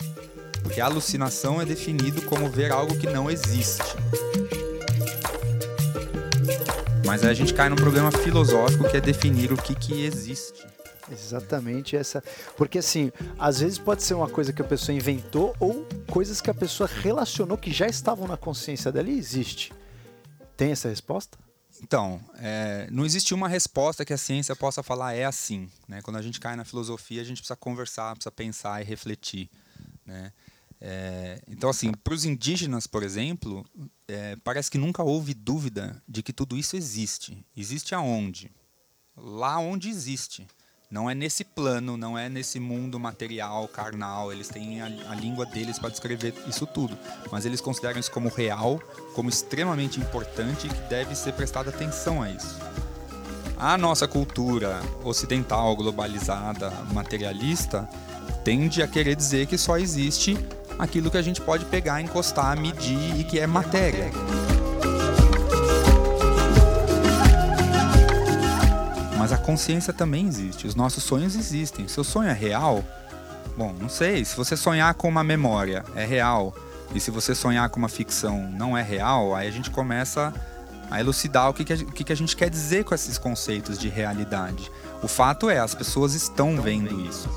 Porque 0.62 0.82
alucinação 0.82 1.62
é 1.62 1.66
definido 1.66 2.22
como 2.24 2.50
ver 2.50 2.72
algo 2.72 2.98
que 2.98 3.08
não 3.08 3.30
existe. 3.30 3.84
Mas 7.06 7.24
aí 7.24 7.30
a 7.30 7.34
gente 7.34 7.54
cai 7.54 7.70
num 7.70 7.76
problema 7.76 8.12
filosófico 8.12 8.90
que 8.90 8.98
é 8.98 9.02
definir 9.02 9.54
o 9.54 9.58
que, 9.58 9.76
que 9.76 10.04
existe. 10.04 10.75
Exatamente 11.12 11.96
essa. 11.96 12.24
Porque 12.58 12.80
assim, 12.80 13.12
às 13.38 13.60
vezes 13.60 13.78
pode 13.78 14.04
ser 14.04 14.14
uma 14.14 14.30
coisa 14.30 14.52
que 14.52 14.62
a 14.62 14.66
pessoa 14.66 14.96
inventou 14.96 15.56
ou 15.60 15.86
coisas 16.10 16.42
que 16.42 16.50
a 16.50 16.54
pessoa 16.54 16.88
relacionou 16.88 17.58
que 17.58 17.72
já 17.72 17.88
estavam 17.88 18.28
na 18.28 18.38
consciência 18.38 18.92
dela 18.92 19.10
e 19.10 19.18
existe. 19.18 19.74
Tem 20.58 20.72
essa 20.72 20.90
resposta? 20.90 21.38
Então, 21.82 22.22
é, 22.36 22.88
não 22.90 23.06
existe 23.06 23.34
uma 23.34 23.48
resposta 23.48 24.06
que 24.06 24.14
a 24.14 24.18
ciência 24.18 24.56
possa 24.56 24.82
falar 24.82 25.14
é 25.14 25.26
assim. 25.26 25.70
Né? 25.88 26.02
Quando 26.02 26.18
a 26.18 26.22
gente 26.22 26.40
cai 26.40 26.56
na 26.56 26.64
filosofia, 26.64 27.22
a 27.22 27.26
gente 27.26 27.38
precisa 27.38 27.56
conversar, 27.56 28.16
precisa 28.16 28.32
pensar 28.32 28.82
e 28.82 28.86
refletir. 28.86 29.50
Né? 30.06 30.32
É, 30.80 31.42
então, 31.48 31.70
assim, 31.70 31.92
para 31.92 32.14
os 32.14 32.26
indígenas, 32.26 32.88
por 32.88 33.04
exemplo, 33.04 33.66
é, 34.08 34.36
parece 34.38 34.72
que 34.72 34.78
nunca 34.78 35.04
houve 35.04 35.34
dúvida 35.34 36.02
de 36.08 36.24
que 36.24 36.32
tudo 36.32 36.58
isso 36.58 36.78
existe. 36.78 37.46
Existe 37.56 37.94
aonde? 37.94 38.52
Lá 39.16 39.60
onde 39.60 39.90
existe. 39.90 40.48
Não 40.96 41.10
é 41.10 41.14
nesse 41.14 41.44
plano, 41.44 41.98
não 41.98 42.18
é 42.18 42.30
nesse 42.30 42.58
mundo 42.58 42.98
material, 42.98 43.68
carnal. 43.68 44.32
Eles 44.32 44.48
têm 44.48 44.80
a, 44.80 44.86
a 44.86 45.14
língua 45.14 45.46
deles 45.46 45.78
para 45.78 45.90
descrever 45.90 46.34
isso 46.48 46.66
tudo. 46.66 46.98
Mas 47.30 47.46
eles 47.46 47.60
consideram 47.60 48.00
isso 48.00 48.10
como 48.10 48.30
real, 48.30 48.82
como 49.14 49.28
extremamente 49.28 50.00
importante 50.00 50.68
e 50.68 50.70
que 50.70 50.82
deve 50.88 51.14
ser 51.14 51.34
prestada 51.34 51.70
atenção 51.70 52.24
a 52.24 52.30
isso. 52.30 52.58
A 53.58 53.78
nossa 53.78 54.08
cultura 54.08 54.82
ocidental, 55.04 55.76
globalizada, 55.76 56.72
materialista, 56.94 57.90
tende 58.46 58.82
a 58.82 58.88
querer 58.88 59.18
dizer 59.18 59.48
que 59.48 59.58
só 59.58 59.78
existe 59.78 60.38
aquilo 60.80 61.12
que 61.12 61.18
a 61.18 61.22
gente 61.22 61.42
pode 61.42 61.66
pegar, 61.66 62.00
encostar, 62.00 62.58
medir 62.58 63.20
e 63.20 63.26
que 63.26 63.38
é 63.38 63.46
matéria. 63.46 64.10
Mas 69.26 69.34
a 69.34 69.40
consciência 69.40 69.92
também 69.92 70.28
existe, 70.28 70.68
os 70.68 70.76
nossos 70.76 71.04
sonhos 71.04 71.36
existem. 71.36 71.88
Seu 71.88 72.04
sonho 72.04 72.30
é 72.30 72.34
real? 72.34 72.84
Bom, 73.58 73.74
não 73.82 73.90
sei. 73.90 74.24
Se 74.24 74.38
você 74.38 74.56
sonhar 74.56 74.94
com 74.94 75.10
uma 75.10 75.24
memória, 75.24 75.84
é 75.96 76.06
real. 76.06 76.54
E 76.94 77.00
se 77.00 77.10
você 77.10 77.34
sonhar 77.34 77.68
com 77.72 77.80
uma 77.80 77.90
ficção, 77.90 78.48
não 78.52 78.78
é 78.78 78.84
real, 78.84 79.34
aí 79.34 79.48
a 79.48 79.52
gente 79.52 79.72
começa 79.72 80.32
a 80.92 81.00
elucidar 81.00 81.50
o 81.50 81.56
que, 81.56 81.66
que, 81.66 81.74
a, 81.74 81.76
o 81.76 81.92
que, 81.92 82.04
que 82.04 82.14
a 82.14 82.16
gente 82.16 82.36
quer 82.36 82.52
dizer 82.52 82.84
com 82.84 82.94
esses 82.94 83.18
conceitos 83.18 83.80
de 83.80 83.90
realidade. 83.90 84.72
O 85.02 85.08
fato 85.08 85.50
é, 85.50 85.58
as 85.58 85.74
pessoas 85.74 86.14
estão 86.14 86.62
vendo 86.62 87.02
isso. 87.02 87.28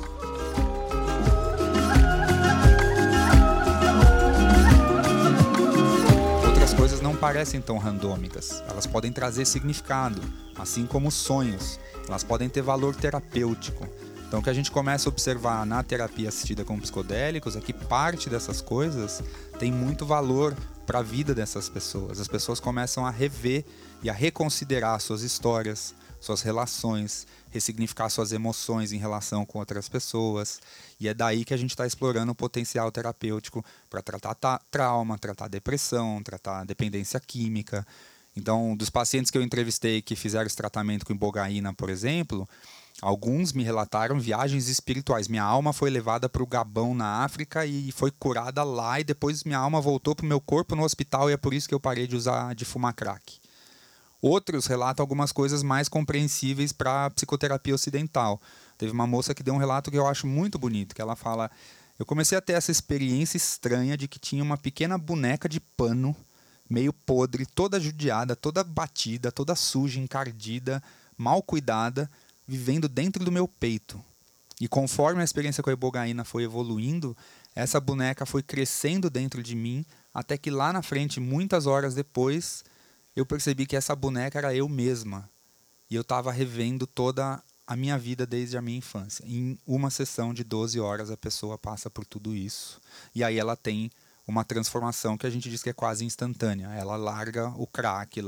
Parecem 7.18 7.61
tão 7.61 7.78
randômicas. 7.78 8.62
Elas 8.68 8.87
podem 8.87 9.12
trazer 9.12 9.44
significado, 9.44 10.20
assim 10.57 10.87
como 10.87 11.11
sonhos. 11.11 11.78
Elas 12.07 12.22
podem 12.22 12.48
ter 12.48 12.62
valor 12.62 12.94
terapêutico. 12.94 13.87
Então, 14.26 14.40
o 14.40 14.42
que 14.42 14.50
a 14.50 14.54
gente 14.54 14.70
começa 14.70 15.09
a 15.09 15.11
observar 15.11 15.64
na 15.66 15.83
terapia 15.83 16.28
assistida 16.28 16.64
com 16.64 16.78
psicodélicos 16.78 17.57
é 17.57 17.61
que 17.61 17.72
parte 17.72 18.28
dessas 18.28 18.61
coisas 18.61 19.22
tem 19.59 19.72
muito 19.72 20.07
valor 20.07 20.54
para 20.88 21.01
a 21.01 21.03
vida 21.03 21.35
dessas 21.35 21.68
pessoas. 21.68 22.18
As 22.18 22.27
pessoas 22.27 22.59
começam 22.59 23.05
a 23.05 23.11
rever 23.11 23.62
e 24.03 24.09
a 24.09 24.12
reconsiderar 24.14 24.98
suas 25.03 25.20
histórias, 25.20 25.94
suas 26.18 26.40
relações, 26.40 27.27
ressignificar 27.51 28.09
suas 28.09 28.33
emoções 28.33 28.90
em 28.90 28.96
relação 28.96 29.44
com 29.44 29.59
outras 29.59 29.87
pessoas. 29.87 30.62
E 30.98 31.07
é 31.07 31.12
daí 31.12 31.44
que 31.44 31.53
a 31.53 31.59
gente 31.59 31.72
está 31.72 31.87
explorando 31.87 32.33
o 32.33 32.35
potencial 32.35 32.90
terapêutico 32.90 33.62
para 33.90 34.01
tratar 34.01 34.62
trauma, 34.70 35.18
tratar 35.18 35.48
depressão, 35.48 36.22
tratar 36.22 36.64
dependência 36.64 37.20
química. 37.20 37.87
Então, 38.35 38.74
dos 38.74 38.88
pacientes 38.88 39.31
que 39.31 39.37
eu 39.37 39.42
entrevistei 39.42 40.01
que 40.01 40.16
fizeram 40.16 40.46
esse 40.46 40.57
tratamento 40.57 41.05
com 41.05 41.12
ibogaína, 41.12 41.74
por 41.74 41.90
exemplo, 41.90 42.48
alguns 43.00 43.52
me 43.52 43.62
relataram 43.62 44.18
viagens 44.18 44.68
espirituais. 44.68 45.28
Minha 45.28 45.44
alma 45.44 45.72
foi 45.72 45.90
levada 45.90 46.28
para 46.28 46.42
o 46.42 46.46
Gabão, 46.46 46.94
na 46.94 47.24
África, 47.24 47.64
e 47.64 47.92
foi 47.92 48.11
curada 48.11 48.62
lá, 48.64 49.00
e 49.00 49.04
depois 49.04 49.44
minha 49.44 49.58
alma 49.58 49.80
voltou 49.80 50.14
para 50.14 50.24
o 50.24 50.28
meu 50.28 50.40
corpo 50.40 50.74
no 50.74 50.84
hospital, 50.84 51.30
e 51.30 51.32
é 51.32 51.37
por 51.37 51.54
isso 51.54 51.68
que 51.68 51.74
eu 51.74 51.80
parei 51.80 52.06
de 52.06 52.16
usar, 52.16 52.54
de 52.54 52.64
fumar 52.64 52.94
crack. 52.94 53.38
Outros 54.20 54.66
relatam 54.66 55.02
algumas 55.02 55.30
coisas 55.30 55.62
mais 55.62 55.88
compreensíveis 55.88 56.72
para 56.72 57.06
a 57.06 57.11
psicoterapia 57.11 57.74
ocidental. 57.74 58.40
Teve 58.76 58.92
uma 58.92 59.06
moça 59.06 59.32
que 59.32 59.44
deu 59.44 59.54
um 59.54 59.58
relato 59.58 59.90
que 59.90 59.98
eu 59.98 60.08
acho 60.08 60.26
muito 60.26 60.58
bonito, 60.58 60.94
que 60.94 61.00
ela 61.00 61.14
fala: 61.14 61.48
"Eu 61.98 62.04
comecei 62.04 62.37
a 62.37 62.40
ter 62.40 62.54
essa 62.54 62.72
experiência 62.72 63.37
estranha 63.37 63.96
de 63.96 64.08
que 64.08 64.18
tinha 64.18 64.42
uma 64.42 64.56
pequena 64.56 64.98
boneca 64.98 65.48
de 65.48 65.61
pano, 65.61 66.16
meio 66.68 66.92
podre, 66.92 67.46
toda 67.46 67.78
judiada, 67.78 68.34
toda 68.34 68.64
batida, 68.64 69.30
toda 69.30 69.54
suja, 69.54 70.00
encardida, 70.00 70.82
mal 71.16 71.40
cuidada, 71.40 72.11
vivendo 72.48 72.88
dentro 72.88 73.22
do 73.22 73.30
meu 73.30 73.46
peito. 73.46 74.02
E 74.58 74.66
conforme 74.66 75.20
a 75.20 75.24
experiência 75.24 75.62
com 75.62 75.68
a 75.68 75.72
ibogaína 75.74 76.24
foi 76.24 76.42
evoluindo, 76.42 77.14
essa 77.54 77.78
boneca 77.78 78.24
foi 78.24 78.42
crescendo 78.42 79.11
dentro 79.11 79.42
de 79.42 79.54
mim, 79.54 79.84
até 80.12 80.38
que 80.38 80.50
lá 80.50 80.72
na 80.72 80.82
frente, 80.82 81.20
muitas 81.20 81.66
horas 81.66 81.94
depois, 81.94 82.64
eu 83.14 83.26
percebi 83.26 83.66
que 83.66 83.76
essa 83.76 83.94
boneca 83.94 84.38
era 84.38 84.54
eu 84.54 84.68
mesma. 84.68 85.28
E 85.90 85.94
eu 85.94 86.02
estava 86.02 86.32
revendo 86.32 86.87
toda 86.87 87.42
a 87.66 87.76
minha 87.76 87.98
vida 87.98 88.26
desde 88.26 88.56
a 88.56 88.62
minha 88.62 88.78
infância. 88.78 89.22
Em 89.26 89.58
uma 89.66 89.90
sessão 89.90 90.32
de 90.32 90.42
12 90.42 90.80
horas, 90.80 91.11
a 91.11 91.16
pessoa 91.16 91.58
passa 91.58 91.90
por 91.90 92.04
tudo 92.04 92.34
isso. 92.34 92.80
E 93.14 93.22
aí 93.22 93.38
ela 93.38 93.56
tem 93.56 93.90
uma 94.26 94.44
transformação 94.44 95.16
que 95.16 95.26
a 95.26 95.30
gente 95.30 95.50
diz 95.50 95.62
que 95.62 95.70
é 95.70 95.74
quase 95.74 96.04
instantânea. 96.04 96.68
Ela 96.68 96.96
larga 96.96 97.48
o 97.56 97.66
crack, 97.66 98.20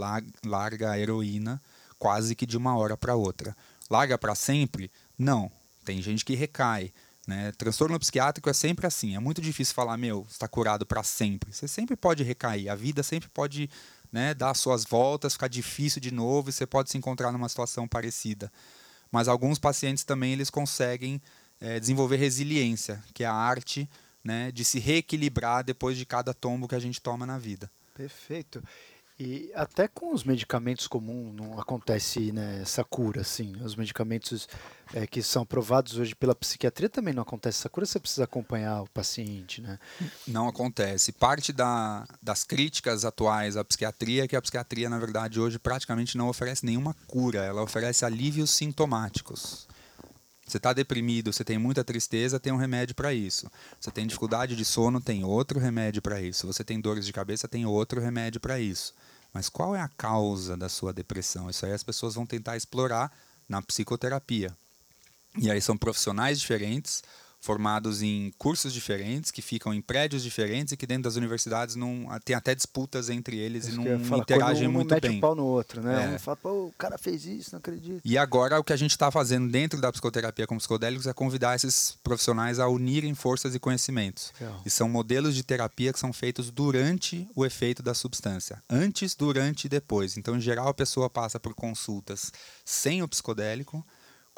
larga 0.45 0.91
a 0.91 0.99
heroína, 0.99 1.61
quase 1.99 2.35
que 2.35 2.47
de 2.47 2.57
uma 2.57 2.77
hora 2.77 2.97
para 2.97 3.15
outra. 3.15 3.57
Larga 3.91 4.17
para 4.17 4.35
sempre? 4.35 4.91
Não. 5.19 5.51
Tem 5.85 6.01
gente 6.01 6.25
que 6.25 6.35
recai. 6.35 6.93
Né? 7.27 7.53
Transtorno 7.53 7.99
psiquiátrico 7.99 8.49
é 8.49 8.53
sempre 8.53 8.87
assim. 8.87 9.17
É 9.17 9.19
muito 9.19 9.41
difícil 9.41 9.75
falar, 9.75 9.97
meu, 9.97 10.27
está 10.31 10.47
curado 10.47 10.87
para 10.87 11.03
sempre. 11.03 11.53
Você 11.53 11.67
sempre 11.67 11.97
pode 11.97 12.23
recair. 12.23 12.69
A 12.69 12.75
vida 12.75 13.03
sempre 13.03 13.29
pode 13.29 13.69
né, 14.13 14.35
dar 14.35 14.55
suas 14.55 14.85
voltas, 14.85 15.35
ficar 15.35 15.49
difícil 15.49 16.01
de 16.01 16.11
novo 16.11 16.49
e 16.49 16.53
você 16.53 16.67
pode 16.67 16.91
se 16.91 16.99
encontrar 16.99 17.33
numa 17.33 17.49
situação 17.49 17.87
parecida. 17.87 18.53
Mas 19.11 19.29
alguns 19.29 19.59
pacientes 19.59 20.05
também 20.05 20.33
eles 20.33 20.51
conseguem 20.51 21.21
é, 21.61 21.81
desenvolver 21.81 22.17
resiliência, 22.17 23.03
que 23.13 23.25
é 23.25 23.27
a 23.27 23.35
arte 23.35 23.89
né, 24.23 24.53
de 24.53 24.65
se 24.65 24.79
reequilibrar 24.79 25.65
depois 25.65 25.97
de 25.97 26.07
cada 26.07 26.33
tombo 26.33 26.69
que 26.69 26.75
a 26.75 26.81
gente 26.81 27.01
toma 27.01 27.27
na 27.27 27.39
vida. 27.39 27.71
Perfeito. 27.95 28.63
E 29.23 29.53
até 29.55 29.87
com 29.87 30.15
os 30.15 30.25
medicamentos 30.25 30.87
comuns 30.87 31.37
não 31.37 31.61
acontece 31.61 32.33
né, 32.33 32.61
essa 32.63 32.83
cura, 32.83 33.21
assim. 33.21 33.53
Os 33.63 33.77
medicamentos 33.77 34.49
é, 34.95 35.07
que 35.07 35.23
são 35.23 35.43
aprovados 35.43 35.99
hoje 35.99 36.15
pela 36.15 36.35
psiquiatria 36.35 36.89
também 36.89 37.13
não 37.13 37.23
acontece 37.23 37.59
essa 37.59 37.69
cura, 37.69 37.85
você 37.85 38.01
precisa 38.01 38.25
acompanhar 38.25 38.81
o 38.81 38.89
paciente, 38.89 39.61
né? 39.61 39.79
Não 40.27 40.49
acontece. 40.49 41.13
Parte 41.13 41.53
da, 41.53 42.09
das 42.23 42.45
críticas 42.45 43.05
atuais 43.05 43.59
à 43.59 43.65
psiquiatria 43.65 44.25
é 44.25 44.29
que 44.29 44.35
a 44.35 44.41
psiquiatria, 44.41 44.89
na 44.89 44.99
verdade, 44.99 45.39
hoje 45.39 45.59
praticamente 45.59 46.17
não 46.17 46.31
oferece 46.31 46.65
nenhuma 46.65 46.97
cura, 47.07 47.41
ela 47.45 47.63
oferece 47.63 48.07
alívios 48.07 48.51
sintomáticos. 48.51 49.69
Você 50.51 50.57
está 50.57 50.73
deprimido, 50.73 51.33
você 51.33 51.45
tem 51.45 51.59
muita 51.59 51.85
tristeza, 51.85 52.41
tem 52.41 52.53
um 52.53 52.57
remédio 52.57 52.95
para 52.95 53.15
isso. 53.15 53.51
Você 53.81 53.91
tem 53.91 54.07
dificuldade 54.07 54.57
de 54.57 54.65
sono, 54.65 55.01
tem 55.01 55.25
outro 55.25 55.61
remédio 55.61 56.03
para 56.03 56.21
isso. 56.21 56.47
Você 56.47 56.65
tem 56.65 56.81
dores 56.81 57.07
de 57.07 57.13
cabeça, 57.13 57.47
tem 57.47 57.65
outro 57.65 58.01
remédio 58.01 58.41
para 58.41 58.59
isso. 58.59 58.93
Mas 59.33 59.49
qual 59.49 59.77
é 59.77 59.81
a 59.81 59.89
causa 59.89 60.57
da 60.57 60.69
sua 60.69 60.93
depressão? 60.93 61.49
Isso 61.49 61.65
aí 61.65 61.73
as 61.73 61.85
pessoas 61.85 62.15
vão 62.15 62.27
tentar 62.27 62.57
explorar 62.57 63.13
na 63.49 63.63
psicoterapia. 63.63 64.53
E 65.39 65.51
aí 65.51 65.61
são 65.61 65.77
profissionais 65.77 66.41
diferentes, 66.41 67.03
formados 67.41 68.03
em 68.03 68.33
cursos 68.37 68.73
diferentes, 68.73 69.31
que 69.31 69.41
ficam 69.41 69.73
em 69.73 69.81
prédios 69.81 70.23
diferentes 70.23 70.73
e 70.73 70.77
que 70.77 70.87
dentro 70.87 71.05
das 71.05 71.17
universidades 71.17 71.75
não 71.75 72.07
tem 72.23 72.37
até 72.37 72.55
disputas 72.55 73.09
entre 73.09 73.39
eles 73.39 73.67
e 73.69 73.73
não 73.73 73.99
falar, 74.05 74.23
interagem 74.23 74.69
um 74.69 74.73
muito 74.73 74.93
mete 74.93 75.09
bem. 75.09 75.19
o 75.19 75.21
pau 75.21 75.35
no 75.35 75.47
outro, 75.47 75.83
né? 75.83 76.13
É. 76.13 76.15
Um 76.17 76.19
fala, 76.19 76.37
pô, 76.37 76.67
o 76.67 76.75
cara 76.77 76.99
fez 76.99 77.25
isso, 77.25 77.53
não 77.53 77.59
acredito. 77.59 78.03
E 78.05 78.19
agora 78.19 78.61
o 78.61 78.65
que 78.65 78.75
a 78.75 78.77
gente 78.77 78.91
está 78.91 79.11
fazendo 79.11 79.51
dentro 79.51 79.81
da 79.81 79.91
psicoterapia 79.91 80.47
com 80.47 80.59
psicodélicos 80.59 81.07
é 81.07 81.15
convidar 81.15 81.57
esses 81.57 81.97
profissionais 82.05 82.59
a 82.59 82.69
unirem 82.69 83.15
forças 83.15 83.55
e 83.55 83.59
conhecimentos. 83.59 84.33
Legal. 84.39 84.61
E 84.67 84.71
são 84.71 84.89
modelos 84.89 85.35
de 85.35 85.43
terapia 85.43 85.93
que 85.93 85.99
são 85.99 86.13
feitos 86.13 86.51
durante 86.51 87.27
o 87.35 87.47
efeito 87.47 87.83
da 87.83 87.95
substância, 87.95 88.63
antes, 88.69 89.15
durante 89.15 89.65
e 89.65 89.69
depois. 89.69 90.19
Então, 90.19 90.37
em 90.37 90.41
geral, 90.41 90.69
a 90.69 90.75
pessoa 90.75 91.09
passa 91.09 91.41
por 91.41 91.55
consultas 91.55 92.31
sem 92.65 93.03
o 93.03 93.09
psicodélico, 93.09 93.85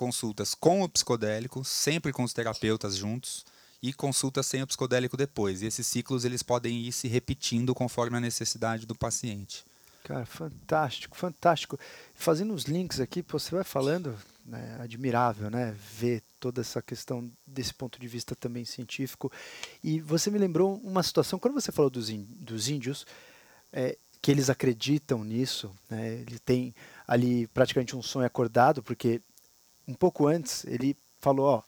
consultas 0.03 0.53
com 0.53 0.82
o 0.82 0.88
psicodélico, 0.88 1.64
sempre 1.64 2.12
com 2.12 2.24
os 2.24 2.32
terapeutas 2.32 2.96
juntos, 2.96 3.46
e 3.80 3.92
consultas 3.92 4.46
sem 4.46 4.61
o 4.61 4.66
psicodélico 4.66 5.16
depois. 5.16 5.62
E 5.62 5.66
esses 5.66 5.86
ciclos 5.86 6.24
eles 6.24 6.42
podem 6.42 6.80
ir 6.80 6.90
se 6.90 7.07
repetindo 7.07 7.72
conforme 7.72 8.16
a 8.16 8.20
necessidade 8.20 8.84
do 8.84 8.96
paciente. 8.96 9.64
Cara, 10.03 10.26
fantástico, 10.26 11.16
fantástico. 11.16 11.78
Fazendo 12.16 12.53
os 12.53 12.64
links 12.64 12.98
aqui, 12.98 13.24
você 13.28 13.55
vai 13.55 13.62
falando, 13.62 14.18
né, 14.44 14.76
admirável, 14.80 15.48
né? 15.48 15.76
Ver 15.96 16.20
toda 16.40 16.61
essa 16.61 16.82
questão 16.82 17.30
desse 17.46 17.72
ponto 17.72 18.00
de 18.00 18.09
vista 18.09 18.34
também 18.34 18.64
científico. 18.64 19.30
E 19.84 20.00
você 20.00 20.32
me 20.32 20.38
lembrou 20.38 20.80
uma 20.82 21.05
situação, 21.05 21.38
quando 21.38 21.55
você 21.55 21.70
falou 21.70 21.88
dos, 21.88 22.09
dos 22.11 22.68
índios, 22.68 23.07
é, 23.72 23.96
que 24.20 24.32
eles 24.32 24.50
acreditam 24.50 25.22
nisso, 25.22 25.72
né? 25.88 26.14
Ele 26.26 26.40
tem 26.40 26.74
ali 27.07 27.46
praticamente 27.48 27.94
um 27.94 28.03
sonho 28.03 28.26
acordado, 28.26 28.82
porque 28.82 29.20
um 29.93 29.95
pouco 29.95 30.26
antes 30.26 30.64
ele 30.64 30.97
falou, 31.20 31.47
ó, 31.47 31.62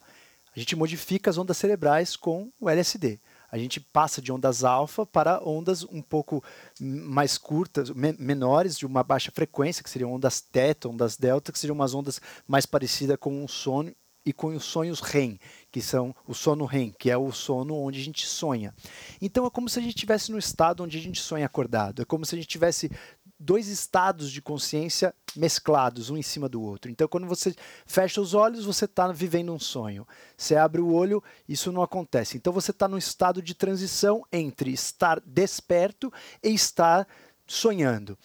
a 0.57 0.59
gente 0.59 0.75
modifica 0.75 1.31
as 1.31 1.37
ondas 1.39 1.57
cerebrais 1.57 2.17
com 2.17 2.51
o 2.61 2.71
LSD. 2.71 3.21
A 3.51 3.59
gente 3.59 3.79
passa 3.81 4.21
de 4.21 4.33
ondas 4.33 4.65
alfa 4.65 5.05
para 5.07 5.41
ondas 5.47 5.85
um 5.85 6.01
pouco 6.01 6.43
mais 6.81 7.37
curtas, 7.39 7.91
me- 7.91 8.17
menores, 8.19 8.77
de 8.79 8.87
uma 8.87 9.03
baixa 9.05 9.31
frequência, 9.31 9.83
que 9.83 9.91
seriam 9.91 10.13
ondas 10.13 10.41
teta, 10.41 10.89
ondas 10.89 11.17
delta, 11.17 11.53
que 11.53 11.59
seriam 11.59 11.75
umas 11.75 11.95
ondas 11.95 12.21
mais 12.49 12.67
parecidas 12.67 13.17
com 13.19 13.45
o 13.45 13.49
sono 13.49 13.93
e 14.27 14.33
com 14.33 14.49
os 14.49 14.65
sonhos 14.65 15.01
REM, 15.01 15.39
que 15.71 15.83
são 15.83 16.15
o 16.27 16.33
sono 16.35 16.65
REM, 16.65 16.95
que 16.99 17.11
é 17.11 17.17
o 17.17 17.31
sono 17.31 17.77
onde 17.77 18.01
a 18.01 18.05
gente 18.05 18.27
sonha. 18.27 18.75
Então 19.21 19.45
é 19.45 19.51
como 19.51 19.69
se 19.69 19.79
a 19.79 19.83
gente 19.83 19.95
estivesse 19.95 20.33
no 20.33 20.39
estado 20.39 20.83
onde 20.83 20.97
a 20.97 21.01
gente 21.01 21.21
sonha 21.21 21.45
acordado. 21.47 22.01
É 22.01 22.05
como 22.05 22.25
se 22.25 22.35
a 22.35 22.39
gente 22.39 22.49
tivesse 22.49 22.91
dois 23.39 23.69
estados 23.69 24.31
de 24.31 24.41
consciência 24.41 25.15
mesclados, 25.37 26.11
um 26.11 26.17
em 26.17 26.23
cima 26.23 26.49
do 26.49 26.63
outro. 26.63 26.91
Então, 26.91 27.09
quando 27.09 27.27
você 27.27 27.55
fecha 27.87 28.21
os 28.21 28.35
olhos, 28.35 28.65
você 28.65 28.85
está 28.85 29.11
vivendo 29.13 29.53
um 29.53 29.59
sonho. 29.59 30.07
Você 30.37 30.57
abre 30.57 30.81
o 30.81 30.93
olho, 30.93 31.23
isso 31.49 31.73
não 31.73 31.83
acontece. 31.83 32.37
Então, 32.37 32.53
você 32.53 32.71
está 32.71 32.87
num 32.87 32.99
estado 32.99 33.43
de 33.43 33.55
transição 33.55 34.25
entre 34.33 34.73
estar 34.73 35.21
desperto 35.21 36.13
e 36.43 36.51
estar 36.51 37.07
sonhando. 37.47 38.17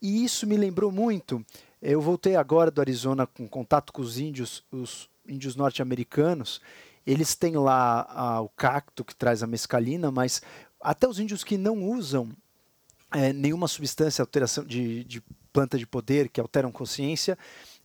E 0.00 0.24
isso 0.24 0.46
me 0.46 0.56
lembrou 0.56 0.90
muito. 0.90 1.44
Eu 1.80 2.00
voltei 2.00 2.34
agora 2.34 2.70
do 2.70 2.80
Arizona 2.80 3.26
com 3.26 3.46
contato 3.46 3.92
com 3.92 4.02
os 4.02 4.18
índios, 4.18 4.64
os 4.72 5.08
índios 5.28 5.54
norte-americanos. 5.54 6.60
Eles 7.06 7.34
têm 7.34 7.56
lá 7.56 8.06
ah, 8.08 8.40
o 8.40 8.48
cacto 8.48 9.04
que 9.04 9.14
traz 9.14 9.42
a 9.42 9.46
mescalina, 9.46 10.10
mas 10.10 10.40
até 10.80 11.06
os 11.06 11.18
índios 11.18 11.44
que 11.44 11.58
não 11.58 11.82
usam 11.82 12.30
é, 13.14 13.32
nenhuma 13.32 13.68
substância 13.68 14.22
alteração 14.22 14.64
de, 14.64 15.04
de 15.04 15.22
planta 15.52 15.78
de 15.78 15.86
poder 15.86 16.28
que 16.28 16.40
alteram 16.40 16.72
consciência, 16.72 17.38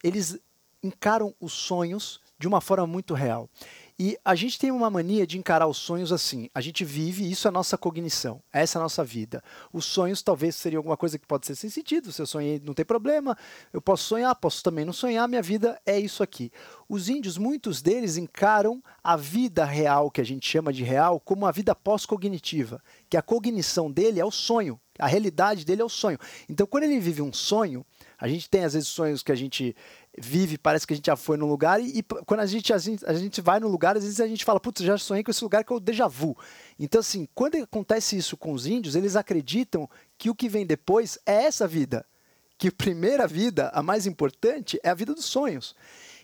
eles 0.04 0.40
encaram 0.82 1.34
os 1.40 1.54
sonhos 1.54 2.20
de 2.38 2.48
uma 2.48 2.62
forma 2.62 2.88
muito 2.88 3.14
real. 3.14 3.50
E 4.02 4.18
a 4.24 4.34
gente 4.34 4.58
tem 4.58 4.72
uma 4.72 4.90
mania 4.90 5.28
de 5.28 5.38
encarar 5.38 5.68
os 5.68 5.78
sonhos 5.78 6.14
assim. 6.14 6.50
A 6.56 6.62
gente 6.62 6.86
vive, 6.86 7.30
isso 7.30 7.48
é 7.48 7.50
a 7.50 7.52
nossa 7.52 7.78
cognição, 7.78 8.42
essa 8.52 8.78
é 8.78 8.80
a 8.80 8.84
nossa 8.84 9.04
vida. 9.04 9.44
Os 9.74 9.84
sonhos 9.84 10.22
talvez 10.22 10.56
seriam 10.56 10.80
alguma 10.80 10.96
coisa 10.96 11.20
que 11.20 11.28
pode 11.28 11.46
ser 11.46 11.54
sem 11.56 11.70
sentido. 11.70 12.10
Se 12.14 12.22
eu 12.22 12.26
sonhei, 12.26 12.62
não 12.64 12.74
tem 12.74 12.86
problema. 12.86 13.38
Eu 13.74 13.82
posso 13.82 14.06
sonhar, 14.06 14.34
posso 14.36 14.64
também 14.64 14.86
não 14.86 14.94
sonhar. 14.94 15.28
Minha 15.28 15.42
vida 15.42 15.78
é 15.86 16.00
isso 16.00 16.24
aqui. 16.24 16.50
Os 16.88 17.10
índios, 17.10 17.38
muitos 17.38 17.82
deles 17.82 18.16
encaram 18.16 18.82
a 19.04 19.18
vida 19.18 19.66
real, 19.66 20.10
que 20.10 20.22
a 20.22 20.26
gente 20.26 20.48
chama 20.48 20.72
de 20.72 20.84
real, 20.86 21.20
como 21.20 21.46
a 21.46 21.52
vida 21.52 21.76
pós-cognitiva. 21.76 22.82
Que 23.10 23.18
a 23.18 23.22
cognição 23.22 23.92
dele 23.92 24.22
é 24.22 24.26
o 24.26 24.32
sonho. 24.32 24.80
A 25.00 25.08
realidade 25.08 25.66
dele 25.66 25.82
é 25.82 25.86
o 25.86 25.90
sonho. 25.90 26.18
Então, 26.48 26.68
quando 26.68 26.84
ele 26.84 27.00
vive 27.00 27.22
um 27.22 27.34
sonho, 27.34 27.86
a 28.18 28.28
gente 28.28 28.50
tem 28.50 28.64
às 28.64 28.74
vezes 28.74 28.90
sonhos 28.90 29.24
que 29.24 29.32
a 29.32 29.36
gente 29.36 29.76
vive, 30.18 30.58
parece 30.58 30.86
que 30.86 30.94
a 30.94 30.96
gente 30.96 31.06
já 31.06 31.16
foi 31.16 31.38
num 31.38 31.48
lugar, 31.48 31.82
e, 31.82 32.00
e 32.00 32.04
quando 32.04 32.42
a 32.42 32.46
gente, 32.46 32.74
a, 32.74 32.78
gente, 32.78 33.06
a 33.06 33.14
gente 33.14 33.42
vai 33.42 33.60
no 33.60 33.68
lugar, 33.68 33.96
às 33.96 34.04
vezes 34.04 34.20
a 34.20 34.28
gente 34.28 34.44
fala, 34.44 34.60
putz, 34.60 34.84
já 34.84 34.98
sonhei 34.98 35.24
com 35.24 35.32
esse 35.32 35.44
lugar 35.44 35.64
que 35.64 35.72
é 35.72 35.76
o 35.76 35.80
déjà 35.80 36.08
vu. 36.08 36.38
Então, 36.78 37.00
assim, 37.00 37.28
quando 37.34 37.56
acontece 37.56 38.18
isso 38.18 38.36
com 38.36 38.52
os 38.52 38.68
índios, 38.68 38.96
eles 38.96 39.16
acreditam 39.16 39.90
que 40.18 40.30
o 40.30 40.36
que 40.36 40.50
vem 40.50 40.66
depois 40.66 41.18
é 41.26 41.46
essa 41.46 41.68
vida. 41.68 42.06
Que 42.58 42.68
a 42.68 42.72
primeira 42.72 43.26
vida, 43.26 43.70
a 43.74 43.82
mais 43.82 44.06
importante, 44.06 44.78
é 44.84 44.90
a 44.90 44.94
vida 44.94 45.14
dos 45.16 45.26
sonhos. 45.26 45.74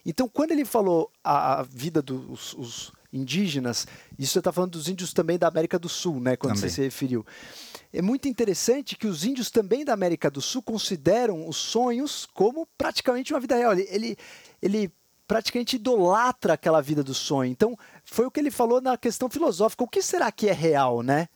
Então, 0.06 0.28
quando 0.28 0.52
ele 0.52 0.66
falou 0.66 1.10
a, 1.24 1.62
a 1.62 1.64
vida 1.64 2.02
dos 2.02 2.54
os 2.54 2.92
indígenas, 3.16 3.88
isso 4.20 4.34
você 4.34 4.40
está 4.40 4.52
falando 4.52 4.72
dos 4.72 4.90
índios 4.90 5.14
também 5.14 5.38
da 5.38 5.48
América 5.48 5.80
do 5.80 5.88
Sul, 5.88 6.20
né? 6.20 6.36
Quando 6.36 6.56
Também. 6.56 6.70
você 6.70 6.76
se 6.76 6.82
referiu. 6.82 7.26
É 7.94 8.02
muito 8.02 8.28
interessante 8.28 8.96
que 8.96 9.08
os 9.08 9.24
índios 9.24 9.50
também 9.50 9.86
da 9.86 9.94
América 9.94 10.30
do 10.30 10.42
Sul 10.42 10.62
consideram 10.62 11.48
os 11.48 11.58
sonhos 11.58 12.28
como 12.34 12.68
praticamente 12.78 13.34
uma 13.34 13.40
vida 13.40 13.56
real. 13.56 13.74
Ele, 13.74 13.88
ele, 13.90 14.18
ele 14.62 14.92
praticamente 15.28 15.78
idolatra 15.78 16.54
aquela 16.54 16.82
vida 16.82 17.04
do 17.04 17.14
sonho. 17.14 17.52
Então, 17.52 17.78
foi 18.04 18.26
o 18.26 18.32
que 18.32 18.40
ele 18.40 18.52
falou 18.52 18.82
na 18.82 18.98
questão 18.98 19.30
filosófica. 19.30 19.84
O 19.84 19.88
que 19.88 20.02
será 20.02 20.32
que 20.32 20.50
é 20.50 20.54
real, 20.54 21.02
né? 21.02 21.28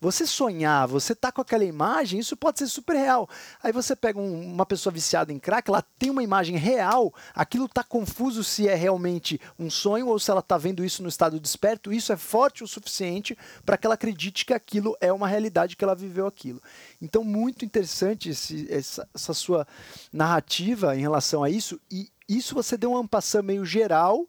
Você 0.00 0.24
sonhar, 0.24 0.86
você 0.86 1.12
tá 1.12 1.32
com 1.32 1.40
aquela 1.40 1.64
imagem, 1.64 2.20
isso 2.20 2.36
pode 2.36 2.60
ser 2.60 2.68
super 2.68 2.94
real. 2.94 3.28
Aí 3.60 3.72
você 3.72 3.96
pega 3.96 4.20
um- 4.20 4.52
uma 4.52 4.64
pessoa 4.64 4.92
viciada 4.92 5.32
em 5.32 5.40
crack, 5.40 5.68
ela 5.68 5.82
tem 5.82 6.08
uma 6.08 6.22
imagem 6.22 6.56
real, 6.56 7.12
aquilo 7.34 7.68
tá 7.68 7.82
confuso 7.82 8.44
se 8.44 8.68
é 8.68 8.76
realmente 8.76 9.40
um 9.58 9.68
sonho 9.68 10.06
ou 10.06 10.16
se 10.20 10.30
ela 10.30 10.40
tá 10.40 10.56
vendo 10.56 10.84
isso 10.84 11.02
no 11.02 11.08
estado 11.08 11.40
desperto. 11.40 11.92
Isso 11.92 12.12
é 12.12 12.16
forte 12.16 12.62
o 12.62 12.68
suficiente 12.68 13.36
para 13.66 13.76
que 13.76 13.88
ela 13.88 13.94
acredite 13.94 14.44
que 14.46 14.54
aquilo 14.54 14.96
é 15.00 15.12
uma 15.12 15.26
realidade, 15.26 15.74
que 15.74 15.82
ela 15.82 15.96
viveu 15.96 16.28
aquilo. 16.28 16.62
Então, 17.02 17.24
muito 17.24 17.64
interessante 17.64 18.28
esse- 18.28 18.68
essa, 18.70 19.08
essa 19.12 19.34
sua 19.34 19.66
narrativa 20.12 20.96
em 20.96 21.00
relação 21.00 21.42
a 21.42 21.50
isso. 21.50 21.80
E 21.90 22.08
isso 22.28 22.54
você 22.54 22.76
deu 22.76 22.92
um 22.92 22.96
ampassão 22.96 23.42
meio 23.42 23.64
geral, 23.64 24.28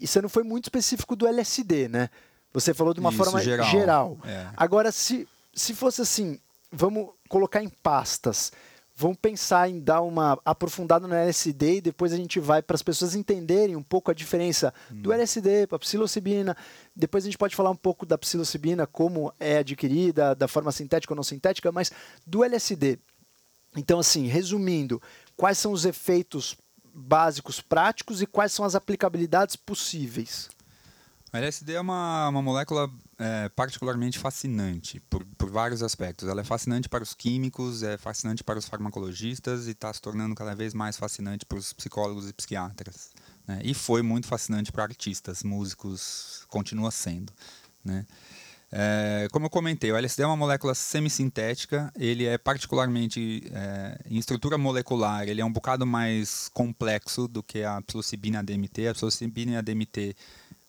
e 0.00 0.06
você 0.06 0.22
não 0.22 0.28
foi 0.30 0.42
muito 0.42 0.64
específico 0.64 1.14
do 1.14 1.26
LSD, 1.26 1.88
né? 1.88 2.08
Você 2.52 2.74
falou 2.74 2.92
de 2.92 3.00
uma 3.00 3.10
Isso, 3.10 3.24
forma 3.24 3.40
geral. 3.42 3.66
geral. 3.70 4.18
É. 4.24 4.46
Agora, 4.56 4.92
se, 4.92 5.26
se 5.54 5.74
fosse 5.74 6.02
assim, 6.02 6.38
vamos 6.70 7.08
colocar 7.28 7.62
em 7.62 7.68
pastas. 7.68 8.52
Vamos 8.94 9.16
pensar 9.16 9.70
em 9.70 9.80
dar 9.80 10.02
uma 10.02 10.38
aprofundada 10.44 11.08
no 11.08 11.14
LSD 11.14 11.76
e 11.76 11.80
depois 11.80 12.12
a 12.12 12.16
gente 12.16 12.38
vai 12.38 12.60
para 12.60 12.74
as 12.74 12.82
pessoas 12.82 13.14
entenderem 13.14 13.74
um 13.74 13.82
pouco 13.82 14.10
a 14.10 14.14
diferença 14.14 14.72
do 14.90 15.10
LSD 15.12 15.66
para 15.66 15.76
a 15.76 15.78
psilocibina. 15.78 16.54
Depois 16.94 17.24
a 17.24 17.26
gente 17.26 17.38
pode 17.38 17.56
falar 17.56 17.70
um 17.70 17.76
pouco 17.76 18.04
da 18.04 18.18
psilocibina, 18.18 18.86
como 18.86 19.32
é 19.40 19.58
adquirida, 19.58 20.34
da 20.34 20.46
forma 20.46 20.70
sintética 20.70 21.14
ou 21.14 21.16
não 21.16 21.22
sintética, 21.22 21.72
mas 21.72 21.90
do 22.26 22.44
LSD. 22.44 22.98
Então, 23.74 23.98
assim, 23.98 24.26
resumindo, 24.26 25.00
quais 25.36 25.56
são 25.56 25.72
os 25.72 25.86
efeitos 25.86 26.54
básicos 26.94 27.62
práticos 27.62 28.20
e 28.20 28.26
quais 28.26 28.52
são 28.52 28.62
as 28.62 28.74
aplicabilidades 28.74 29.56
possíveis? 29.56 30.50
A 31.32 31.38
LSD 31.38 31.72
é 31.72 31.80
uma, 31.80 32.28
uma 32.28 32.42
molécula 32.42 32.90
é, 33.18 33.48
particularmente 33.48 34.18
fascinante 34.18 35.00
por, 35.08 35.24
por 35.38 35.50
vários 35.50 35.82
aspectos. 35.82 36.28
Ela 36.28 36.42
é 36.42 36.44
fascinante 36.44 36.90
para 36.90 37.02
os 37.02 37.14
químicos, 37.14 37.82
é 37.82 37.96
fascinante 37.96 38.44
para 38.44 38.58
os 38.58 38.68
farmacologistas 38.68 39.66
e 39.66 39.70
está 39.70 39.90
se 39.90 40.02
tornando 40.02 40.34
cada 40.34 40.54
vez 40.54 40.74
mais 40.74 40.98
fascinante 40.98 41.46
para 41.46 41.56
os 41.56 41.72
psicólogos 41.72 42.28
e 42.28 42.34
psiquiatras. 42.34 43.12
né? 43.48 43.60
E 43.64 43.72
foi 43.72 44.02
muito 44.02 44.26
fascinante 44.26 44.70
para 44.70 44.82
artistas, 44.82 45.42
músicos, 45.42 46.44
continua 46.48 46.90
sendo. 46.90 47.32
Né? 47.82 48.04
É, 48.70 49.26
como 49.32 49.46
eu 49.46 49.50
comentei, 49.50 49.90
o 49.90 49.96
LSD 49.96 50.22
é 50.22 50.26
uma 50.26 50.36
molécula 50.36 50.74
semissintética, 50.74 51.90
ele 51.98 52.26
é 52.26 52.36
particularmente 52.36 53.42
é, 53.52 53.98
em 54.06 54.18
estrutura 54.18 54.58
molecular, 54.58 55.26
ele 55.26 55.40
é 55.40 55.44
um 55.44 55.52
bocado 55.52 55.86
mais 55.86 56.50
complexo 56.52 57.26
do 57.26 57.42
que 57.42 57.62
a 57.64 57.80
psilocibina 57.82 58.42
DMT. 58.42 58.88
A 58.88 58.94
psilocibina 58.94 59.62
DMT, 59.62 60.14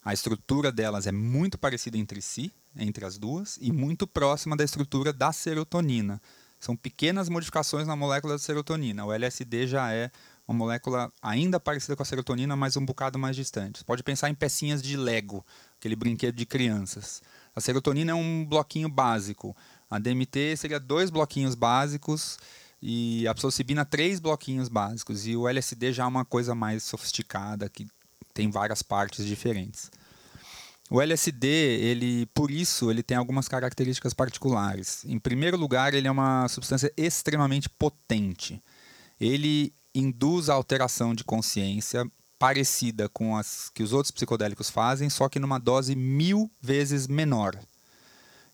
a 0.04 0.14
estrutura 0.14 0.72
delas 0.72 1.08
é 1.08 1.12
muito 1.12 1.58
parecida 1.58 1.98
entre 1.98 2.22
si, 2.22 2.52
entre 2.76 3.06
as 3.06 3.18
duas, 3.18 3.58
e 3.62 3.72
muito 3.72 4.06
próxima 4.06 4.58
da 4.58 4.64
estrutura 4.64 5.14
da 5.14 5.32
serotonina. 5.32 6.22
São 6.60 6.76
pequenas 6.76 7.30
modificações 7.30 7.88
na 7.88 7.96
molécula 7.96 8.34
da 8.34 8.40
serotonina. 8.40 9.06
O 9.06 9.12
LSD 9.12 9.68
já 9.68 9.92
é 9.92 10.10
uma 10.48 10.58
molécula 10.58 11.12
ainda 11.22 11.60
parecida 11.60 11.96
com 11.96 12.04
a 12.04 12.06
serotonina, 12.06 12.56
mas 12.56 12.78
um 12.78 12.86
bocado 12.86 13.18
mais 13.18 13.36
distante. 13.36 13.80
Você 13.80 13.86
pode 13.86 14.04
pensar 14.04 14.30
em 14.30 14.36
pecinhas 14.36 14.82
de 14.82 14.96
Lego, 14.98 15.46
aquele 15.78 15.96
brinquedo 15.96 16.36
de 16.36 16.46
crianças. 16.46 17.22
A 17.56 17.62
serotonina 17.62 18.12
é 18.12 18.16
um 18.16 18.46
bloquinho 18.46 18.90
básico. 18.90 19.56
A 19.90 20.00
DMT 20.00 20.58
seria 20.58 20.80
dois 20.80 21.10
bloquinhos 21.10 21.56
básicos 21.56 22.38
e 22.82 23.28
a 23.28 23.34
psilocibina 23.34 23.86
três 23.86 24.20
bloquinhos 24.20 24.68
básicos. 24.68 25.26
E 25.28 25.36
o 25.36 25.48
LSD 25.48 25.94
já 25.94 26.04
é 26.04 26.08
uma 26.08 26.26
coisa 26.26 26.54
mais 26.54 26.84
sofisticada, 26.84 27.70
que 27.70 27.88
tem 28.34 28.50
várias 28.50 28.82
partes 28.82 29.26
diferentes. 29.26 29.92
O 30.90 31.02
LSD, 31.02 31.48
ele, 31.48 32.26
por 32.28 32.52
isso, 32.52 32.92
ele 32.92 33.02
tem 33.02 33.18
algumas 33.18 33.48
características 33.48 34.14
particulares. 34.14 35.04
Em 35.06 35.18
primeiro 35.18 35.58
lugar, 35.58 35.94
ele 35.94 36.08
é 36.08 36.12
uma 36.12 36.48
substância 36.48 36.92
extremamente 36.96 37.70
potente. 37.70 38.62
Ele 39.20 39.74
induz 39.96 40.50
a 40.50 40.54
alteração 40.54 41.16
de 41.16 41.24
consciência 41.24 42.06
parecida 42.38 43.08
com 43.08 43.38
as 43.38 43.70
que 43.74 43.82
os 43.82 43.94
outros 43.94 44.12
psicodélicos 44.12 44.70
fazem, 44.70 45.10
só 45.10 45.30
que 45.30 45.40
numa 45.40 45.58
dose 45.58 45.96
mil 45.96 46.52
vezes 46.62 47.08
menor. 47.08 47.58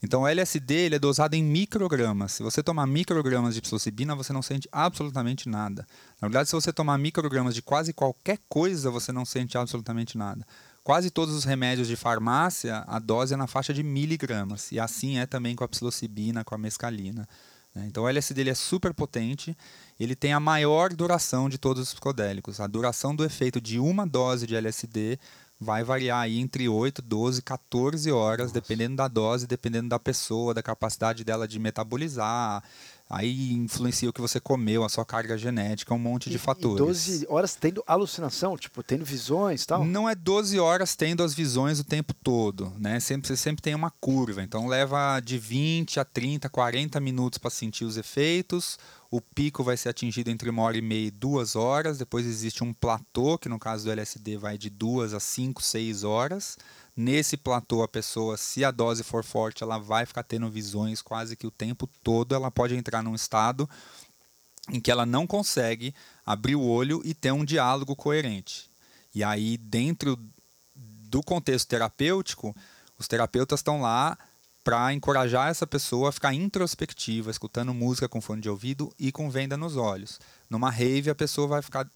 Então, 0.02 0.22
o 0.22 0.28
LSD 0.28 0.74
ele 0.74 0.96
é 0.96 1.00
dosado 1.00 1.36
em 1.36 1.44
microgramas. 1.44 2.32
Se 2.32 2.44
você 2.44 2.64
tomar 2.64 2.88
microgramas 2.88 3.54
de 3.54 3.62
psilocibina, 3.62 4.16
você 4.16 4.32
não 4.32 4.42
sente 4.42 4.68
absolutamente 4.72 5.50
nada. 5.50 5.86
Na 6.22 6.28
verdade, 6.28 6.50
se 6.50 6.56
você 6.56 6.72
tomar 6.72 6.98
microgramas 6.98 7.54
de 7.54 7.62
quase 7.62 7.92
qualquer 7.92 8.40
coisa, 8.48 8.90
você 8.90 9.12
não 9.12 9.26
sente 9.26 9.58
absolutamente 9.58 10.18
nada. 10.18 10.48
Quase 10.84 11.10
todos 11.10 11.36
os 11.36 11.44
remédios 11.44 11.88
de 11.88 11.98
farmácia, 11.98 12.84
a 12.88 12.98
dose 12.98 13.34
é 13.34 13.38
na 13.38 13.46
faixa 13.46 13.74
de 13.74 13.84
miligramas. 13.84 14.72
E 14.72 14.80
assim 14.80 15.20
é 15.20 15.26
também 15.26 15.56
com 15.56 15.66
a 15.66 15.68
psilocibina, 15.68 16.46
com 16.46 16.56
a 16.56 16.58
mescalina. 16.58 17.28
Né? 17.76 17.86
Então, 17.88 18.04
o 18.04 18.08
LSD 18.08 18.42
ele 18.42 18.50
é 18.50 18.56
super 18.56 18.94
potente 18.94 19.56
ele 20.00 20.16
tem 20.16 20.32
a 20.32 20.40
maior 20.40 20.94
duração 20.94 21.50
de 21.50 21.58
todos 21.58 21.84
os 21.84 21.90
psicodélicos. 21.90 22.62
A 22.62 22.68
duração 22.68 23.14
do 23.14 23.26
efeito 23.26 23.60
de 23.60 23.80
uma 23.80 24.08
dose 24.08 24.48
de 24.48 24.56
LSD 24.56 25.20
vai 25.60 25.84
variar 25.84 26.22
aí 26.22 26.40
entre 26.40 26.70
8, 26.70 27.02
12, 27.02 27.42
14 27.42 28.12
horas, 28.12 28.48
Nossa. 28.48 28.54
dependendo 28.54 28.96
da 28.96 29.08
dose, 29.08 29.46
dependendo 29.46 29.90
da 29.90 30.00
pessoa, 30.00 30.54
da 30.54 30.64
capacidade 30.64 31.24
dela 31.24 31.48
de 31.48 31.60
metabolizar, 31.60 32.64
Aí 33.10 33.54
influencia 33.54 34.08
o 34.08 34.14
que 34.14 34.22
você 34.22 34.40
comeu, 34.40 34.84
a 34.84 34.90
sua 34.90 35.04
carga 35.04 35.36
genética, 35.36 35.96
um 35.96 35.98
monte 35.98 36.28
e, 36.28 36.30
de 36.30 36.38
fatores. 36.38 37.08
E 37.08 37.12
12 37.12 37.28
horas 37.28 37.56
tendo 37.56 37.84
alucinação, 37.88 38.56
tipo, 38.56 38.84
tendo 38.84 39.04
visões 39.04 39.66
tal? 39.66 39.84
Não 39.84 40.08
é 40.08 40.14
12 40.14 40.60
horas 40.60 40.96
tendo 40.96 41.24
as 41.24 41.34
visões 41.34 41.80
o 41.80 41.84
tempo 41.84 42.14
todo, 42.14 42.72
né? 42.78 43.00
Sempre, 43.00 43.28
você 43.28 43.36
sempre 43.36 43.64
tem 43.64 43.74
uma 43.74 43.90
curva, 43.90 44.44
então 44.44 44.68
leva 44.68 45.20
de 45.22 45.40
20 45.40 46.00
a 46.00 46.06
30, 46.06 46.50
40 46.50 47.00
minutos 47.00 47.40
para 47.40 47.50
sentir 47.50 47.84
os 47.84 47.98
efeitos. 47.98 48.78
O 49.12 49.20
pico 49.20 49.64
vai 49.64 49.76
ser 49.76 49.90
atingido 49.90 50.30
entre 50.30 50.50
uma 50.50 50.62
hora 50.62 50.78
e 50.78 50.82
meia 50.82 51.08
e 51.08 51.12
duas 51.12 51.56
horas. 51.56 51.98
Depois 51.98 52.28
existe 52.28 52.64
um 52.64 52.72
platô, 52.72 53.40
que 53.40 53.50
no 53.50 53.58
caso 53.58 53.86
do 53.86 53.92
LSD 53.92 54.38
vai 54.38 54.58
de 54.58 54.70
duas 54.70 55.14
a 55.14 55.20
5, 55.20 55.64
6 55.64 56.04
horas. 56.04 56.58
Nesse 56.96 57.36
platô, 57.36 57.82
a 57.82 57.88
pessoa, 57.88 58.38
se 58.38 58.64
a 58.64 58.70
dose 58.70 59.04
for 59.04 59.24
forte, 59.24 59.64
ela 59.64 59.80
vai 59.80 60.06
ficar 60.06 60.22
tendo 60.22 60.50
visões 60.50 61.02
quase 61.02 61.36
que 61.36 61.48
o 61.48 61.52
tempo 61.52 61.90
todo. 62.04 62.36
Ela 62.36 62.52
pode 62.52 62.76
entrar 62.76 63.02
num 63.02 63.16
estado 63.16 63.68
em 64.70 64.80
que 64.80 64.92
ela 64.92 65.08
não 65.08 65.26
consegue 65.26 65.96
abrir 66.24 66.56
o 66.56 66.62
olho 66.62 67.02
e 67.04 67.16
ter 67.16 67.32
um 67.32 67.44
diálogo 67.44 67.96
coerente. 67.96 68.70
E 69.16 69.24
aí, 69.24 69.58
dentro 69.58 70.20
do 70.76 71.24
contexto 71.24 71.68
terapêutico, 71.68 72.56
os 73.00 73.08
terapeutas 73.08 73.60
estão 73.60 73.82
lá 73.82 74.16
para 74.70 74.94
encorajar 74.94 75.50
essa 75.50 75.66
pessoa 75.66 76.10
a 76.10 76.12
ficar 76.12 76.32
introspectiva, 76.32 77.32
escutando 77.32 77.74
música 77.74 78.08
com 78.08 78.22
fone 78.22 78.40
de 78.40 78.52
ouvido 78.52 78.94
e 79.00 79.12
com 79.12 79.28
venda 79.28 79.58
nos 79.58 79.76
olhos. 79.76 80.20
Numa 80.48 80.70
rave, 80.70 81.10
a 81.10 81.16
pessoa 81.16 81.48
vai 81.48 81.64
ficar 81.64 81.90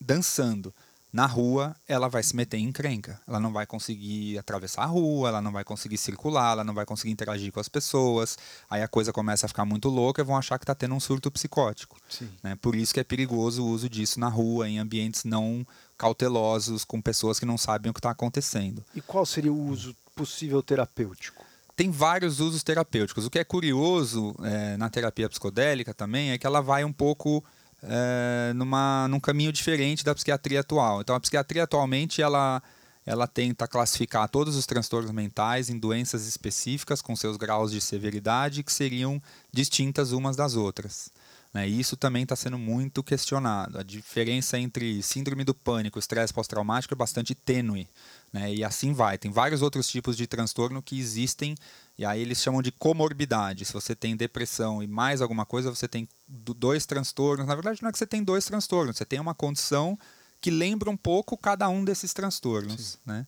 dançando 0.00 0.72
na 1.12 1.26
rua 1.26 1.74
ela 1.88 2.08
vai 2.08 2.22
se 2.22 2.36
meter 2.36 2.56
em 2.58 2.68
encrenca. 2.68 3.20
Ela 3.26 3.40
não 3.40 3.52
vai 3.52 3.66
conseguir 3.66 4.38
atravessar 4.38 4.82
a 4.82 4.86
rua, 4.86 5.28
ela 5.28 5.42
não 5.42 5.50
vai 5.50 5.64
conseguir 5.64 5.98
circular, 5.98 6.52
ela 6.52 6.62
não 6.62 6.72
vai 6.72 6.86
conseguir 6.86 7.10
interagir 7.10 7.50
com 7.50 7.58
as 7.58 7.68
pessoas. 7.68 8.38
Aí 8.70 8.80
a 8.80 8.86
coisa 8.86 9.12
começa 9.12 9.46
a 9.46 9.48
ficar 9.48 9.64
muito 9.64 9.88
louca 9.88 10.22
e 10.22 10.24
vão 10.24 10.36
achar 10.36 10.56
que 10.56 10.62
está 10.62 10.72
tendo 10.72 10.94
um 10.94 11.00
surto 11.00 11.28
psicótico. 11.32 11.96
Né? 12.44 12.54
Por 12.54 12.76
isso 12.76 12.94
que 12.94 13.00
é 13.00 13.04
perigoso 13.04 13.64
o 13.64 13.66
uso 13.66 13.88
disso 13.88 14.20
na 14.20 14.28
rua, 14.28 14.68
em 14.68 14.78
ambientes 14.78 15.24
não 15.24 15.66
cautelosos, 15.98 16.84
com 16.84 17.02
pessoas 17.02 17.40
que 17.40 17.44
não 17.44 17.58
sabem 17.58 17.90
o 17.90 17.92
que 17.92 17.98
está 17.98 18.10
acontecendo. 18.10 18.84
E 18.94 19.00
qual 19.00 19.26
seria 19.26 19.52
o 19.52 19.66
uso 19.66 19.96
possível 20.14 20.62
terapêutico? 20.62 21.49
Tem 21.80 21.90
vários 21.90 22.40
usos 22.40 22.62
terapêuticos. 22.62 23.24
O 23.24 23.30
que 23.30 23.38
é 23.38 23.42
curioso 23.42 24.36
é, 24.42 24.76
na 24.76 24.90
terapia 24.90 25.26
psicodélica 25.30 25.94
também 25.94 26.30
é 26.30 26.36
que 26.36 26.46
ela 26.46 26.60
vai 26.60 26.84
um 26.84 26.92
pouco 26.92 27.42
é, 27.82 28.52
numa, 28.54 29.08
num 29.08 29.18
caminho 29.18 29.50
diferente 29.50 30.04
da 30.04 30.14
psiquiatria 30.14 30.60
atual. 30.60 31.00
Então, 31.00 31.16
a 31.16 31.20
psiquiatria 31.20 31.62
atualmente 31.62 32.20
ela, 32.20 32.62
ela 33.06 33.26
tenta 33.26 33.66
classificar 33.66 34.28
todos 34.28 34.56
os 34.56 34.66
transtornos 34.66 35.10
mentais 35.10 35.70
em 35.70 35.78
doenças 35.78 36.26
específicas 36.26 37.00
com 37.00 37.16
seus 37.16 37.38
graus 37.38 37.72
de 37.72 37.80
severidade 37.80 38.62
que 38.62 38.74
seriam 38.74 39.18
distintas 39.50 40.12
umas 40.12 40.36
das 40.36 40.56
outras. 40.56 41.10
Né? 41.52 41.68
E 41.68 41.80
isso 41.80 41.96
também 41.96 42.22
está 42.22 42.36
sendo 42.36 42.58
muito 42.58 43.02
questionado. 43.02 43.78
A 43.78 43.82
diferença 43.82 44.58
entre 44.58 45.02
síndrome 45.02 45.44
do 45.44 45.52
pânico 45.52 45.98
e 45.98 46.00
estresse 46.00 46.32
pós-traumático 46.32 46.94
é 46.94 46.96
bastante 46.96 47.34
tênue. 47.34 47.88
Né? 48.32 48.54
E 48.54 48.64
assim 48.64 48.92
vai. 48.92 49.18
Tem 49.18 49.30
vários 49.30 49.60
outros 49.60 49.88
tipos 49.88 50.16
de 50.16 50.26
transtorno 50.26 50.80
que 50.80 50.98
existem 50.98 51.56
e 51.98 52.04
aí 52.04 52.20
eles 52.22 52.38
chamam 52.38 52.62
de 52.62 52.70
comorbidade. 52.70 53.64
Se 53.64 53.72
você 53.72 53.94
tem 53.94 54.16
depressão 54.16 54.82
e 54.82 54.86
mais 54.86 55.20
alguma 55.20 55.44
coisa, 55.44 55.68
você 55.68 55.88
tem 55.88 56.08
dois 56.26 56.86
transtornos. 56.86 57.46
Na 57.46 57.54
verdade, 57.54 57.82
não 57.82 57.88
é 57.88 57.92
que 57.92 57.98
você 57.98 58.06
tem 58.06 58.22
dois 58.22 58.44
transtornos, 58.44 58.96
você 58.96 59.04
tem 59.04 59.20
uma 59.20 59.34
condição 59.34 59.98
que 60.40 60.50
lembra 60.50 60.88
um 60.88 60.96
pouco 60.96 61.36
cada 61.36 61.68
um 61.68 61.84
desses 61.84 62.14
transtornos. 62.14 62.98
Né? 63.04 63.26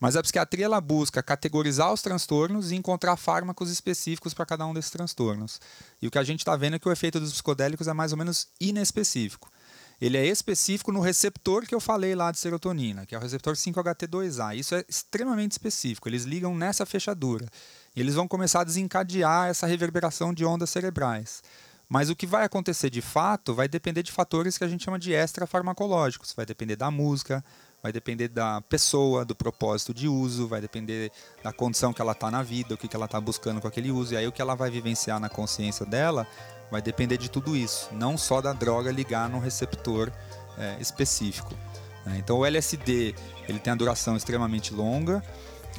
Mas 0.00 0.16
a 0.16 0.22
psiquiatria 0.22 0.66
ela 0.66 0.80
busca 0.80 1.22
categorizar 1.22 1.92
os 1.92 2.02
transtornos 2.02 2.72
e 2.72 2.74
encontrar 2.74 3.16
fármacos 3.16 3.70
específicos 3.70 4.34
para 4.34 4.44
cada 4.44 4.66
um 4.66 4.74
desses 4.74 4.90
transtornos. 4.90 5.60
E 6.02 6.06
o 6.06 6.10
que 6.10 6.18
a 6.18 6.24
gente 6.24 6.40
está 6.40 6.56
vendo 6.56 6.76
é 6.76 6.78
que 6.78 6.88
o 6.88 6.92
efeito 6.92 7.20
dos 7.20 7.32
psicodélicos 7.32 7.88
é 7.88 7.92
mais 7.92 8.12
ou 8.12 8.18
menos 8.18 8.48
inespecífico 8.60 9.48
ele 10.00 10.16
é 10.16 10.26
específico 10.26 10.92
no 10.92 11.00
receptor 11.00 11.66
que 11.66 11.74
eu 11.74 11.80
falei 11.80 12.14
lá 12.14 12.30
de 12.30 12.38
serotonina, 12.38 13.06
que 13.06 13.14
é 13.14 13.18
o 13.18 13.20
receptor 13.20 13.54
5-HT2A. 13.54 14.56
Isso 14.56 14.74
é 14.74 14.84
extremamente 14.88 15.52
específico. 15.52 16.08
Eles 16.08 16.24
ligam 16.24 16.54
nessa 16.54 16.84
fechadura. 16.84 17.46
E 17.94 18.00
eles 18.00 18.14
vão 18.14 18.26
começar 18.26 18.60
a 18.60 18.64
desencadear 18.64 19.48
essa 19.48 19.66
reverberação 19.66 20.34
de 20.34 20.44
ondas 20.44 20.70
cerebrais. 20.70 21.42
Mas 21.88 22.10
o 22.10 22.16
que 22.16 22.26
vai 22.26 22.44
acontecer 22.44 22.90
de 22.90 23.00
fato 23.00 23.54
vai 23.54 23.68
depender 23.68 24.02
de 24.02 24.10
fatores 24.10 24.58
que 24.58 24.64
a 24.64 24.68
gente 24.68 24.84
chama 24.84 24.98
de 24.98 25.12
extrafarmacológicos. 25.12 26.32
Vai 26.32 26.44
depender 26.44 26.76
da 26.76 26.90
música, 26.90 27.44
vai 27.84 27.92
depender 27.92 28.28
da 28.28 28.62
pessoa, 28.62 29.26
do 29.26 29.34
propósito 29.34 29.92
de 29.92 30.08
uso, 30.08 30.48
vai 30.48 30.58
depender 30.58 31.12
da 31.42 31.52
condição 31.52 31.92
que 31.92 32.00
ela 32.00 32.12
está 32.12 32.30
na 32.30 32.42
vida, 32.42 32.74
o 32.74 32.78
que, 32.78 32.88
que 32.88 32.96
ela 32.96 33.04
está 33.04 33.20
buscando 33.20 33.60
com 33.60 33.68
aquele 33.68 33.90
uso. 33.90 34.14
E 34.14 34.16
aí 34.16 34.26
o 34.26 34.32
que 34.32 34.40
ela 34.40 34.54
vai 34.54 34.70
vivenciar 34.70 35.20
na 35.20 35.28
consciência 35.28 35.84
dela 35.84 36.26
vai 36.70 36.80
depender 36.80 37.18
de 37.18 37.30
tudo 37.30 37.54
isso, 37.54 37.90
não 37.92 38.16
só 38.16 38.40
da 38.40 38.54
droga 38.54 38.90
ligar 38.90 39.28
num 39.28 39.38
receptor 39.38 40.10
é, 40.56 40.78
específico. 40.80 41.52
Né? 42.06 42.16
Então 42.16 42.38
o 42.38 42.46
LSD 42.46 43.14
ele 43.46 43.58
tem 43.58 43.74
a 43.74 43.76
duração 43.76 44.16
extremamente 44.16 44.72
longa, 44.72 45.22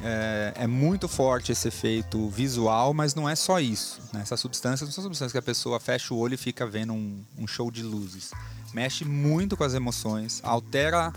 é, 0.00 0.52
é, 0.54 0.66
muito 0.68 1.08
forte 1.08 1.50
esse 1.50 1.66
efeito 1.66 2.28
visual, 2.28 2.94
mas 2.94 3.16
não 3.16 3.28
é 3.28 3.34
só 3.34 3.58
isso. 3.58 4.00
Né? 4.12 4.20
Essas 4.20 4.38
substâncias 4.38 4.88
não 4.88 4.92
são 4.92 5.02
substâncias 5.02 5.32
que 5.32 5.38
a 5.38 5.42
pessoa 5.42 5.80
fecha 5.80 6.14
o 6.14 6.18
olho 6.18 6.34
e 6.34 6.38
fica 6.38 6.64
vendo 6.64 6.92
um, 6.92 7.24
um 7.36 7.48
show 7.48 7.68
de 7.68 7.82
luzes. 7.82 8.30
Mexe 8.72 9.04
muito 9.04 9.56
com 9.56 9.64
as 9.64 9.74
emoções, 9.74 10.40
altera 10.44 11.12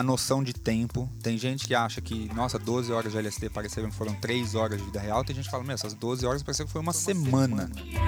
a 0.00 0.02
noção 0.02 0.42
de 0.42 0.54
tempo. 0.54 1.08
Tem 1.22 1.36
gente 1.36 1.66
que 1.66 1.74
acha 1.74 2.00
que, 2.00 2.30
nossa, 2.34 2.58
12 2.58 2.90
horas 2.90 3.12
de 3.12 3.18
LSD 3.18 3.50
pareceram 3.50 3.90
que 3.90 3.96
foram 3.96 4.14
3 4.14 4.54
horas 4.54 4.78
de 4.78 4.84
vida 4.84 4.98
real. 4.98 5.22
Tem 5.22 5.36
gente 5.36 5.44
que 5.44 5.50
fala, 5.50 5.62
meu, 5.62 5.74
essas 5.74 5.92
12 5.92 6.26
horas 6.26 6.42
pareceram 6.42 6.66
que 6.66 6.72
foi 6.72 6.80
uma, 6.80 6.92
foi 6.92 7.14
semana. 7.14 7.70
semana. 7.70 8.00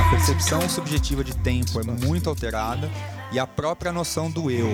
A 0.00 0.10
percepção 0.10 0.66
subjetiva 0.66 1.22
de 1.22 1.36
tempo 1.36 1.78
é 1.78 1.84
muito 1.84 2.30
alterada 2.30 2.90
e 3.30 3.38
a 3.38 3.46
própria 3.46 3.92
noção 3.92 4.30
do 4.30 4.50
eu. 4.50 4.70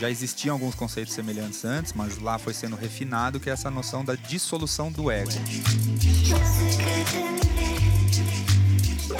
Já 0.00 0.10
existiam 0.10 0.54
alguns 0.54 0.74
conceitos 0.74 1.14
semelhantes 1.14 1.64
antes, 1.64 1.92
mas 1.92 2.18
lá 2.18 2.38
foi 2.38 2.52
sendo 2.52 2.74
refinado 2.74 3.38
que 3.38 3.48
é 3.48 3.52
essa 3.52 3.70
noção 3.70 4.04
da 4.04 4.16
dissolução 4.16 4.90
do 4.90 5.10
ego. 5.12 5.30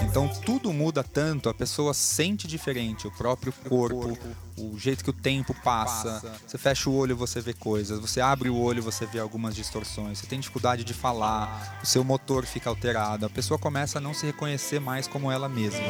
Então 0.04 0.28
tudo 0.28 0.72
muda 0.72 1.02
tanto, 1.02 1.48
a 1.48 1.54
pessoa 1.54 1.92
sente 1.92 2.46
diferente, 2.46 3.06
o 3.06 3.10
próprio 3.10 3.52
corpo, 3.68 4.18
o 4.56 4.78
jeito 4.78 5.04
que 5.04 5.10
o 5.10 5.12
tempo 5.12 5.54
passa. 5.62 6.22
Você 6.46 6.58
fecha 6.58 6.88
o 6.88 6.94
olho, 6.94 7.16
você 7.16 7.40
vê 7.40 7.52
coisas. 7.52 8.00
Você 8.00 8.20
abre 8.20 8.48
o 8.48 8.56
olho, 8.56 8.82
você 8.82 9.04
vê 9.06 9.18
algumas 9.18 9.54
distorções. 9.54 10.18
Você 10.18 10.26
tem 10.26 10.40
dificuldade 10.40 10.84
de 10.84 10.94
falar, 10.94 11.80
o 11.82 11.86
seu 11.86 12.02
motor 12.02 12.46
fica 12.46 12.70
alterado. 12.70 13.26
A 13.26 13.30
pessoa 13.30 13.58
começa 13.58 13.98
a 13.98 14.00
não 14.00 14.14
se 14.14 14.26
reconhecer 14.26 14.80
mais 14.80 15.06
como 15.06 15.30
ela 15.30 15.48
mesma. 15.48 15.86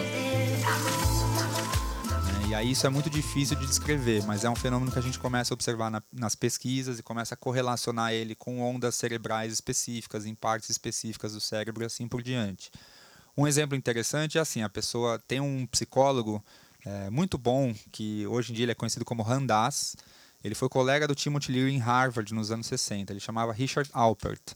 E 2.48 2.54
aí 2.54 2.70
isso 2.70 2.86
é 2.86 2.90
muito 2.90 3.10
difícil 3.10 3.56
de 3.56 3.66
descrever, 3.66 4.24
mas 4.24 4.44
é 4.44 4.48
um 4.48 4.54
fenômeno 4.54 4.92
que 4.92 4.98
a 4.98 5.02
gente 5.02 5.18
começa 5.18 5.52
a 5.52 5.56
observar 5.56 5.90
na, 5.90 6.00
nas 6.12 6.36
pesquisas 6.36 6.98
e 6.98 7.02
começa 7.02 7.34
a 7.34 7.36
correlacionar 7.36 8.12
ele 8.12 8.36
com 8.36 8.60
ondas 8.60 8.94
cerebrais 8.94 9.52
específicas, 9.52 10.24
em 10.24 10.34
partes 10.34 10.70
específicas 10.70 11.32
do 11.32 11.40
cérebro 11.40 11.82
e 11.82 11.86
assim 11.86 12.06
por 12.06 12.22
diante. 12.22 12.70
Um 13.36 13.46
exemplo 13.46 13.76
interessante 13.76 14.38
é 14.38 14.40
assim, 14.40 14.62
a 14.62 14.68
pessoa 14.68 15.18
tem 15.28 15.40
um 15.40 15.66
psicólogo 15.66 16.42
é, 16.84 17.10
muito 17.10 17.36
bom, 17.36 17.74
que 17.92 18.26
hoje 18.26 18.52
em 18.52 18.54
dia 18.54 18.64
ele 18.64 18.72
é 18.72 18.74
conhecido 18.74 19.04
como 19.04 19.22
Randas, 19.22 19.96
ele 20.42 20.54
foi 20.54 20.68
colega 20.68 21.06
do 21.06 21.14
Timothy 21.14 21.52
Leary 21.52 21.72
em 21.72 21.78
Harvard 21.78 22.32
nos 22.32 22.50
anos 22.50 22.66
60, 22.66 23.12
ele 23.12 23.20
chamava 23.20 23.52
Richard 23.52 23.90
Alpert. 23.92 24.54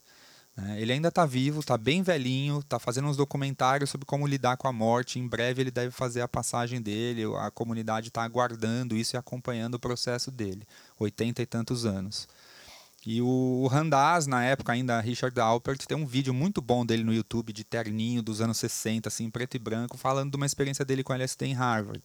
É, 0.57 0.81
ele 0.81 0.93
ainda 0.93 1.09
está 1.09 1.25
vivo, 1.25 1.61
está 1.61 1.77
bem 1.79 2.03
velhinho, 2.03 2.59
está 2.59 2.79
fazendo 2.79 3.09
uns 3.09 3.17
documentários 3.17 3.89
sobre 3.89 4.05
como 4.05 4.27
lidar 4.27 4.57
com 4.57 4.69
a 4.69 4.73
morte. 4.73 5.19
Em 5.19 5.27
breve 5.27 5.63
ele 5.63 5.71
deve 5.71 5.91
fazer 5.91 6.21
a 6.21 6.29
passagem 6.29 6.83
dele. 6.83 7.25
A 7.39 7.51
comunidade 7.51 8.09
está 8.09 8.23
aguardando 8.23 8.97
isso 8.97 9.17
e 9.17 9.19
acompanhando 9.19 9.75
o 9.75 9.79
processo 9.79 10.31
dele. 10.31 10.67
80 10.99 11.43
e 11.43 11.47
tantos 11.47 11.87
anos. 11.87 12.29
E 13.07 13.23
o 13.23 13.67
Randaz, 13.67 14.27
na 14.27 14.45
época 14.45 14.73
ainda, 14.73 15.01
Richard 15.01 15.39
Alpert, 15.41 15.87
tem 15.87 15.97
um 15.97 16.05
vídeo 16.05 16.35
muito 16.35 16.61
bom 16.61 16.85
dele 16.85 17.03
no 17.03 17.15
YouTube, 17.15 17.53
de 17.53 17.65
terninho 17.65 18.23
dos 18.23 18.43
anos 18.43 18.59
60, 18.59 19.09
assim, 19.09 19.31
preto 19.31 19.55
e 19.55 19.59
branco, 19.59 19.97
falando 19.97 20.31
de 20.31 20.37
uma 20.37 20.45
experiência 20.45 20.85
dele 20.85 21.03
com 21.03 21.15
LSD 21.15 21.47
em 21.47 21.55
Harvard. 21.55 22.03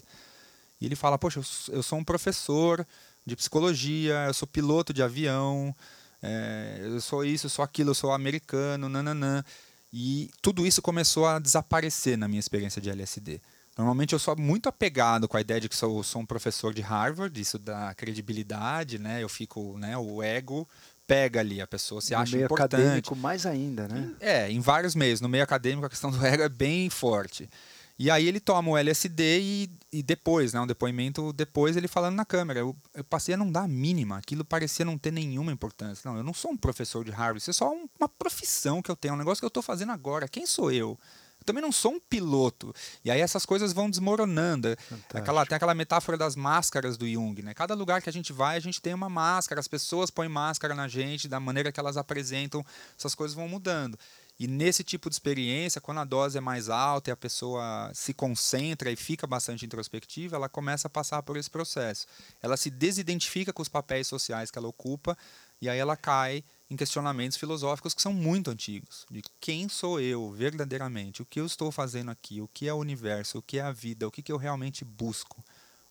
E 0.79 0.85
ele 0.85 0.95
fala: 0.95 1.17
Poxa, 1.17 1.41
eu 1.69 1.83
sou 1.83 1.99
um 1.99 2.03
professor 2.03 2.87
de 3.25 3.35
psicologia, 3.35 4.25
eu 4.27 4.33
sou 4.33 4.47
piloto 4.47 4.93
de 4.93 5.03
avião, 5.03 5.75
é, 6.21 6.79
eu 6.81 7.01
sou 7.01 7.25
isso, 7.25 7.47
eu 7.47 7.49
sou 7.49 7.63
aquilo, 7.63 7.89
eu 7.91 7.95
sou 7.95 8.11
americano, 8.11 8.87
nananã. 8.87 9.43
E 9.91 10.29
tudo 10.41 10.65
isso 10.65 10.81
começou 10.81 11.25
a 11.27 11.39
desaparecer 11.39 12.17
na 12.17 12.27
minha 12.27 12.39
experiência 12.39 12.81
de 12.81 12.89
LSD. 12.89 13.41
Normalmente 13.77 14.13
eu 14.13 14.19
sou 14.19 14.35
muito 14.37 14.69
apegado 14.69 15.27
com 15.27 15.35
a 15.35 15.41
ideia 15.41 15.59
de 15.59 15.67
que 15.67 15.75
sou, 15.75 16.01
sou 16.01 16.21
um 16.21 16.25
professor 16.25 16.73
de 16.73 16.81
Harvard, 16.81 17.39
isso 17.39 17.59
dá 17.59 17.93
credibilidade, 17.93 18.97
né? 18.97 19.21
Eu 19.21 19.27
fico, 19.27 19.77
né? 19.77 19.97
O 19.97 20.23
ego 20.23 20.67
pega 21.05 21.41
ali, 21.41 21.61
a 21.61 21.67
pessoa 21.67 22.01
se 22.01 22.13
no 22.13 22.19
acha 22.19 22.35
meio 22.35 22.45
importante. 22.45 22.81
acadêmico 22.81 23.15
mais 23.15 23.45
ainda, 23.45 23.87
né? 23.87 24.13
É, 24.19 24.49
em 24.49 24.59
vários 24.59 24.95
meios. 24.95 25.19
No 25.19 25.27
meio 25.27 25.43
acadêmico 25.43 25.85
a 25.85 25.89
questão 25.89 26.09
do 26.09 26.25
ego 26.25 26.43
é 26.43 26.49
bem 26.49 26.89
forte. 26.89 27.49
E 27.97 28.11
aí 28.11 28.27
ele 28.27 28.41
toma 28.41 28.71
o 28.71 28.77
LSD 28.77 29.39
e, 29.39 29.69
e 29.91 30.03
depois, 30.03 30.53
né, 30.53 30.59
um 30.59 30.67
depoimento 30.67 31.31
depois, 31.31 31.77
ele 31.77 31.87
falando 31.87 32.15
na 32.15 32.25
câmera. 32.25 32.59
Eu, 32.59 32.75
eu, 32.93 33.03
passei 33.05 33.35
a 33.35 33.37
não 33.37 33.49
dar 33.49 33.61
a 33.61 33.67
mínima. 33.67 34.17
Aquilo 34.17 34.43
parecia 34.43 34.83
não 34.83 34.97
ter 34.97 35.11
nenhuma 35.11 35.51
importância. 35.51 36.09
Não, 36.09 36.17
eu 36.17 36.23
não 36.23 36.33
sou 36.33 36.51
um 36.51 36.57
professor 36.57 37.05
de 37.05 37.11
Harvard. 37.11 37.39
Isso 37.39 37.51
é 37.51 37.53
só 37.53 37.71
um, 37.71 37.87
uma 37.97 38.09
profissão 38.09 38.81
que 38.81 38.91
eu 38.91 38.95
tenho, 38.97 39.13
um 39.13 39.17
negócio 39.17 39.41
que 39.41 39.45
eu 39.45 39.49
estou 39.49 39.63
fazendo 39.63 39.93
agora. 39.93 40.27
Quem 40.27 40.45
sou 40.45 40.71
eu? 40.71 40.99
Eu 41.45 41.53
também 41.53 41.61
não 41.61 41.71
sou 41.71 41.93
um 41.93 41.99
piloto. 41.99 42.73
E 43.03 43.11
aí 43.11 43.21
essas 43.21 43.45
coisas 43.45 43.71
vão 43.71 43.87
desmoronando. 43.87 44.75
Aquela, 45.13 45.45
tem 45.45 45.55
aquela 45.55 45.75
metáfora 45.75 46.17
das 46.17 46.35
máscaras 46.35 46.97
do 46.97 47.07
Jung, 47.07 47.39
né? 47.43 47.53
Cada 47.53 47.75
lugar 47.75 48.01
que 48.01 48.09
a 48.09 48.13
gente 48.13 48.33
vai, 48.33 48.57
a 48.57 48.59
gente 48.59 48.81
tem 48.81 48.93
uma 48.93 49.09
máscara. 49.09 49.59
As 49.59 49.67
pessoas 49.67 50.09
põem 50.09 50.27
máscara 50.27 50.73
na 50.73 50.87
gente, 50.87 51.27
da 51.27 51.39
maneira 51.39 51.71
que 51.71 51.79
elas 51.79 51.97
apresentam, 51.97 52.65
essas 52.97 53.13
coisas 53.13 53.35
vão 53.35 53.47
mudando. 53.47 53.97
E 54.37 54.47
nesse 54.47 54.83
tipo 54.83 55.09
de 55.09 55.15
experiência, 55.15 55.79
quando 55.79 55.99
a 55.99 56.03
dose 56.03 56.37
é 56.37 56.41
mais 56.41 56.67
alta 56.67 57.09
e 57.09 57.13
a 57.13 57.15
pessoa 57.15 57.89
se 57.93 58.13
concentra 58.13 58.91
e 58.91 58.95
fica 58.95 59.25
bastante 59.25 59.65
introspectiva, 59.65 60.35
ela 60.35 60.49
começa 60.49 60.87
a 60.87 60.89
passar 60.89 61.23
por 61.23 61.37
esse 61.37 61.49
processo. 61.49 62.05
Ela 62.41 62.57
se 62.57 62.69
desidentifica 62.69 63.53
com 63.53 63.61
os 63.61 63.69
papéis 63.69 64.07
sociais 64.07 64.51
que 64.51 64.57
ela 64.57 64.67
ocupa 64.67 65.17
e 65.61 65.69
aí 65.69 65.79
ela 65.79 65.95
cai 65.95 66.43
em 66.69 66.75
questionamentos 66.75 67.37
filosóficos 67.37 67.93
que 67.93 68.01
são 68.01 68.13
muito 68.13 68.49
antigos. 68.49 69.05
De 69.09 69.23
quem 69.39 69.69
sou 69.69 69.99
eu 69.99 70.31
verdadeiramente? 70.31 71.21
O 71.21 71.25
que 71.25 71.39
eu 71.39 71.45
estou 71.45 71.71
fazendo 71.71 72.09
aqui? 72.09 72.41
O 72.41 72.47
que 72.47 72.67
é 72.67 72.73
o 72.73 72.77
universo? 72.77 73.37
O 73.37 73.41
que 73.41 73.59
é 73.59 73.61
a 73.61 73.71
vida? 73.71 74.07
O 74.07 74.11
que, 74.11 74.21
que 74.21 74.31
eu 74.31 74.37
realmente 74.37 74.83
busco? 74.83 75.43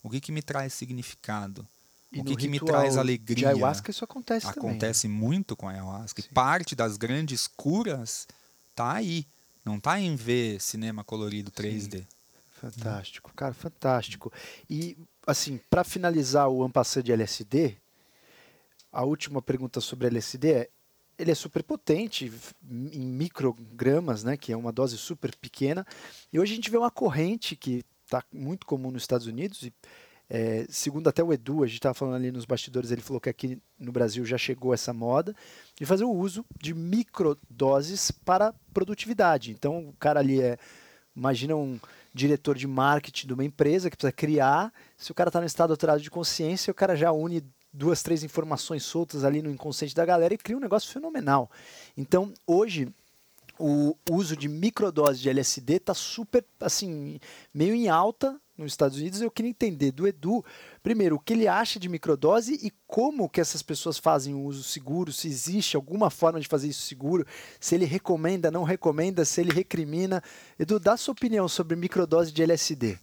O 0.03 0.11
que, 0.11 0.21
que 0.21 0.33
me 0.33 0.43
traz 0.43 0.73
significado? 0.73 1.67
E 2.13 2.21
o 2.21 2.25
que, 2.25 2.37
que 2.37 2.49
me 2.49 2.61
traz 2.61 2.97
alegria? 2.97 3.37
De 3.37 3.47
ayahuasca 3.47 3.91
isso 3.91 4.05
acontece, 4.05 4.47
Acontece 4.47 5.03
também. 5.03 5.19
né? 5.19 5.25
muito 5.27 5.57
com 5.57 5.69
a 5.69 5.73
ayahuasca. 5.73 6.23
Sim. 6.23 6.29
E 6.31 6.35
parte 6.35 6.75
das 6.75 6.97
grandes 6.97 7.47
curas 7.47 8.27
tá 8.75 8.93
aí. 8.93 9.27
Não 9.65 9.81
tá 9.81 9.99
em 9.99 10.15
ver 10.15 10.61
cinema 10.61 11.03
colorido 11.03 11.51
3D. 11.51 12.05
Fantástico, 12.61 13.33
cara, 13.35 13.53
fantástico. 13.53 14.33
E, 14.69 14.97
assim, 15.27 15.59
para 15.69 15.85
finalizar 15.85 16.49
o 16.49 16.63
Ampassant 16.63 17.05
de 17.05 17.13
LSD, 17.13 17.77
a 18.95 19.05
última 19.05 19.43
pergunta 19.43 19.81
sobre 19.81 20.07
LSD 20.07 20.53
é: 20.53 20.71
ele 21.19 21.31
é 21.31 21.35
super 21.35 21.63
potente 21.63 22.33
em 22.71 23.01
microgramas, 23.01 24.25
né, 24.25 24.37
que 24.37 24.53
é 24.53 24.57
uma 24.57 24.73
dose 24.73 24.97
super 24.97 25.35
pequena. 25.37 25.85
E 26.33 26.39
hoje 26.39 26.53
a 26.53 26.57
gente 26.57 26.71
vê 26.71 26.79
uma 26.79 26.91
corrente 26.91 27.57
que 27.57 27.85
está 28.05 28.23
muito 28.33 28.67
comum 28.67 28.91
nos 28.91 29.03
Estados 29.03 29.27
Unidos 29.27 29.63
e 29.63 29.73
é, 30.29 30.65
segundo 30.71 31.09
até 31.09 31.23
o 31.23 31.33
Edu, 31.33 31.63
a 31.63 31.67
gente 31.67 31.77
estava 31.77 31.95
falando 31.95 32.15
ali 32.17 32.33
nos 32.33 32.47
bastidores, 32.47 32.91
ele 32.91 33.03
falou 33.03 33.21
que 33.21 33.29
aqui 33.29 33.61
no 33.79 33.93
Brasil 33.93 34.25
já 34.25 34.39
chegou 34.39 34.73
essa 34.73 34.93
moda 34.93 35.35
de 35.77 35.85
fazer 35.85 36.05
o 36.05 36.11
uso 36.11 36.45
de 36.59 36.73
microdoses 36.73 38.11
para 38.11 38.55
produtividade. 38.73 39.51
Então, 39.51 39.89
o 39.89 39.93
cara 39.93 40.21
ali 40.21 40.41
é, 40.41 40.57
imagina 41.15 41.55
um 41.55 41.79
diretor 42.13 42.57
de 42.57 42.67
marketing 42.67 43.27
de 43.27 43.35
uma 43.35 43.45
empresa 43.45 43.91
que 43.91 43.97
precisa 43.97 44.13
criar, 44.13 44.73
se 44.97 45.13
o 45.13 45.15
cara 45.15 45.29
está 45.29 45.41
no 45.41 45.47
estado 45.47 45.73
alterado 45.73 46.01
de 46.01 46.11
consciência, 46.11 46.71
o 46.71 46.75
cara 46.75 46.97
já 46.97 47.13
une 47.13 47.43
duas, 47.75 48.03
três 48.03 48.23
informações 48.23 48.85
soltas 48.85 49.25
ali 49.25 49.43
no 49.43 49.51
inconsciente 49.51 49.95
da 49.95 50.07
galera 50.07 50.33
e 50.33 50.39
cria 50.39 50.57
um 50.57 50.61
negócio 50.61 50.91
fenomenal. 50.91 51.51
Então, 51.97 52.33
hoje, 52.47 52.89
o 53.59 53.97
uso 54.11 54.37
de 54.37 54.49
microdose 54.49 55.21
de 55.21 55.29
LSD 55.29 55.75
está 55.75 55.95
super, 55.95 56.45
assim, 56.61 57.19
meio 57.53 57.75
em 57.75 57.89
alta 57.89 58.41
nos 58.57 58.73
Estados 58.73 58.97
Unidos. 58.97 59.21
Eu 59.21 59.31
queria 59.31 59.51
entender 59.51 59.91
do 59.91 60.07
Edu, 60.07 60.45
primeiro, 60.83 61.17
o 61.17 61.19
que 61.19 61.33
ele 61.33 61.49
acha 61.49 61.79
de 61.79 61.89
microdose 61.89 62.59
e 62.63 62.73
como 62.87 63.29
que 63.29 63.41
essas 63.41 63.63
pessoas 63.63 63.99
fazem 63.99 64.35
o 64.35 64.45
uso 64.45 64.63
seguro, 64.63 65.13
se 65.13 65.29
existe 65.29 65.77
alguma 65.77 66.11
forma 66.11 66.41
de 66.41 66.49
fazer 66.49 66.69
isso 66.69 66.83
seguro, 66.83 67.27
se 67.61 67.75
ele 67.75 67.85
recomenda, 67.85 68.51
não 68.51 68.63
recomenda, 68.63 69.25
se 69.25 69.41
ele 69.41 69.53
recrimina. 69.53 70.23
Edu, 70.59 70.79
dá 70.79 70.97
sua 70.97 71.13
opinião 71.13 71.49
sobre 71.49 71.77
microdose 71.77 72.33
de 72.33 72.43
LSD. 72.43 72.99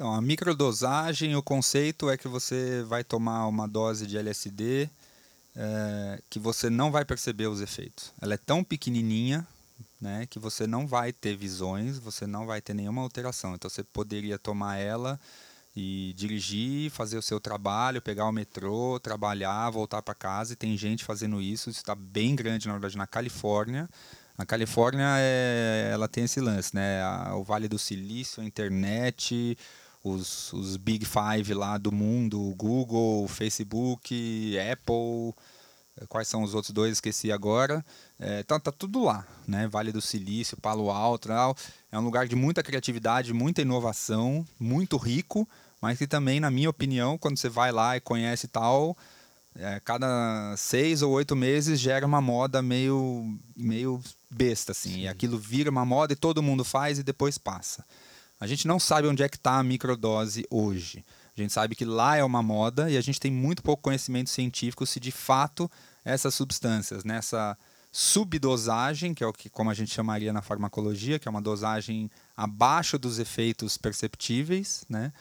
Então, 0.00 0.14
a 0.14 0.22
microdosagem, 0.22 1.36
o 1.36 1.42
conceito 1.42 2.08
é 2.08 2.16
que 2.16 2.26
você 2.26 2.82
vai 2.84 3.04
tomar 3.04 3.46
uma 3.46 3.68
dose 3.68 4.06
de 4.06 4.16
LSD 4.16 4.88
é, 5.54 6.22
que 6.30 6.38
você 6.38 6.70
não 6.70 6.90
vai 6.90 7.04
perceber 7.04 7.48
os 7.48 7.60
efeitos. 7.60 8.10
Ela 8.18 8.32
é 8.32 8.38
tão 8.38 8.64
pequenininha 8.64 9.46
né, 10.00 10.26
que 10.30 10.38
você 10.38 10.66
não 10.66 10.86
vai 10.86 11.12
ter 11.12 11.36
visões, 11.36 11.98
você 11.98 12.26
não 12.26 12.46
vai 12.46 12.62
ter 12.62 12.72
nenhuma 12.72 13.02
alteração. 13.02 13.54
Então 13.54 13.68
você 13.68 13.84
poderia 13.84 14.38
tomar 14.38 14.78
ela 14.78 15.20
e 15.76 16.14
dirigir, 16.16 16.90
fazer 16.90 17.18
o 17.18 17.22
seu 17.22 17.38
trabalho, 17.38 18.00
pegar 18.00 18.24
o 18.24 18.32
metrô, 18.32 18.98
trabalhar, 18.98 19.68
voltar 19.68 20.00
para 20.00 20.14
casa. 20.14 20.54
E 20.54 20.56
tem 20.56 20.78
gente 20.78 21.04
fazendo 21.04 21.42
isso. 21.42 21.68
Isso 21.68 21.80
está 21.80 21.94
bem 21.94 22.34
grande, 22.34 22.68
na 22.68 22.72
verdade, 22.72 22.96
na 22.96 23.06
Califórnia. 23.06 23.86
A 24.38 24.46
Califórnia 24.46 25.16
é, 25.18 25.90
ela 25.92 26.08
tem 26.08 26.24
esse 26.24 26.40
lance, 26.40 26.74
né? 26.74 27.02
O 27.34 27.44
Vale 27.44 27.68
do 27.68 27.78
Silício, 27.78 28.42
a 28.42 28.46
internet, 28.46 29.58
os, 30.02 30.52
os 30.52 30.76
Big 30.76 31.04
Five 31.04 31.54
lá 31.54 31.76
do 31.78 31.92
mundo, 31.92 32.54
Google, 32.56 33.28
Facebook, 33.28 34.56
Apple, 34.58 35.34
quais 36.08 36.28
são 36.28 36.42
os 36.42 36.54
outros 36.54 36.72
dois, 36.72 36.92
esqueci 36.92 37.30
agora. 37.30 37.84
É, 38.18 38.40
então 38.40 38.58
tá 38.58 38.72
tudo 38.72 39.04
lá, 39.04 39.26
né? 39.46 39.68
Vale 39.68 39.92
do 39.92 40.00
Silício, 40.00 40.56
Palo 40.56 40.90
Alto, 40.90 41.28
tal. 41.28 41.56
é 41.90 41.98
um 41.98 42.02
lugar 42.02 42.26
de 42.26 42.36
muita 42.36 42.62
criatividade, 42.62 43.32
muita 43.32 43.62
inovação, 43.62 44.46
muito 44.58 44.96
rico, 44.96 45.48
mas 45.80 45.98
que 45.98 46.06
também, 46.06 46.40
na 46.40 46.50
minha 46.50 46.70
opinião, 46.70 47.18
quando 47.18 47.38
você 47.38 47.48
vai 47.48 47.72
lá 47.72 47.96
e 47.96 48.00
conhece 48.00 48.48
tal, 48.48 48.96
é, 49.54 49.80
cada 49.80 50.54
seis 50.56 51.02
ou 51.02 51.12
oito 51.12 51.34
meses 51.34 51.78
gera 51.78 52.06
uma 52.06 52.20
moda 52.20 52.62
meio, 52.62 53.38
meio 53.56 54.00
besta, 54.30 54.72
assim. 54.72 54.92
Sim. 54.92 55.00
E 55.00 55.08
aquilo 55.08 55.38
vira 55.38 55.70
uma 55.70 55.84
moda 55.84 56.12
e 56.12 56.16
todo 56.16 56.42
mundo 56.42 56.64
faz 56.64 56.98
e 56.98 57.02
depois 57.02 57.36
passa. 57.36 57.84
A 58.40 58.46
gente 58.46 58.66
não 58.66 58.80
sabe 58.80 59.06
onde 59.06 59.22
é 59.22 59.28
que 59.28 59.36
está 59.36 59.58
a 59.58 59.62
microdose 59.62 60.46
hoje. 60.50 61.04
A 61.36 61.40
gente 61.40 61.52
sabe 61.52 61.76
que 61.76 61.84
lá 61.84 62.16
é 62.16 62.24
uma 62.24 62.42
moda 62.42 62.90
e 62.90 62.96
a 62.96 63.00
gente 63.00 63.20
tem 63.20 63.30
muito 63.30 63.62
pouco 63.62 63.82
conhecimento 63.82 64.30
científico 64.30 64.86
se 64.86 64.98
de 64.98 65.12
fato 65.12 65.70
essas 66.02 66.34
substâncias, 66.34 67.04
nessa 67.04 67.56
subdosagem, 67.92 69.12
que 69.12 69.22
é 69.22 69.26
o 69.26 69.32
que 69.32 69.50
como 69.50 69.70
a 69.70 69.74
gente 69.74 69.92
chamaria 69.92 70.32
na 70.32 70.40
farmacologia, 70.40 71.18
que 71.18 71.28
é 71.28 71.30
uma 71.30 71.42
dosagem 71.42 72.10
abaixo 72.36 72.98
dos 72.98 73.18
efeitos 73.18 73.76
perceptíveis, 73.76 74.84
né? 74.88 75.12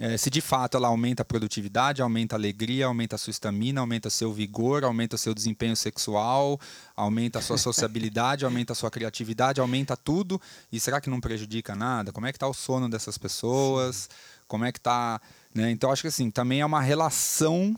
É, 0.00 0.16
se 0.16 0.28
de 0.28 0.40
fato 0.40 0.76
ela 0.76 0.88
aumenta 0.88 1.22
a 1.22 1.24
produtividade, 1.24 2.02
aumenta 2.02 2.34
a 2.34 2.38
alegria, 2.38 2.86
aumenta 2.86 3.14
a 3.14 3.18
sua 3.18 3.30
estamina, 3.30 3.80
aumenta 3.80 4.10
seu 4.10 4.32
vigor, 4.32 4.82
aumenta 4.82 5.16
seu 5.16 5.32
desempenho 5.32 5.76
sexual, 5.76 6.58
aumenta 6.96 7.38
a 7.38 7.42
sua 7.42 7.56
sociabilidade, 7.56 8.44
aumenta 8.46 8.72
a 8.72 8.76
sua 8.76 8.90
criatividade, 8.90 9.60
aumenta 9.60 9.96
tudo. 9.96 10.40
E 10.72 10.80
será 10.80 11.00
que 11.00 11.08
não 11.08 11.20
prejudica 11.20 11.76
nada? 11.76 12.10
Como 12.10 12.26
é 12.26 12.32
que 12.32 12.36
está 12.36 12.48
o 12.48 12.54
sono 12.54 12.88
dessas 12.88 13.16
pessoas? 13.16 14.08
Como 14.48 14.64
é 14.64 14.72
que 14.72 14.78
está... 14.78 15.20
Né? 15.54 15.70
Então, 15.70 15.92
acho 15.92 16.02
que 16.02 16.08
assim, 16.08 16.28
também 16.28 16.60
é 16.60 16.66
uma 16.66 16.80
relação 16.80 17.76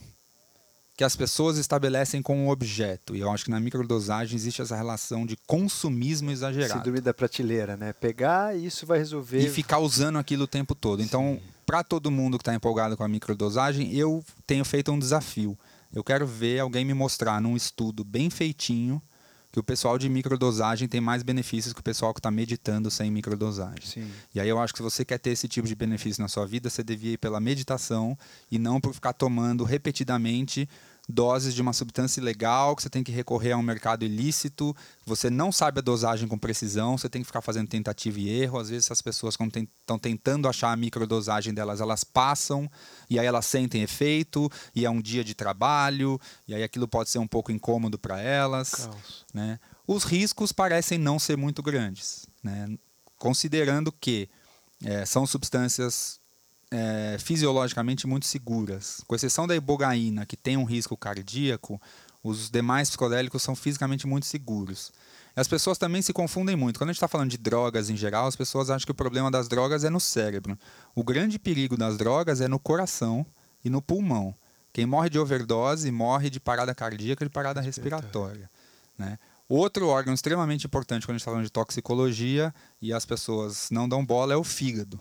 que 0.97 1.05
as 1.05 1.15
pessoas 1.15 1.59
estabelecem 1.59 2.23
com 2.23 2.47
o 2.47 2.51
objeto. 2.51 3.15
E 3.15 3.21
eu 3.21 3.31
acho 3.31 3.45
que 3.45 3.51
na 3.51 3.61
microdosagem 3.61 4.35
existe 4.35 4.63
essa 4.63 4.75
relação 4.75 5.27
de 5.27 5.37
consumismo 5.47 6.31
exagerado. 6.31 6.79
Síndrome 6.79 7.03
da 7.03 7.13
prateleira, 7.13 7.77
né? 7.77 7.93
Pegar 7.93 8.57
e 8.57 8.65
isso 8.65 8.87
vai 8.87 8.97
resolver. 8.97 9.41
E 9.41 9.51
ficar 9.51 9.79
usando 9.79 10.17
aquilo 10.17 10.45
o 10.45 10.49
tempo 10.49 10.75
todo. 10.75 11.03
Então, 11.03 11.39
para 11.67 11.83
todo 11.83 12.11
mundo 12.11 12.39
que 12.39 12.43
está 12.43 12.55
empolgado 12.55 12.97
com 12.97 13.03
a 13.03 13.09
microdosagem, 13.09 13.93
eu 13.93 14.25
tenho 14.47 14.65
feito 14.65 14.93
um 14.93 14.99
desafio. 14.99 15.59
Eu 15.93 16.05
quero 16.05 16.27
ver 16.27 16.61
alguém 16.61 16.85
me 16.85 16.95
mostrar 16.95 17.41
num 17.41 17.57
estudo 17.57 18.05
bem 18.05 18.31
feitinho 18.31 19.03
que 19.51 19.59
o 19.59 19.65
pessoal 19.65 19.99
de 19.99 20.07
microdosagem 20.09 20.87
tem 20.87 21.01
mais 21.01 21.23
benefícios 21.23 21.73
que 21.73 21.81
o 21.81 21.83
pessoal 21.83 22.13
que 22.13 22.21
está 22.21 22.31
meditando 22.31 22.91
sem 22.91 23.11
microdosagem. 23.11 23.87
Sim. 23.87 24.11
E 24.35 24.39
aí 24.39 24.49
eu 24.49 24.61
acho 24.61 24.75
que 24.75 24.79
se 24.79 24.83
você 24.83 25.03
quer 25.03 25.19
ter 25.19 25.31
esse 25.31 25.49
tipo 25.49 25.67
de 25.67 25.75
benefício 25.75 26.23
na 26.23 26.29
sua 26.29 26.47
vida, 26.47 26.69
você 26.69 26.85
devia 26.85 27.13
ir 27.13 27.17
pela 27.17 27.41
meditação 27.41 28.19
e 28.51 28.59
não 28.59 28.79
por 28.79 28.93
ficar 28.93 29.15
tomando 29.15 29.65
repetidamente 29.65 30.69
doses 31.09 31.55
de 31.55 31.63
uma 31.63 31.73
substância 31.73 32.21
ilegal, 32.21 32.75
que 32.75 32.83
você 32.83 32.91
tem 32.91 33.05
que 33.05 33.13
recorrer 33.13 33.53
a 33.53 33.57
um 33.57 33.63
mercado 33.63 34.05
ilícito, 34.05 34.75
você 35.05 35.31
não 35.31 35.53
sabe 35.53 35.79
a 35.79 35.83
dosagem 35.83 36.29
com 36.29 36.37
precisão, 36.37 36.99
você 36.99 37.09
tem 37.09 37.23
que 37.23 37.27
ficar 37.27 37.41
fazendo 37.41 37.69
tentativa 37.69 38.19
e 38.19 38.29
erro. 38.29 38.59
Às 38.59 38.71
vezes 38.71 38.87
essas 38.87 39.01
pessoas 39.01 39.37
quando 39.37 39.57
estão 39.57 39.99
tentando 39.99 40.49
achar 40.49 40.73
a 40.73 40.77
microdosagem 40.77 41.55
delas, 41.55 41.81
elas 41.81 42.03
passam 42.03 42.69
e 43.09 43.19
aí 43.19 43.27
elas 43.27 43.47
sentem 43.47 43.83
efeito 43.83 44.51
e 44.75 44.85
é 44.85 44.91
um 44.91 45.01
dia 45.01 45.23
de 45.23 45.35
trabalho 45.35 46.21
e 46.47 46.55
aí 46.55 46.63
aquilo 46.63 46.89
pode 46.89 47.09
ser 47.09 47.19
um 47.19 47.27
pouco 47.29 47.53
incômodo 47.53 47.99
para 47.99 48.21
elas, 48.21 48.89
né? 49.33 49.61
Os 49.87 50.03
riscos 50.03 50.51
parecem 50.51 50.99
não 50.99 51.19
ser 51.19 51.37
muito 51.37 51.63
grandes, 51.63 52.27
né? 52.43 52.77
Considerando 53.17 53.93
que 53.93 54.29
é, 54.85 55.07
são 55.07 55.25
substâncias 55.25 56.21
é, 56.71 57.17
fisiologicamente 57.19 58.07
muito 58.07 58.27
seguras. 58.27 59.03
Com 59.07 59.15
exceção 59.15 59.47
da 59.47 59.55
ibogaína, 59.55 60.27
que 60.27 60.37
tem 60.37 60.57
um 60.57 60.65
risco 60.65 60.97
cardíaco, 60.97 61.81
os 62.23 62.51
demais 62.51 62.89
psicodélicos 62.89 63.43
são 63.43 63.55
fisicamente 63.55 64.07
muito 64.07 64.27
seguros. 64.27 64.93
As 65.35 65.47
pessoas 65.47 65.77
também 65.77 66.01
se 66.01 66.13
confundem 66.13 66.57
muito. 66.57 66.79
Quando 66.79 66.89
a 66.89 66.93
gente 66.93 66.99
está 66.99 67.09
falando 67.09 67.31
de 67.31 67.37
drogas 67.37 67.91
em 67.91 67.97
geral, 67.97 68.27
as 68.27 68.35
pessoas 68.35 68.71
acham 68.71 68.87
que 68.87 68.93
o 68.93 68.95
problema 68.95 69.31
das 69.31 69.49
drogas 69.49 69.85
é 69.85 69.91
no 69.91 70.01
cérebro. 70.01 70.59
O 70.95 71.05
grande 71.05 71.39
perigo 71.39 71.77
das 71.77 71.99
drogas 71.99 72.41
é 72.41 72.49
no 72.49 72.59
coração 72.59 73.25
e 73.63 73.69
no 73.69 73.83
pulmão. 73.83 74.35
Quem 74.73 74.87
morre 74.87 75.11
de 75.11 75.19
overdose 75.19 75.91
morre 75.91 76.31
de 76.31 76.41
parada 76.41 76.75
cardíaca 76.75 77.25
e 77.25 77.29
de 77.29 77.33
parada 77.33 77.61
respiratória. 77.61 78.51
Né? 78.97 79.19
Outro 79.49 79.89
órgão 79.89 80.13
extremamente 80.15 80.67
importante 80.67 81.07
quando 81.07 81.11
a 81.11 81.15
gente 81.15 81.21
está 81.21 81.31
falando 81.31 81.45
de 81.45 81.53
toxicologia 81.53 82.53
e 82.81 82.93
as 82.93 83.05
pessoas 83.05 83.69
não 83.71 83.89
dão 83.89 84.05
bola 84.05 84.33
é 84.33 84.37
o 84.37 84.43
fígado. 84.43 84.99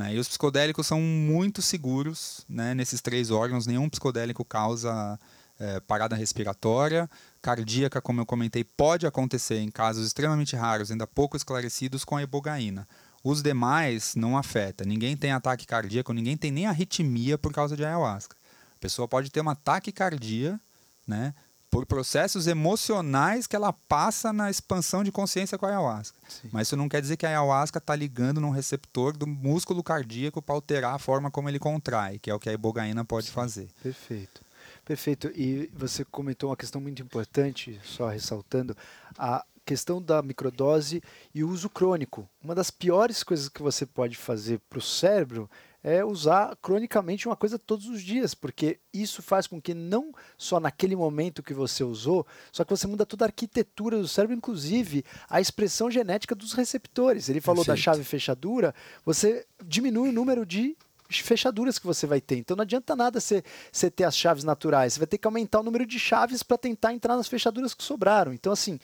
Né? 0.00 0.14
E 0.14 0.18
os 0.18 0.26
psicodélicos 0.26 0.86
são 0.86 0.98
muito 0.98 1.60
seguros 1.60 2.46
né? 2.48 2.74
nesses 2.74 3.02
três 3.02 3.30
órgãos, 3.30 3.66
nenhum 3.66 3.86
psicodélico 3.86 4.42
causa 4.42 5.20
é, 5.58 5.78
parada 5.80 6.16
respiratória. 6.16 7.08
Cardíaca, 7.42 8.00
como 8.00 8.18
eu 8.18 8.24
comentei, 8.24 8.64
pode 8.64 9.06
acontecer 9.06 9.58
em 9.58 9.70
casos 9.70 10.06
extremamente 10.06 10.56
raros, 10.56 10.90
ainda 10.90 11.06
pouco 11.06 11.36
esclarecidos, 11.36 12.02
com 12.02 12.16
a 12.16 12.22
ibogaína. 12.22 12.88
Os 13.22 13.42
demais 13.42 14.14
não 14.14 14.38
afeta. 14.38 14.86
Ninguém 14.86 15.14
tem 15.14 15.32
ataque 15.32 15.66
cardíaco, 15.66 16.14
ninguém 16.14 16.34
tem 16.34 16.50
nem 16.50 16.64
arritmia 16.64 17.36
por 17.36 17.52
causa 17.52 17.76
de 17.76 17.84
ayahuasca. 17.84 18.34
A 18.74 18.80
pessoa 18.80 19.06
pode 19.06 19.28
ter 19.28 19.40
uma 19.40 19.54
taquicardia, 19.54 20.58
né? 21.06 21.34
Por 21.70 21.86
processos 21.86 22.46
emocionais 22.46 23.46
que 23.46 23.54
ela 23.54 23.72
passa 23.72 24.32
na 24.32 24.50
expansão 24.50 25.04
de 25.04 25.12
consciência 25.12 25.56
com 25.56 25.66
a 25.66 25.68
ayahuasca. 25.68 26.18
Sim. 26.28 26.48
Mas 26.52 26.66
isso 26.66 26.76
não 26.76 26.88
quer 26.88 27.00
dizer 27.00 27.16
que 27.16 27.24
a 27.24 27.28
ayahuasca 27.28 27.78
está 27.78 27.94
ligando 27.94 28.40
num 28.40 28.50
receptor 28.50 29.16
do 29.16 29.26
músculo 29.26 29.82
cardíaco 29.82 30.42
para 30.42 30.54
alterar 30.54 30.94
a 30.94 30.98
forma 30.98 31.30
como 31.30 31.48
ele 31.48 31.60
contrai, 31.60 32.18
que 32.18 32.28
é 32.28 32.34
o 32.34 32.40
que 32.40 32.48
a 32.48 32.52
ibogaína 32.52 33.04
pode 33.04 33.28
Sim. 33.28 33.32
fazer. 33.32 33.68
Perfeito. 33.82 34.40
Perfeito. 34.84 35.30
E 35.34 35.70
você 35.72 36.04
comentou 36.04 36.50
uma 36.50 36.56
questão 36.56 36.80
muito 36.80 37.00
importante, 37.00 37.80
só 37.84 38.08
ressaltando, 38.08 38.76
a 39.16 39.44
questão 39.64 40.02
da 40.02 40.20
microdose 40.20 41.00
e 41.32 41.44
o 41.44 41.48
uso 41.48 41.70
crônico. 41.70 42.28
Uma 42.42 42.56
das 42.56 42.72
piores 42.72 43.22
coisas 43.22 43.48
que 43.48 43.62
você 43.62 43.86
pode 43.86 44.16
fazer 44.16 44.60
para 44.68 44.80
o 44.80 44.82
cérebro 44.82 45.48
é 45.82 46.04
usar 46.04 46.56
cronicamente 46.60 47.26
uma 47.26 47.36
coisa 47.36 47.58
todos 47.58 47.86
os 47.86 48.02
dias, 48.02 48.34
porque 48.34 48.78
isso 48.92 49.22
faz 49.22 49.46
com 49.46 49.60
que 49.60 49.74
não 49.74 50.12
só 50.36 50.60
naquele 50.60 50.94
momento 50.94 51.42
que 51.42 51.54
você 51.54 51.82
usou, 51.82 52.26
só 52.52 52.64
que 52.64 52.70
você 52.70 52.86
muda 52.86 53.06
toda 53.06 53.24
a 53.24 53.28
arquitetura 53.28 53.98
do 53.98 54.08
cérebro, 54.08 54.36
inclusive 54.36 55.04
a 55.28 55.40
expressão 55.40 55.90
genética 55.90 56.34
dos 56.34 56.52
receptores. 56.52 57.28
Ele 57.28 57.40
falou 57.40 57.64
Perfeito. 57.64 57.78
da 57.78 57.82
chave 57.82 58.04
fechadura, 58.04 58.74
você 59.04 59.46
diminui 59.64 60.10
o 60.10 60.12
número 60.12 60.44
de 60.44 60.76
fechaduras 61.08 61.78
que 61.78 61.86
você 61.86 62.06
vai 62.06 62.20
ter. 62.20 62.36
Então 62.36 62.56
não 62.56 62.62
adianta 62.62 62.94
nada 62.94 63.18
você, 63.18 63.42
você 63.72 63.90
ter 63.90 64.04
as 64.04 64.16
chaves 64.16 64.44
naturais, 64.44 64.92
você 64.92 65.00
vai 65.00 65.06
ter 65.06 65.18
que 65.18 65.26
aumentar 65.26 65.60
o 65.60 65.62
número 65.62 65.84
de 65.84 65.98
chaves 65.98 66.42
para 66.42 66.56
tentar 66.56 66.92
entrar 66.92 67.16
nas 67.16 67.26
fechaduras 67.26 67.74
que 67.74 67.82
sobraram. 67.82 68.32
Então, 68.32 68.52
assim, 68.52 68.78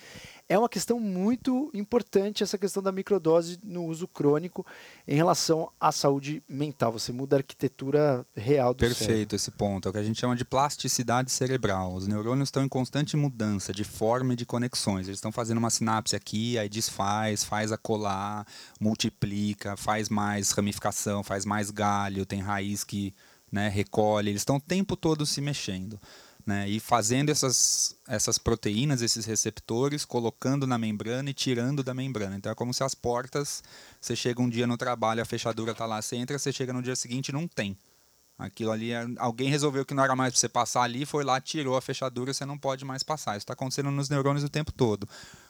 é 0.48 0.58
uma 0.58 0.68
questão 0.68 1.00
muito 1.00 1.70
importante 1.74 2.42
essa 2.42 2.56
questão 2.56 2.82
da 2.82 2.92
microdose 2.92 3.58
no 3.64 3.84
uso 3.84 4.06
crônico 4.06 4.64
em 5.06 5.16
relação 5.16 5.70
à 5.80 5.90
saúde 5.90 6.42
mental. 6.48 6.92
Você 6.92 7.12
muda 7.12 7.36
a 7.36 7.38
arquitetura 7.38 8.24
real 8.34 8.72
do 8.72 8.78
Perfeito 8.78 9.06
cérebro. 9.06 9.36
esse 9.36 9.50
ponto. 9.50 9.88
É 9.88 9.90
o 9.90 9.92
que 9.92 9.98
a 9.98 10.04
gente 10.04 10.20
chama 10.20 10.36
de 10.36 10.44
plasticidade 10.44 11.30
cerebral. 11.32 11.94
Os 11.94 12.06
neurônios 12.06 12.48
estão 12.48 12.64
em 12.64 12.68
constante 12.68 13.16
mudança 13.16 13.72
de 13.72 13.82
forma 13.82 14.34
e 14.34 14.36
de 14.36 14.46
conexões. 14.46 15.08
Eles 15.08 15.18
estão 15.18 15.32
fazendo 15.32 15.58
uma 15.58 15.70
sinapse 15.70 16.14
aqui, 16.14 16.56
aí 16.58 16.68
desfaz, 16.68 17.42
faz 17.42 17.72
a 17.72 17.76
colar, 17.76 18.46
multiplica, 18.80 19.76
faz 19.76 20.08
mais 20.08 20.52
ramificação, 20.52 21.24
faz 21.24 21.44
mais 21.44 21.70
galho, 21.70 22.24
tem 22.24 22.40
raiz 22.40 22.84
que 22.84 23.12
né, 23.50 23.68
recolhe. 23.68 24.30
Eles 24.30 24.42
estão 24.42 24.56
o 24.56 24.60
tempo 24.60 24.96
todo 24.96 25.26
se 25.26 25.40
mexendo 25.40 25.98
né? 26.46 26.68
E 26.68 26.78
fazendo 26.78 27.30
essas, 27.30 27.96
essas 28.06 28.38
proteínas, 28.38 29.02
esses 29.02 29.26
receptores, 29.26 30.04
colocando 30.04 30.66
na 30.66 30.78
membrana 30.78 31.28
e 31.28 31.34
tirando 31.34 31.82
da 31.82 31.92
membrana. 31.92 32.36
Então 32.36 32.52
é 32.52 32.54
como 32.54 32.72
se 32.72 32.84
as 32.84 32.94
portas, 32.94 33.64
você 34.00 34.14
chega 34.14 34.40
um 34.40 34.48
dia 34.48 34.66
no 34.66 34.76
trabalho, 34.76 35.20
a 35.20 35.24
fechadura 35.24 35.72
está 35.72 35.84
lá, 35.84 36.00
você 36.00 36.14
entra, 36.14 36.38
você 36.38 36.52
chega 36.52 36.72
no 36.72 36.82
dia 36.82 36.94
seguinte 36.94 37.32
não 37.32 37.48
tem. 37.48 37.76
Aquilo 38.38 38.70
ali, 38.70 38.92
é, 38.92 39.04
alguém 39.18 39.48
resolveu 39.48 39.84
que 39.84 39.94
não 39.94 40.04
era 40.04 40.14
mais 40.14 40.32
para 40.32 40.40
você 40.40 40.48
passar 40.48 40.82
ali, 40.82 41.06
foi 41.06 41.24
lá, 41.24 41.40
tirou 41.40 41.76
a 41.76 41.80
fechadura, 41.80 42.32
você 42.32 42.44
não 42.44 42.58
pode 42.58 42.84
mais 42.84 43.02
passar. 43.02 43.32
Isso 43.32 43.38
está 43.38 43.54
acontecendo 43.54 43.90
nos 43.90 44.08
neurônios 44.08 44.44
o 44.44 44.48
tempo 44.48 44.70
todo. 44.70 45.08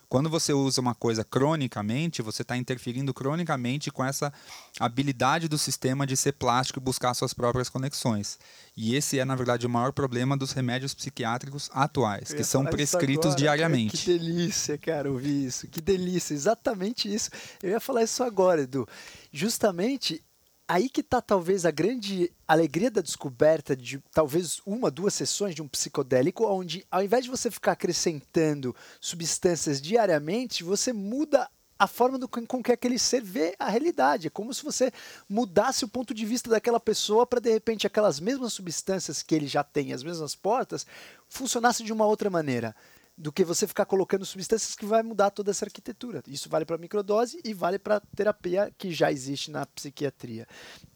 Quando 0.08 0.30
você 0.30 0.52
usa 0.52 0.80
uma 0.80 0.94
coisa 0.94 1.24
cronicamente, 1.24 2.22
você 2.22 2.42
está 2.42 2.56
interferindo 2.56 3.12
cronicamente 3.12 3.90
com 3.90 4.04
essa 4.04 4.32
habilidade 4.78 5.48
do 5.48 5.58
sistema 5.58 6.06
de 6.06 6.16
ser 6.16 6.32
plástico 6.32 6.78
e 6.78 6.82
buscar 6.82 7.12
suas 7.14 7.34
próprias 7.34 7.68
conexões. 7.68 8.38
E 8.76 8.94
esse 8.94 9.18
é, 9.18 9.24
na 9.24 9.34
verdade, 9.34 9.66
o 9.66 9.70
maior 9.70 9.92
problema 9.92 10.36
dos 10.36 10.52
remédios 10.52 10.94
psiquiátricos 10.94 11.70
atuais, 11.72 12.32
que 12.32 12.44
são 12.44 12.64
prescritos 12.64 13.32
agora, 13.32 13.38
diariamente. 13.38 13.96
Que 13.96 14.18
delícia, 14.18 14.78
cara, 14.78 15.10
ouvir 15.10 15.46
isso. 15.46 15.66
Que 15.68 15.80
delícia, 15.80 16.34
exatamente 16.34 17.12
isso. 17.12 17.30
Eu 17.62 17.70
ia 17.70 17.80
falar 17.80 18.02
isso 18.02 18.22
agora, 18.22 18.62
Edu. 18.62 18.86
Justamente 19.32 20.22
aí 20.68 20.88
que 20.88 21.00
está 21.00 21.20
talvez 21.20 21.64
a 21.64 21.70
grande 21.70 22.32
alegria 22.46 22.90
da 22.90 23.00
descoberta 23.00 23.76
de 23.76 24.02
talvez 24.12 24.60
uma, 24.66 24.90
duas 24.90 25.14
sessões 25.14 25.54
de 25.54 25.62
um 25.62 25.68
psicodélico, 25.68 26.44
onde 26.46 26.84
ao 26.90 27.02
invés 27.02 27.24
de 27.24 27.30
você 27.30 27.50
ficar 27.50 27.72
acrescentando 27.72 28.74
substâncias 29.00 29.80
diariamente, 29.80 30.64
você 30.64 30.92
muda 30.92 31.48
a 31.78 31.86
forma 31.86 32.18
do, 32.18 32.26
com 32.26 32.62
que 32.62 32.72
aquele 32.72 32.98
ser 32.98 33.20
vê 33.22 33.54
a 33.58 33.68
realidade. 33.68 34.26
É 34.26 34.30
como 34.30 34.52
se 34.52 34.64
você 34.64 34.90
mudasse 35.28 35.84
o 35.84 35.88
ponto 35.88 36.14
de 36.14 36.24
vista 36.24 36.48
daquela 36.48 36.80
pessoa 36.80 37.26
para 37.26 37.40
de 37.40 37.52
repente 37.52 37.86
aquelas 37.86 38.18
mesmas 38.18 38.54
substâncias 38.54 39.22
que 39.22 39.34
ele 39.34 39.46
já 39.46 39.62
tem, 39.62 39.92
as 39.92 40.02
mesmas 40.02 40.34
portas, 40.34 40.86
funcionasse 41.28 41.84
de 41.84 41.92
uma 41.92 42.06
outra 42.06 42.30
maneira 42.30 42.74
do 43.16 43.32
que 43.32 43.44
você 43.44 43.66
ficar 43.66 43.86
colocando 43.86 44.26
substâncias 44.26 44.74
que 44.74 44.84
vai 44.84 45.02
mudar 45.02 45.30
toda 45.30 45.50
essa 45.50 45.64
arquitetura. 45.64 46.22
Isso 46.26 46.50
vale 46.50 46.66
para 46.66 46.76
microdose 46.76 47.40
e 47.42 47.54
vale 47.54 47.78
para 47.78 48.02
terapia 48.14 48.70
que 48.76 48.92
já 48.92 49.10
existe 49.10 49.50
na 49.50 49.64
psiquiatria. 49.64 50.46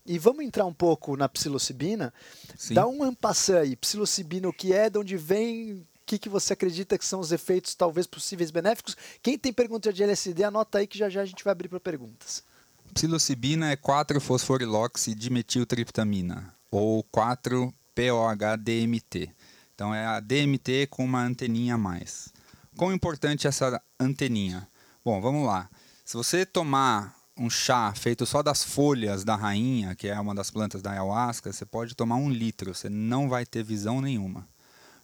E 0.05 0.19
vamos 0.19 0.45
entrar 0.45 0.67
um 0.67 0.75
pouco 0.75 1.17
na 1.17 1.27
psilocibina. 1.29 2.13
Sim. 2.57 2.75
Dá 2.75 2.87
um 2.87 3.03
ampassã 3.03 3.61
aí, 3.61 3.75
psilocibina 3.75 4.49
o 4.49 4.53
que 4.53 4.73
é, 4.73 4.91
de 4.91 4.99
onde 4.99 5.17
vem, 5.17 5.73
o 5.73 5.87
que, 6.05 6.19
que 6.19 6.29
você 6.29 6.53
acredita 6.53 6.99
que 6.99 7.07
são 7.07 7.21
os 7.21 7.33
efeitos 7.33 7.75
talvez 7.75 8.07
possíveis 8.07 8.51
benéficos. 8.51 8.95
Quem 9.23 9.39
tem 9.39 9.53
pergunta 9.53 9.91
de 9.91 10.03
LSD, 10.03 10.45
anota 10.45 10.77
aí 10.79 10.87
que 10.87 10.99
já 10.99 11.09
já 11.09 11.23
a 11.23 11.27
gente 11.27 11.43
vai 11.43 11.53
abrir 11.53 11.69
para 11.69 11.81
perguntas. 11.81 12.45
Psilocibina 12.93 13.71
é 13.71 13.77
4-fosforiloxidimetiltriptamina, 13.77 16.53
ou 16.71 17.03
4-POH-DMT. 17.05 19.33
Então 19.81 19.95
é 19.95 20.05
a 20.05 20.21
DMT 20.21 20.89
com 20.91 21.03
uma 21.03 21.23
anteninha 21.23 21.77
a 21.77 21.79
mais. 21.79 22.29
Quão 22.77 22.93
importante 22.93 23.47
é 23.47 23.49
essa 23.49 23.81
anteninha? 23.99 24.69
Bom, 25.03 25.23
vamos 25.23 25.47
lá. 25.47 25.71
Se 26.05 26.19
você 26.19 26.45
tomar 26.45 27.17
um 27.35 27.49
chá 27.49 27.91
feito 27.95 28.27
só 28.27 28.43
das 28.43 28.63
folhas 28.63 29.25
da 29.25 29.35
rainha, 29.35 29.95
que 29.95 30.07
é 30.07 30.21
uma 30.21 30.35
das 30.35 30.51
plantas 30.51 30.83
da 30.83 30.91
ayahuasca, 30.91 31.51
você 31.51 31.65
pode 31.65 31.95
tomar 31.95 32.17
um 32.17 32.29
litro, 32.29 32.75
você 32.75 32.91
não 32.91 33.27
vai 33.27 33.47
ter 33.47 33.63
visão 33.63 34.03
nenhuma. 34.03 34.47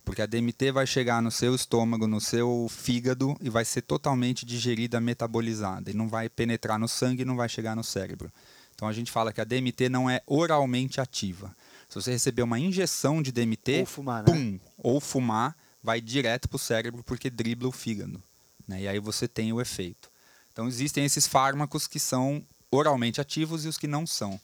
Porque 0.05 0.21
a 0.21 0.27
DMT 0.27 0.73
vai 0.73 0.87
chegar 0.87 1.23
no 1.23 1.31
seu 1.31 1.55
estômago, 1.55 2.07
no 2.07 2.21
seu 2.21 2.67
fígado 2.69 3.35
e 3.41 3.49
vai 3.49 3.65
ser 3.65 3.81
totalmente 3.81 4.45
digerida, 4.45 5.01
metabolizada. 5.01 5.91
E 5.91 5.95
não 5.95 6.07
vai 6.07 6.29
penetrar 6.29 6.79
no 6.79 6.87
sangue 6.87 7.25
não 7.25 7.35
vai 7.35 7.49
chegar 7.49 7.75
no 7.75 7.83
cérebro. 7.83 8.31
Então 8.75 8.87
a 8.87 8.93
gente 8.93 9.11
fala 9.11 9.33
que 9.33 9.41
a 9.41 9.45
DMT 9.45 9.89
não 9.89 10.11
é 10.11 10.21
oralmente 10.27 11.01
ativa. 11.01 11.57
Se 11.89 11.95
você 11.95 12.11
receber 12.11 12.43
uma 12.43 12.59
injeção 12.59 13.23
de 13.23 13.31
DMT, 13.33 13.81
Ou 13.81 13.87
fumar, 13.87 14.25
né? 14.25 14.33
pum, 14.33 14.61
ou 14.77 15.01
fumar, 15.01 15.57
vai 15.83 16.01
direto 16.01 16.49
para 16.49 16.57
o 16.57 16.59
cérebro 16.59 17.03
porque 17.05 17.31
dribla 17.31 17.69
o 17.69 17.73
fígado. 17.73 18.23
Né? 18.67 18.83
E 18.83 18.89
aí 18.89 18.99
você 18.99 19.29
tem 19.29 19.53
o 19.53 19.61
efeito. 19.61 20.11
Então 20.53 20.67
existem 20.67 21.05
esses 21.05 21.27
fármacos 21.27 21.87
que 21.87 22.01
são 22.01 22.43
oralmente 22.71 23.21
ativos 23.21 23.65
e 23.65 23.69
os 23.69 23.79
que 23.79 23.87
não 23.87 24.07
são. 24.07 24.41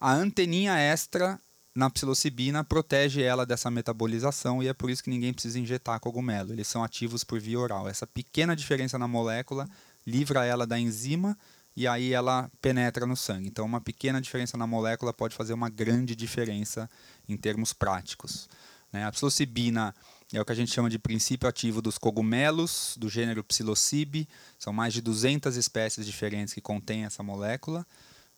A 0.00 0.12
anteninha 0.12 0.78
extra 0.78 1.38
na 1.74 1.90
psilocibina 1.90 2.64
protege 2.64 3.22
ela 3.22 3.46
dessa 3.46 3.70
metabolização 3.70 4.62
e 4.62 4.68
é 4.68 4.74
por 4.74 4.90
isso 4.90 5.02
que 5.02 5.10
ninguém 5.10 5.32
precisa 5.32 5.58
injetar 5.58 6.00
cogumelo. 6.00 6.52
Eles 6.52 6.68
são 6.68 6.82
ativos 6.82 7.24
por 7.24 7.40
via 7.40 7.58
oral. 7.58 7.88
Essa 7.88 8.06
pequena 8.06 8.56
diferença 8.56 8.98
na 8.98 9.08
molécula 9.08 9.68
livra 10.06 10.44
ela 10.44 10.66
da 10.66 10.78
enzima 10.78 11.36
e 11.76 11.86
aí 11.86 12.12
ela 12.12 12.50
penetra 12.60 13.06
no 13.06 13.16
sangue. 13.16 13.48
Então, 13.48 13.64
uma 13.64 13.80
pequena 13.80 14.20
diferença 14.20 14.56
na 14.56 14.66
molécula 14.66 15.12
pode 15.12 15.34
fazer 15.34 15.52
uma 15.52 15.68
grande 15.68 16.16
diferença 16.16 16.90
em 17.28 17.36
termos 17.36 17.72
práticos. 17.72 18.48
Né? 18.92 19.04
A 19.04 19.12
psilocibina 19.12 19.94
é 20.32 20.40
o 20.40 20.44
que 20.44 20.52
a 20.52 20.54
gente 20.54 20.72
chama 20.72 20.90
de 20.90 20.98
princípio 20.98 21.48
ativo 21.48 21.80
dos 21.80 21.98
cogumelos, 21.98 22.94
do 22.98 23.08
gênero 23.08 23.42
Psilocybe. 23.44 24.28
São 24.58 24.72
mais 24.72 24.92
de 24.92 25.00
200 25.00 25.56
espécies 25.56 26.06
diferentes 26.06 26.54
que 26.54 26.60
contêm 26.60 27.04
essa 27.04 27.22
molécula. 27.22 27.86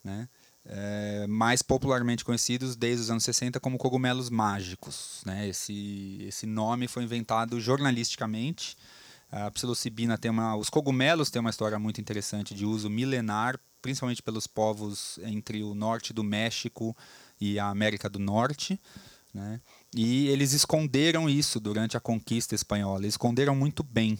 Né? 0.04 0.28
É, 0.64 1.26
mais 1.26 1.60
popularmente 1.60 2.24
conhecidos 2.24 2.76
desde 2.76 3.02
os 3.02 3.10
anos 3.10 3.24
60 3.24 3.58
como 3.60 3.78
cogumelos 3.78 4.30
mágicos. 4.30 5.22
Né? 5.26 5.48
Esse, 5.48 6.24
esse 6.28 6.46
nome 6.46 6.86
foi 6.86 7.02
inventado 7.02 7.60
jornalisticamente. 7.60 8.76
A 9.32 9.50
psilocibina 9.50 10.18
tem 10.18 10.30
uma, 10.30 10.54
os 10.56 10.68
cogumelos 10.68 11.30
têm 11.30 11.40
uma 11.40 11.48
história 11.48 11.78
muito 11.78 11.98
interessante 11.98 12.54
de 12.54 12.66
uso 12.66 12.90
milenar, 12.90 13.58
principalmente 13.80 14.22
pelos 14.22 14.46
povos 14.46 15.18
entre 15.22 15.62
o 15.62 15.74
norte 15.74 16.12
do 16.12 16.22
México 16.22 16.94
e 17.40 17.58
a 17.58 17.68
América 17.68 18.10
do 18.10 18.18
Norte. 18.18 18.78
Né? 19.32 19.58
E 19.96 20.28
eles 20.28 20.52
esconderam 20.52 21.30
isso 21.30 21.58
durante 21.58 21.96
a 21.96 22.00
conquista 22.00 22.54
espanhola, 22.54 23.00
eles 23.00 23.14
esconderam 23.14 23.56
muito 23.56 23.82
bem. 23.82 24.18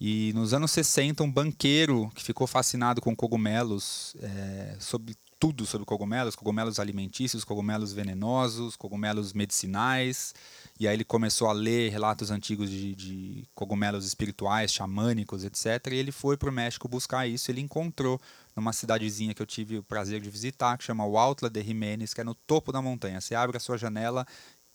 E 0.00 0.32
nos 0.32 0.54
anos 0.54 0.70
60, 0.70 1.22
um 1.22 1.30
banqueiro 1.30 2.10
que 2.14 2.22
ficou 2.22 2.46
fascinado 2.46 3.02
com 3.02 3.14
cogumelos, 3.14 4.16
é, 4.20 4.76
sobre 4.80 5.14
tudo 5.38 5.64
sobre 5.66 5.86
cogumelos, 5.86 6.34
cogumelos 6.34 6.80
alimentícios, 6.80 7.44
cogumelos 7.44 7.92
venenosos, 7.92 8.76
cogumelos 8.76 9.32
medicinais. 9.32 10.34
E 10.78 10.86
aí 10.86 10.94
ele 10.94 11.04
começou 11.04 11.48
a 11.48 11.52
ler 11.52 11.90
relatos 11.90 12.30
antigos 12.30 12.70
de, 12.70 12.94
de 12.94 13.48
cogumelos 13.54 14.06
espirituais, 14.06 14.72
xamânicos, 14.72 15.44
etc. 15.44 15.92
E 15.92 15.96
ele 15.96 16.12
foi 16.12 16.36
para 16.36 16.48
o 16.48 16.52
México 16.52 16.88
buscar 16.88 17.26
isso. 17.26 17.50
Ele 17.50 17.60
encontrou 17.60 18.20
numa 18.54 18.72
cidadezinha 18.72 19.34
que 19.34 19.42
eu 19.42 19.46
tive 19.46 19.78
o 19.78 19.82
prazer 19.82 20.20
de 20.20 20.30
visitar, 20.30 20.78
que 20.78 20.84
chama 20.84 21.04
Huautla 21.04 21.50
de 21.50 21.62
Jiménez, 21.62 22.14
que 22.14 22.20
é 22.20 22.24
no 22.24 22.34
topo 22.34 22.70
da 22.70 22.80
montanha. 22.80 23.20
Você 23.20 23.34
abre 23.34 23.56
a 23.56 23.60
sua 23.60 23.76
janela, 23.76 24.26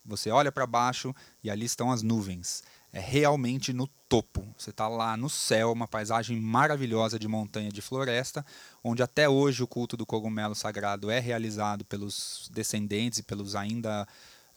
você 0.06 0.30
olha 0.30 0.52
para 0.52 0.68
baixo 0.68 1.16
e 1.44 1.50
ali 1.50 1.66
estão 1.66 1.92
as 1.92 2.02
nuvens 2.02 2.64
é 2.94 3.00
realmente 3.00 3.74
no 3.74 3.88
topo. 4.08 4.46
Você 4.56 4.70
está 4.70 4.88
lá 4.88 5.18
no 5.18 5.28
céu, 5.28 5.72
uma 5.72 5.88
paisagem 5.88 6.40
maravilhosa 6.40 7.18
de 7.18 7.28
montanha 7.28 7.72
de 7.72 7.82
floresta, 7.82 8.46
onde 8.84 9.02
até 9.02 9.28
hoje 9.28 9.64
o 9.64 9.68
culto 9.68 9.98
do 9.98 10.06
cogumelo 10.06 10.54
sagrado 10.54 11.10
é 11.10 11.20
realizado 11.20 11.84
pelos 11.84 12.48
descendentes 12.54 13.18
e 13.18 13.24
pelos 13.24 13.56
ainda 13.56 14.08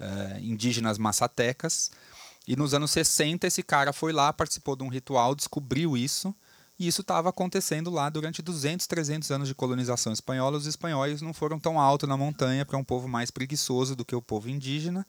uh, 0.01 0.39
indígenas 0.41 0.99
massatecas. 0.99 1.91
E 2.47 2.55
nos 2.55 2.75
anos 2.75 2.91
60 2.93 3.47
esse 3.47 3.63
cara 3.63 3.93
foi 3.93 4.13
lá, 4.13 4.33
participou 4.33 4.77
de 4.77 4.85
um 4.85 4.89
ritual, 4.89 5.35
descobriu 5.35 5.97
isso, 5.97 6.35
e 6.79 6.87
isso 6.87 7.01
estava 7.01 7.31
acontecendo 7.31 7.91
lá 7.91 8.09
durante 8.11 8.43
200, 8.43 8.87
300 8.87 9.31
anos 9.31 9.49
de 9.49 9.55
colonização 9.55 10.13
espanhola. 10.13 10.59
Os 10.59 10.67
espanhóis 10.67 11.23
não 11.23 11.33
foram 11.33 11.59
tão 11.59 11.81
alto 11.81 12.07
na 12.07 12.17
montanha, 12.17 12.65
porque 12.65 12.77
é 12.77 12.79
um 12.79 12.85
povo 12.85 13.09
mais 13.09 13.31
preguiçoso 13.31 13.97
do 13.97 14.05
que 14.05 14.15
o 14.15 14.21
povo 14.21 14.51
indígena, 14.51 15.07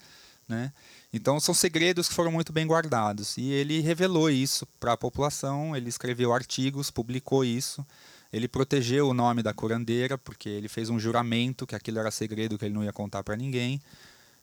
né? 0.48 0.72
Então 1.12 1.40
são 1.40 1.54
segredos 1.54 2.08
que 2.08 2.16
foram 2.16 2.32
muito 2.32 2.54
bem 2.54 2.66
guardados. 2.66 3.38
E 3.38 3.50
ele 3.52 3.82
revelou 3.82 4.30
isso 4.30 4.66
para 4.80 4.94
a 4.94 4.98
população, 4.98 5.76
ele 5.76 5.90
escreveu 5.90 6.34
artigos, 6.34 6.90
publicou 6.90 7.44
isso. 7.44 7.86
Ele 8.32 8.48
protegeu 8.48 9.10
o 9.10 9.14
nome 9.14 9.44
da 9.44 9.54
curandeira, 9.54 10.18
porque 10.18 10.50
ele 10.50 10.68
fez 10.68 10.90
um 10.90 11.00
juramento 11.00 11.68
que 11.68 11.76
aquilo 11.76 12.00
era 12.00 12.12
segredo, 12.12 12.58
que 12.58 12.66
ele 12.66 12.74
não 12.74 12.84
ia 12.84 12.94
contar 12.94 13.24
para 13.24 13.36
ninguém. 13.36 13.82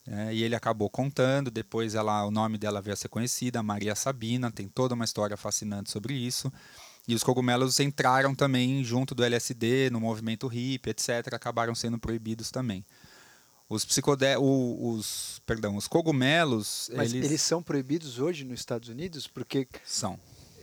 É, 0.07 0.35
e 0.35 0.43
ele 0.43 0.55
acabou 0.55 0.91
contando, 0.91 1.51
depois 1.51 1.95
ela, 1.95 2.27
o 2.27 2.31
nome 2.31 2.59
dela 2.59 2.81
veio 2.83 2.93
a 2.93 2.97
ser 2.97 3.09
conhecida, 3.09 3.63
Maria 3.63 3.95
Sabina, 3.95 4.51
tem 4.51 4.69
toda 4.69 4.95
uma 4.95 5.05
história 5.05 5.37
fascinante 5.37 5.91
sobre 5.91 6.15
isso. 6.15 6.53
E 7.09 7.15
os 7.15 7.23
cogumelos 7.23 7.81
entraram 7.81 8.35
também 8.35 8.83
junto 8.85 9.15
do 9.15 9.25
LSD, 9.25 9.91
no 9.91 10.01
movimento 10.01 10.47
hippie, 10.47 10.91
etc., 10.91 11.33
acabaram 11.35 11.75
sendo 11.75 11.99
proibidos 11.99 12.51
também. 12.51 12.85
Os 13.69 13.85
psicodé 13.85 14.37
os, 14.39 15.41
perdão, 15.47 15.77
os 15.77 15.89
cogumelos, 15.89 16.91
Mas 16.95 17.13
eles... 17.13 17.27
eles 17.27 17.43
são 17.43 17.63
proibidos 17.63 18.19
hoje 18.19 18.45
nos 18.45 18.61
Estados 18.61 18.89
Unidos 18.89 19.27
porque 19.27 19.67
são. 19.85 20.19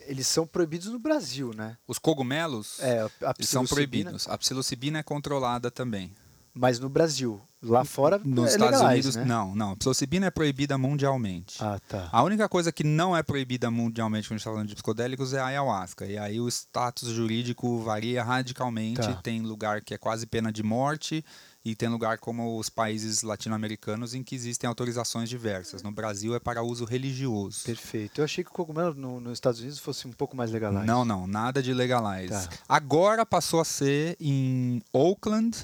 Eles 0.06 0.26
são 0.26 0.46
proibidos 0.46 0.88
no 0.88 0.98
Brasil, 0.98 1.52
né? 1.54 1.76
Os 1.86 1.98
cogumelos 1.98 2.78
é, 2.80 3.08
são 3.40 3.64
proibidos. 3.64 4.28
A 4.28 4.36
psilocibina 4.36 4.98
é 4.98 5.02
controlada 5.02 5.70
também. 5.70 6.12
Mas 6.54 6.78
no 6.80 6.88
Brasil, 6.88 7.40
lá 7.62 7.84
fora 7.84 8.20
nos 8.24 8.50
é 8.50 8.54
Estados 8.54 8.80
legais, 8.80 8.92
Unidos 8.92 9.16
né? 9.16 9.24
não, 9.24 9.54
não. 9.54 9.76
Psilocibina 9.76 10.26
é 10.26 10.30
proibida 10.30 10.76
mundialmente. 10.76 11.56
Ah, 11.60 11.78
tá. 11.88 12.08
A 12.10 12.22
única 12.22 12.48
coisa 12.48 12.72
que 12.72 12.82
não 12.82 13.16
é 13.16 13.22
proibida 13.22 13.70
mundialmente 13.70 14.26
quando 14.26 14.32
a 14.32 14.36
gente 14.36 14.40
está 14.40 14.50
falando 14.50 14.68
de 14.68 14.74
psicodélicos 14.74 15.32
é 15.32 15.40
a 15.40 15.46
ayahuasca. 15.46 16.06
E 16.06 16.18
aí 16.18 16.40
o 16.40 16.48
status 16.48 17.08
jurídico 17.10 17.78
varia 17.78 18.22
radicalmente. 18.22 19.00
Tá. 19.00 19.14
Tem 19.14 19.40
lugar 19.40 19.80
que 19.82 19.94
é 19.94 19.98
quase 19.98 20.26
pena 20.26 20.52
de 20.52 20.62
morte 20.62 21.24
e 21.64 21.76
tem 21.76 21.88
lugar 21.88 22.18
como 22.18 22.58
os 22.58 22.68
países 22.68 23.22
latino-americanos 23.22 24.14
em 24.14 24.22
que 24.22 24.34
existem 24.34 24.66
autorizações 24.66 25.28
diversas. 25.28 25.82
No 25.82 25.92
Brasil 25.92 26.34
é 26.34 26.40
para 26.40 26.62
uso 26.62 26.84
religioso. 26.84 27.64
Perfeito. 27.64 28.20
Eu 28.20 28.24
achei 28.24 28.42
que 28.42 28.50
o 28.50 28.52
cogumelo 28.52 28.94
no, 28.94 29.20
nos 29.20 29.34
Estados 29.34 29.60
Unidos 29.60 29.78
fosse 29.78 30.08
um 30.08 30.12
pouco 30.12 30.36
mais 30.36 30.50
legalized. 30.50 30.86
Não, 30.86 31.04
não, 31.04 31.26
nada 31.26 31.62
de 31.62 31.72
legalize. 31.72 32.48
Tá. 32.48 32.48
Agora 32.68 33.24
passou 33.24 33.60
a 33.60 33.64
ser 33.64 34.16
em 34.20 34.82
Oakland, 34.92 35.56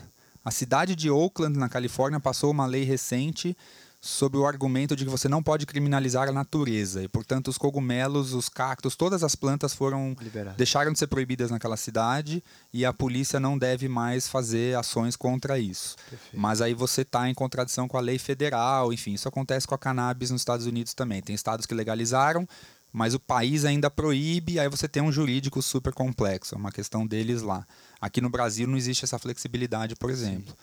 a 0.45 0.51
cidade 0.51 0.95
de 0.95 1.11
Oakland, 1.11 1.59
na 1.59 1.69
Califórnia, 1.69 2.21
passou 2.21 2.51
uma 2.51 2.67
lei 2.67 2.85
recente 2.85 3.57
sob 4.01 4.39
o 4.39 4.47
argumento 4.47 4.95
de 4.95 5.05
que 5.05 5.11
você 5.11 5.29
não 5.29 5.43
pode 5.43 5.67
criminalizar 5.67 6.29
a 6.29 6.33
natureza 6.33 7.03
e, 7.03 7.09
portanto, 7.09 7.49
os 7.49 7.59
cogumelos, 7.59 8.33
os 8.33 8.49
cactos, 8.49 8.95
todas 8.95 9.25
as 9.25 9.35
plantas 9.35 9.75
foram 9.75 10.17
deixaram 10.57 10.93
de 10.93 10.99
ser 10.99 11.09
proibidas 11.09 11.51
naquela 11.51 11.77
cidade 11.77 12.43
e 12.73 12.85
a 12.85 12.93
polícia 12.93 13.41
não 13.41 13.59
deve 13.59 13.89
mais 13.89 14.29
fazer 14.29 14.77
ações 14.77 15.17
contra 15.17 15.59
isso. 15.59 15.97
Perfeito. 16.09 16.39
Mas 16.39 16.61
aí 16.61 16.75
você 16.75 17.03
está 17.03 17.29
em 17.29 17.35
contradição 17.35 17.89
com 17.89 17.97
a 17.97 18.01
lei 18.01 18.19
federal, 18.19 18.93
enfim, 18.93 19.15
isso 19.15 19.29
acontece 19.29 19.67
com 19.67 19.75
a 19.75 19.79
cannabis 19.79 20.31
nos 20.31 20.43
Estados 20.43 20.67
Unidos 20.67 20.95
também. 20.95 21.21
Tem 21.21 21.35
estados 21.35 21.67
que 21.67 21.75
legalizaram, 21.75 22.49
mas 22.93 23.15
o 23.15 23.21
país 23.21 23.65
ainda 23.65 23.91
proíbe, 23.91 24.59
aí 24.59 24.69
você 24.69 24.89
tem 24.89 25.03
um 25.03 25.13
jurídico 25.13 25.61
super 25.61 25.93
complexo, 25.93 26.55
é 26.55 26.59
uma 26.59 26.73
questão 26.73 27.07
deles 27.07 27.43
lá. 27.43 27.67
Aqui 28.01 28.21
no 28.21 28.31
Brasil 28.31 28.67
não 28.67 28.77
existe 28.77 29.05
essa 29.05 29.19
flexibilidade, 29.19 29.95
por 29.95 30.11
exemplo. 30.11 30.55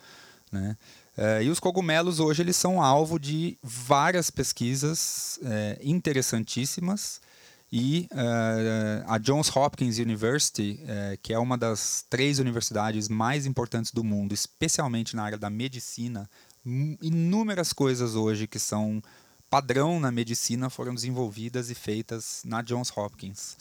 Né? 0.51 0.77
É, 1.17 1.43
e 1.43 1.49
os 1.49 1.59
cogumelos 1.59 2.19
hoje 2.19 2.41
eles 2.41 2.55
são 2.55 2.81
alvo 2.81 3.19
de 3.19 3.57
várias 3.63 4.29
pesquisas 4.29 5.39
é, 5.43 5.79
interessantíssimas 5.83 7.19
e 7.71 8.07
é, 8.11 9.03
a 9.07 9.17
Johns 9.17 9.53
Hopkins 9.53 9.97
University, 9.97 10.79
que 11.21 11.33
é 11.33 11.39
uma 11.39 11.57
das 11.57 12.05
três 12.09 12.39
universidades 12.39 13.09
mais 13.09 13.45
importantes 13.45 13.91
do 13.91 14.03
mundo, 14.03 14.33
especialmente 14.33 15.15
na 15.15 15.23
área 15.23 15.37
da 15.37 15.49
medicina, 15.49 16.29
mu- 16.63 16.97
inúmeras 17.01 17.73
coisas 17.73 18.15
hoje 18.15 18.47
que 18.47 18.59
são 18.59 19.01
padrão 19.49 19.99
na 19.99 20.11
medicina 20.11 20.69
foram 20.69 20.93
desenvolvidas 20.93 21.69
e 21.69 21.75
feitas 21.75 22.41
na 22.45 22.61
Johns 22.61 22.91
Hopkins. 22.95 23.57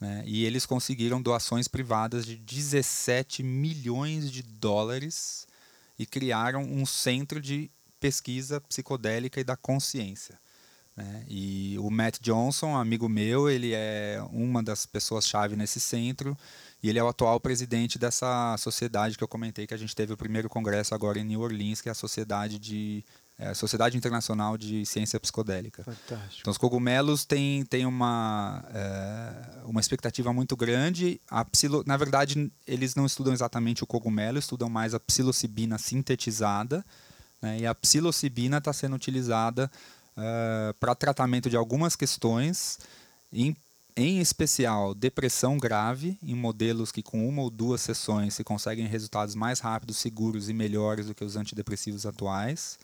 né? 0.00 0.22
E 0.26 0.44
eles 0.44 0.66
conseguiram 0.66 1.22
doações 1.22 1.68
privadas 1.68 2.26
de 2.26 2.36
17 2.36 3.42
milhões 3.42 4.30
de 4.30 4.42
dólares 4.42 5.46
e 5.98 6.04
criaram 6.04 6.62
um 6.62 6.84
centro 6.84 7.40
de 7.40 7.70
pesquisa 7.98 8.60
psicodélica 8.60 9.40
e 9.40 9.44
da 9.44 9.56
consciência. 9.56 10.38
né? 10.96 11.24
E 11.28 11.76
o 11.78 11.90
Matt 11.90 12.18
Johnson, 12.20 12.76
amigo 12.76 13.08
meu, 13.08 13.48
ele 13.48 13.72
é 13.74 14.22
uma 14.32 14.62
das 14.62 14.86
pessoas-chave 14.86 15.56
nesse 15.56 15.80
centro 15.80 16.36
e 16.82 16.88
ele 16.88 16.98
é 16.98 17.02
o 17.04 17.08
atual 17.08 17.40
presidente 17.40 17.98
dessa 17.98 18.56
sociedade 18.58 19.16
que 19.16 19.24
eu 19.24 19.28
comentei 19.28 19.66
que 19.66 19.74
a 19.74 19.78
gente 19.78 19.94
teve 19.94 20.12
o 20.12 20.16
primeiro 20.16 20.48
congresso 20.48 20.94
agora 20.94 21.18
em 21.18 21.24
New 21.24 21.40
Orleans, 21.40 21.80
que 21.80 21.88
é 21.88 21.92
a 21.92 21.94
Sociedade 21.94 22.58
de 22.58 23.04
é 23.38 23.48
a 23.48 23.54
Sociedade 23.54 23.96
Internacional 23.96 24.56
de 24.56 24.86
Ciência 24.86 25.20
Psicodélica. 25.20 25.84
Fantástico. 25.84 26.40
Então, 26.40 26.50
os 26.50 26.56
cogumelos 26.56 27.26
têm, 27.26 27.64
têm 27.66 27.84
uma, 27.84 28.64
é, 28.72 29.32
uma 29.66 29.80
expectativa 29.80 30.32
muito 30.32 30.56
grande. 30.56 31.20
A 31.28 31.44
psilo, 31.44 31.84
na 31.86 31.98
verdade, 31.98 32.50
eles 32.66 32.94
não 32.94 33.04
estudam 33.04 33.34
exatamente 33.34 33.84
o 33.84 33.86
cogumelo, 33.86 34.38
estudam 34.38 34.70
mais 34.70 34.94
a 34.94 35.00
psilocibina 35.00 35.76
sintetizada. 35.76 36.84
Né? 37.42 37.60
E 37.60 37.66
a 37.66 37.74
psilocibina 37.74 38.56
está 38.56 38.72
sendo 38.72 38.96
utilizada 38.96 39.70
uh, 40.16 40.72
para 40.80 40.94
tratamento 40.94 41.50
de 41.50 41.58
algumas 41.58 41.94
questões, 41.94 42.78
em, 43.30 43.54
em 43.94 44.18
especial 44.18 44.94
depressão 44.94 45.58
grave, 45.58 46.18
em 46.22 46.34
modelos 46.34 46.90
que 46.90 47.02
com 47.02 47.28
uma 47.28 47.42
ou 47.42 47.50
duas 47.50 47.82
sessões 47.82 48.32
se 48.32 48.42
conseguem 48.42 48.86
resultados 48.86 49.34
mais 49.34 49.60
rápidos, 49.60 49.98
seguros 49.98 50.48
e 50.48 50.54
melhores 50.54 51.06
do 51.06 51.14
que 51.14 51.22
os 51.22 51.36
antidepressivos 51.36 52.06
atuais. 52.06 52.78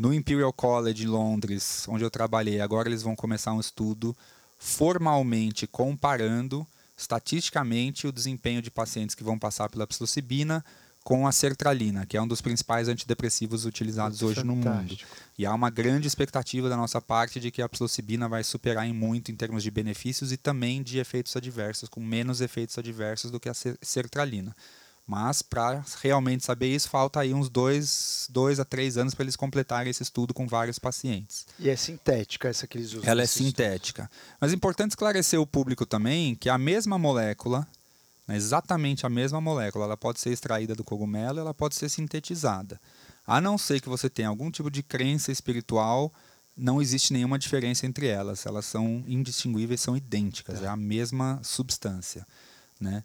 No 0.00 0.14
Imperial 0.14 0.50
College 0.50 1.04
em 1.04 1.08
Londres, 1.08 1.84
onde 1.86 2.02
eu 2.02 2.10
trabalhei, 2.10 2.58
agora 2.58 2.88
eles 2.88 3.02
vão 3.02 3.14
começar 3.14 3.52
um 3.52 3.60
estudo 3.60 4.16
formalmente 4.58 5.66
comparando 5.66 6.66
estatisticamente 6.96 8.06
o 8.06 8.12
desempenho 8.12 8.62
de 8.62 8.70
pacientes 8.70 9.14
que 9.14 9.22
vão 9.22 9.38
passar 9.38 9.68
pela 9.68 9.86
psilocibina 9.86 10.64
com 11.04 11.26
a 11.26 11.32
sertralina, 11.32 12.06
que 12.06 12.16
é 12.16 12.22
um 12.22 12.26
dos 12.26 12.40
principais 12.40 12.88
antidepressivos 12.88 13.66
utilizados 13.66 14.22
hoje 14.22 14.42
no 14.42 14.56
mundo. 14.56 14.96
E 15.38 15.44
há 15.44 15.52
uma 15.52 15.68
grande 15.68 16.08
expectativa 16.08 16.70
da 16.70 16.78
nossa 16.78 16.98
parte 16.98 17.38
de 17.38 17.50
que 17.50 17.60
a 17.60 17.68
psilocibina 17.68 18.26
vai 18.26 18.42
superar 18.42 18.86
em 18.86 18.94
muito 18.94 19.30
em 19.30 19.36
termos 19.36 19.62
de 19.62 19.70
benefícios 19.70 20.32
e 20.32 20.38
também 20.38 20.82
de 20.82 20.98
efeitos 20.98 21.36
adversos, 21.36 21.90
com 21.90 22.00
menos 22.00 22.40
efeitos 22.40 22.78
adversos 22.78 23.30
do 23.30 23.38
que 23.38 23.50
a 23.50 23.54
sertralina. 23.82 24.56
Mas 25.06 25.42
para 25.42 25.84
realmente 26.02 26.44
saber 26.44 26.68
isso, 26.68 26.88
falta 26.88 27.20
aí 27.20 27.34
uns 27.34 27.48
dois, 27.48 28.28
dois 28.30 28.60
a 28.60 28.64
três 28.64 28.96
anos 28.96 29.14
para 29.14 29.24
eles 29.24 29.34
completarem 29.34 29.90
esse 29.90 30.02
estudo 30.02 30.32
com 30.32 30.46
vários 30.46 30.78
pacientes. 30.78 31.46
E 31.58 31.68
é 31.68 31.74
sintética 31.74 32.48
essa 32.48 32.66
que 32.66 32.78
eles 32.78 32.92
usam? 32.92 33.10
Ela 33.10 33.22
é 33.22 33.26
sintética. 33.26 34.04
Estudo. 34.04 34.36
Mas 34.40 34.52
é 34.52 34.54
importante 34.54 34.92
esclarecer 34.92 35.40
o 35.40 35.46
público 35.46 35.84
também 35.84 36.36
que 36.36 36.48
a 36.48 36.56
mesma 36.56 36.96
molécula, 36.96 37.66
né, 38.26 38.36
exatamente 38.36 39.04
a 39.04 39.10
mesma 39.10 39.40
molécula, 39.40 39.84
ela 39.84 39.96
pode 39.96 40.20
ser 40.20 40.30
extraída 40.30 40.74
do 40.74 40.84
cogumelo 40.84 41.40
ela 41.40 41.52
pode 41.52 41.74
ser 41.74 41.88
sintetizada. 41.88 42.80
A 43.26 43.40
não 43.40 43.58
ser 43.58 43.80
que 43.80 43.88
você 43.88 44.08
tenha 44.08 44.28
algum 44.28 44.50
tipo 44.50 44.70
de 44.70 44.82
crença 44.82 45.32
espiritual, 45.32 46.12
não 46.56 46.80
existe 46.80 47.12
nenhuma 47.12 47.38
diferença 47.38 47.86
entre 47.86 48.06
elas. 48.06 48.44
Elas 48.46 48.66
são 48.66 49.02
indistinguíveis, 49.06 49.80
são 49.80 49.96
idênticas, 49.96 50.62
é, 50.62 50.66
é 50.66 50.68
a 50.68 50.76
mesma 50.76 51.40
substância. 51.42 52.26
Né? 52.80 53.02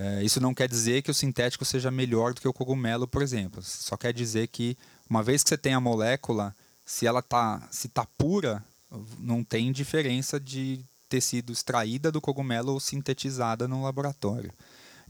É, 0.00 0.22
isso 0.22 0.40
não 0.40 0.54
quer 0.54 0.68
dizer 0.68 1.02
que 1.02 1.10
o 1.10 1.14
sintético 1.14 1.64
seja 1.64 1.90
melhor 1.90 2.32
do 2.32 2.40
que 2.40 2.46
o 2.46 2.52
cogumelo, 2.52 3.08
por 3.08 3.20
exemplo. 3.20 3.60
Só 3.64 3.96
quer 3.96 4.12
dizer 4.12 4.46
que 4.46 4.78
uma 5.10 5.24
vez 5.24 5.42
que 5.42 5.48
você 5.48 5.58
tem 5.58 5.74
a 5.74 5.80
molécula, 5.80 6.54
se 6.86 7.04
ela 7.04 7.20
tá, 7.20 7.66
se 7.68 7.88
tá 7.88 8.06
pura, 8.16 8.64
não 9.18 9.42
tem 9.42 9.72
diferença 9.72 10.38
de 10.38 10.80
ter 11.08 11.20
sido 11.20 11.52
extraída 11.52 12.12
do 12.12 12.20
cogumelo 12.20 12.74
ou 12.74 12.78
sintetizada 12.78 13.66
no 13.66 13.82
laboratório. 13.82 14.52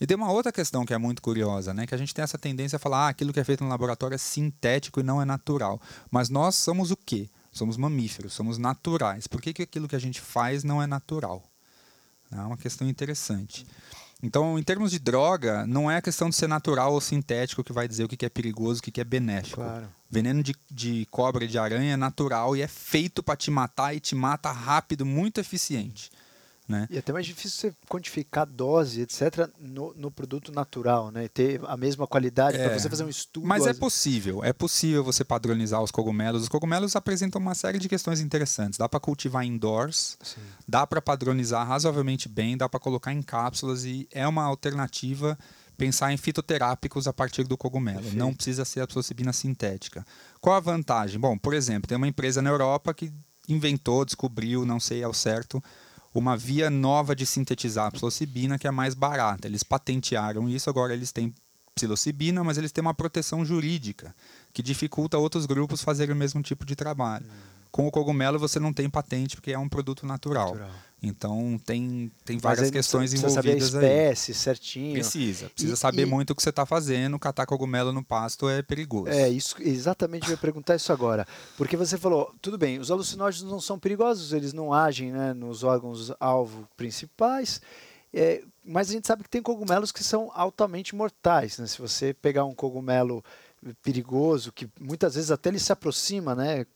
E 0.01 0.07
tem 0.07 0.17
uma 0.17 0.33
outra 0.33 0.51
questão 0.51 0.87
que 0.87 0.95
é 0.95 0.99
muito 0.99 1.21
curiosa, 1.21 1.75
né? 1.75 1.87
Que 1.87 1.95
a 1.95 1.99
gente 1.99 2.15
tem 2.15 2.23
essa 2.23 2.39
tendência 2.39 2.77
a 2.77 2.79
falar, 2.79 3.07
ah, 3.07 3.09
aquilo 3.09 3.33
que 3.33 3.41
é 3.41 3.45
feito 3.45 3.63
no 3.63 3.69
laboratório 3.69 4.15
é 4.15 4.19
sintético 4.19 5.01
e 5.01 5.03
não 5.03 5.21
é 5.21 5.25
natural. 5.27 5.83
Mas 6.11 6.31
nós 6.31 6.55
somos 6.55 6.91
o 6.91 6.97
quê? 6.97 7.29
Somos 7.53 7.77
mamíferos, 7.77 8.33
somos 8.33 8.57
naturais. 8.57 9.27
Por 9.27 9.43
que, 9.43 9.53
que 9.53 9.63
aquilo 9.63 9.87
que 9.87 9.97
a 9.97 10.01
gente 10.01 10.21
faz 10.21 10.65
não 10.65 10.81
é 10.81 10.87
natural? 10.87 11.43
É 12.31 12.41
uma 12.41 12.57
questão 12.57 12.89
interessante. 12.89 13.67
Então, 14.23 14.59
em 14.59 14.63
termos 14.63 14.91
de 14.91 14.99
droga, 14.99 15.65
não 15.67 15.89
é 15.89 15.97
a 15.97 16.03
questão 16.03 16.29
de 16.29 16.35
ser 16.35 16.49
natural 16.49 16.93
ou 16.93 17.01
sintético 17.01 17.63
que 17.63 17.73
vai 17.73 17.87
dizer 17.87 18.05
o 18.05 18.09
que 18.09 18.27
é 18.27 18.29
perigoso, 18.29 18.81
o 18.81 18.83
que 18.83 19.01
é 19.01 19.05
benéfico. 19.05 19.61
Claro. 19.61 19.89
Veneno 20.11 20.43
de, 20.43 20.55
de 20.71 21.07
cobra 21.11 21.45
e 21.45 21.49
de 21.49 21.59
aranha 21.59 21.95
é 21.95 21.97
natural 21.97 22.57
e 22.57 22.63
é 22.63 22.67
feito 22.67 23.23
para 23.23 23.37
te 23.37 23.51
matar 23.51 23.95
e 23.95 24.01
te 24.01 24.17
mata 24.17 24.51
rápido, 24.51 25.07
muito 25.07 25.39
eficiente. 25.39 26.11
Né? 26.69 26.87
E 26.91 26.97
é 26.97 26.99
até 26.99 27.15
mais 27.15 27.25
difícil 27.25 27.71
você 27.71 27.77
quantificar 27.89 28.47
dose, 28.47 29.01
etc., 29.01 29.49
no, 29.59 29.95
no 29.95 30.11
produto 30.11 30.53
natural, 30.53 31.11
né? 31.11 31.25
E 31.25 31.29
ter 31.29 31.61
a 31.65 31.79
mesma 31.79 32.07
qualidade 32.07 32.59
é, 32.59 32.69
para 32.69 32.79
você 32.79 32.91
fazer 32.91 33.05
um 33.05 33.09
estudo. 33.09 33.47
Mas 33.47 33.67
é 33.67 33.73
possível, 33.73 34.45
é 34.45 34.53
possível 34.53 35.03
você 35.03 35.25
padronizar 35.25 35.83
os 35.83 35.91
cogumelos. 35.91 36.43
Os 36.43 36.49
cogumelos 36.49 36.95
apresentam 36.95 37.41
uma 37.41 37.55
série 37.55 37.79
de 37.79 37.89
questões 37.89 38.21
interessantes. 38.21 38.79
Dá 38.79 38.87
para 38.87 39.01
cultivar 39.01 39.47
indoors, 39.47 40.19
Sim. 40.23 40.43
dá 40.67 40.87
para 40.87 41.01
padronizar 41.01 41.67
razoavelmente 41.67 42.29
bem, 42.29 42.55
dá 42.55 42.69
para 42.69 42.79
colocar 42.79 43.15
em 43.15 43.23
cápsulas 43.23 43.85
e 43.85 44.07
é 44.13 44.29
uma 44.29 44.45
alternativa 44.45 45.39
pensar 45.79 46.13
em 46.13 46.19
fitoterápicos 46.19 47.07
a 47.07 47.15
partir 47.15 47.45
do 47.45 47.57
cogumelo. 47.57 48.01
Perfeito. 48.01 48.19
Não 48.19 48.35
precisa 48.35 48.65
ser 48.67 48.81
a 48.81 48.87
psilocibina 48.87 49.33
sintética. 49.33 50.05
Qual 50.39 50.55
a 50.55 50.61
vantagem? 50.61 51.19
Bom, 51.19 51.39
por 51.39 51.55
exemplo, 51.55 51.89
tem 51.89 51.97
uma 51.97 52.09
empresa 52.09 52.43
na 52.43 52.51
Europa 52.51 52.93
que 52.93 53.11
inventou, 53.49 54.05
descobriu, 54.05 54.67
não 54.67 54.79
sei 54.79 55.03
ao 55.03 55.15
certo, 55.15 55.63
uma 56.19 56.37
via 56.37 56.69
nova 56.69 57.15
de 57.15 57.25
sintetizar 57.25 57.87
a 57.87 57.91
psilocibina 57.91 58.59
que 58.59 58.67
é 58.67 58.71
mais 58.71 58.95
barata. 58.95 59.47
Eles 59.47 59.63
patentearam 59.63 60.49
isso, 60.49 60.69
agora 60.69 60.93
eles 60.93 61.13
têm 61.13 61.35
psilocibina, 61.75 62.43
mas 62.43 62.59
eles 62.59 62.73
têm 62.73 62.83
uma 62.83 62.95
proteção 62.95 63.45
jurídica 63.45 64.15
que 64.53 64.63
dificulta 64.63 65.17
outros 65.17 65.47
grupos 65.47 65.83
fazerem 65.83 66.15
o 66.15 66.19
mesmo 66.19 66.43
tipo 66.43 66.67
de 66.67 66.75
trabalho. 66.75 67.25
Hum. 67.27 67.58
Com 67.71 67.87
o 67.87 67.91
cogumelo 67.91 68.39
você 68.39 68.59
não 68.59 68.73
tem 68.73 68.89
patente 68.89 69.37
porque 69.37 69.53
é 69.53 69.59
um 69.59 69.69
produto 69.69 70.07
natural. 70.07 70.55
natural. 70.55 70.71
Então 71.01 71.61
tem, 71.65 72.11
tem 72.25 72.39
várias 72.39 72.71
questões 72.71 73.11
precisa 73.11 73.31
envolvidas 73.31 73.71
saber 73.71 73.87
a 73.87 74.11
espécie 74.11 74.33
aí. 74.33 74.35
certinho. 74.35 74.93
Precisa. 74.95 75.49
Precisa 75.51 75.75
e, 75.75 75.77
saber 75.77 76.03
e... 76.03 76.07
muito 76.07 76.31
o 76.31 76.35
que 76.35 76.43
você 76.43 76.51
está 76.51 76.67
fazendo. 76.67 77.19
Catar 77.19 77.47
cogumelo 77.47 77.93
no 77.93 78.03
pasto 78.03 78.49
é 78.49 78.63
perigoso. 78.63 79.09
É, 79.09 79.29
isso, 79.29 79.55
exatamente 79.61 80.27
eu 80.27 80.33
ia 80.33 80.37
perguntar 80.37 80.75
isso 80.75 80.93
agora. 80.93 81.27
Porque 81.57 81.77
você 81.77 81.97
falou, 81.97 82.35
tudo 82.43 82.59
bem, 82.59 82.79
os 82.79 82.91
alucinógenos 82.91 83.51
não 83.51 83.61
são 83.61 83.79
perigosos, 83.79 84.33
eles 84.33 84.53
não 84.53 84.73
agem 84.73 85.13
né, 85.13 85.33
nos 85.33 85.63
órgãos-alvo 85.63 86.69
principais. 86.77 87.61
É, 88.13 88.43
mas 88.65 88.91
a 88.91 88.93
gente 88.93 89.07
sabe 89.07 89.23
que 89.23 89.31
tem 89.31 89.43
cogumelos 89.43 89.93
que 89.93 90.03
são 90.03 90.33
altamente 90.35 90.97
mortais. 90.97 91.59
Né? 91.59 91.67
Se 91.67 91.79
você 91.79 92.13
pegar 92.13 92.45
um 92.45 92.55
cogumelo 92.55 93.23
perigoso, 93.83 94.53
que 94.53 94.69
muitas 94.81 95.15
vezes 95.15 95.31
até 95.31 95.49
ele 95.49 95.59
se 95.59 95.73
aproxima, 95.73 96.35
né? 96.35 96.67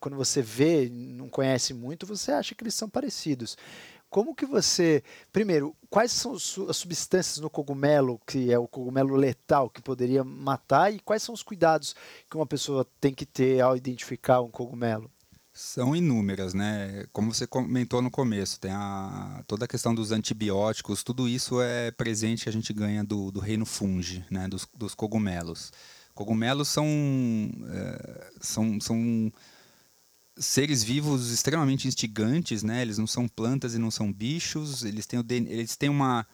Quando 0.00 0.16
você 0.16 0.42
vê, 0.42 0.88
não 0.88 1.28
conhece 1.28 1.72
muito, 1.72 2.06
você 2.06 2.32
acha 2.32 2.54
que 2.54 2.62
eles 2.62 2.74
são 2.74 2.88
parecidos. 2.88 3.56
Como 4.10 4.34
que 4.34 4.46
você, 4.46 5.02
primeiro, 5.30 5.76
quais 5.90 6.12
são 6.12 6.32
as 6.32 6.76
substâncias 6.76 7.38
no 7.38 7.50
cogumelo 7.50 8.18
que 8.26 8.50
é 8.50 8.58
o 8.58 8.66
cogumelo 8.66 9.14
letal 9.16 9.68
que 9.68 9.82
poderia 9.82 10.24
matar 10.24 10.92
e 10.92 10.98
quais 10.98 11.22
são 11.22 11.34
os 11.34 11.42
cuidados 11.42 11.94
que 12.30 12.36
uma 12.36 12.46
pessoa 12.46 12.86
tem 13.00 13.12
que 13.12 13.26
ter 13.26 13.60
ao 13.60 13.76
identificar 13.76 14.40
um 14.40 14.50
cogumelo? 14.50 15.10
São 15.52 15.94
inúmeras, 15.94 16.54
né? 16.54 17.04
Como 17.12 17.34
você 17.34 17.46
comentou 17.46 18.00
no 18.00 18.10
começo, 18.10 18.60
tem 18.60 18.70
a, 18.70 19.42
toda 19.46 19.64
a 19.64 19.68
questão 19.68 19.94
dos 19.94 20.12
antibióticos, 20.12 21.02
tudo 21.02 21.28
isso 21.28 21.60
é 21.60 21.90
presente 21.90 22.44
que 22.44 22.48
a 22.48 22.52
gente 22.52 22.72
ganha 22.72 23.02
do, 23.02 23.30
do 23.30 23.40
reino 23.40 23.66
fungi, 23.66 24.24
né? 24.30 24.46
dos, 24.48 24.66
dos 24.72 24.94
cogumelos. 24.94 25.72
Cogumelos 26.18 26.66
são, 26.66 26.84
é, 27.70 28.30
são, 28.40 28.80
são 28.80 29.32
seres 30.36 30.82
vivos 30.82 31.30
extremamente 31.30 31.86
instigantes, 31.86 32.64
né? 32.64 32.82
Eles 32.82 32.98
não 32.98 33.06
são 33.06 33.28
plantas 33.28 33.72
e 33.72 33.78
não 33.78 33.88
são 33.88 34.12
bichos. 34.12 34.82
Eles 34.82 35.06
têm, 35.06 35.20
o 35.20 35.24
eles 35.30 35.76
têm 35.76 35.88
uma 35.88 36.26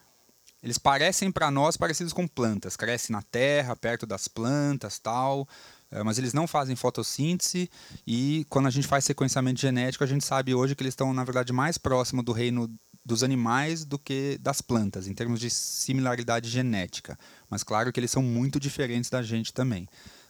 eles 0.63 0.79
parecem 0.79 1.31
para 1.31 1.51
nós 1.51 1.77
parecidos 1.77 2.11
com 2.11 2.27
plantas, 2.27 2.75
crescem 2.75 3.15
na 3.15 3.21
terra, 3.21 3.75
perto 3.75 4.07
das 4.07 4.27
plantas, 4.27 4.97
tal, 4.97 5.47
é, 5.91 6.01
mas 6.01 6.17
eles 6.17 6.33
não 6.33 6.47
fazem 6.47 6.75
fotossíntese 6.75 7.69
e 8.07 8.43
quando 8.49 8.65
a 8.65 8.71
gente 8.71 8.87
faz 8.87 9.05
sequenciamento 9.05 9.61
genético, 9.61 10.03
a 10.03 10.07
gente 10.07 10.25
sabe 10.25 10.55
hoje 10.55 10.73
que 10.73 10.81
eles 10.81 10.93
estão 10.93 11.13
na 11.13 11.23
verdade 11.23 11.53
mais 11.53 11.77
próximo 11.77 12.23
do 12.23 12.31
reino 12.31 12.67
dos 13.05 13.21
animais 13.21 13.85
do 13.85 13.99
que 13.99 14.37
das 14.41 14.61
plantas, 14.61 15.07
em 15.07 15.13
termos 15.13 15.39
de 15.39 15.49
similaridade 15.49 16.49
genética. 16.49 17.17
Mas 17.49 17.63
claro 17.63 17.93
que 17.93 17.99
eles 17.99 18.09
são 18.09 18.23
muito 18.23 18.59
diferentes 18.59 19.09
da 19.09 19.21
gente 19.21 19.53
também. 19.53 19.87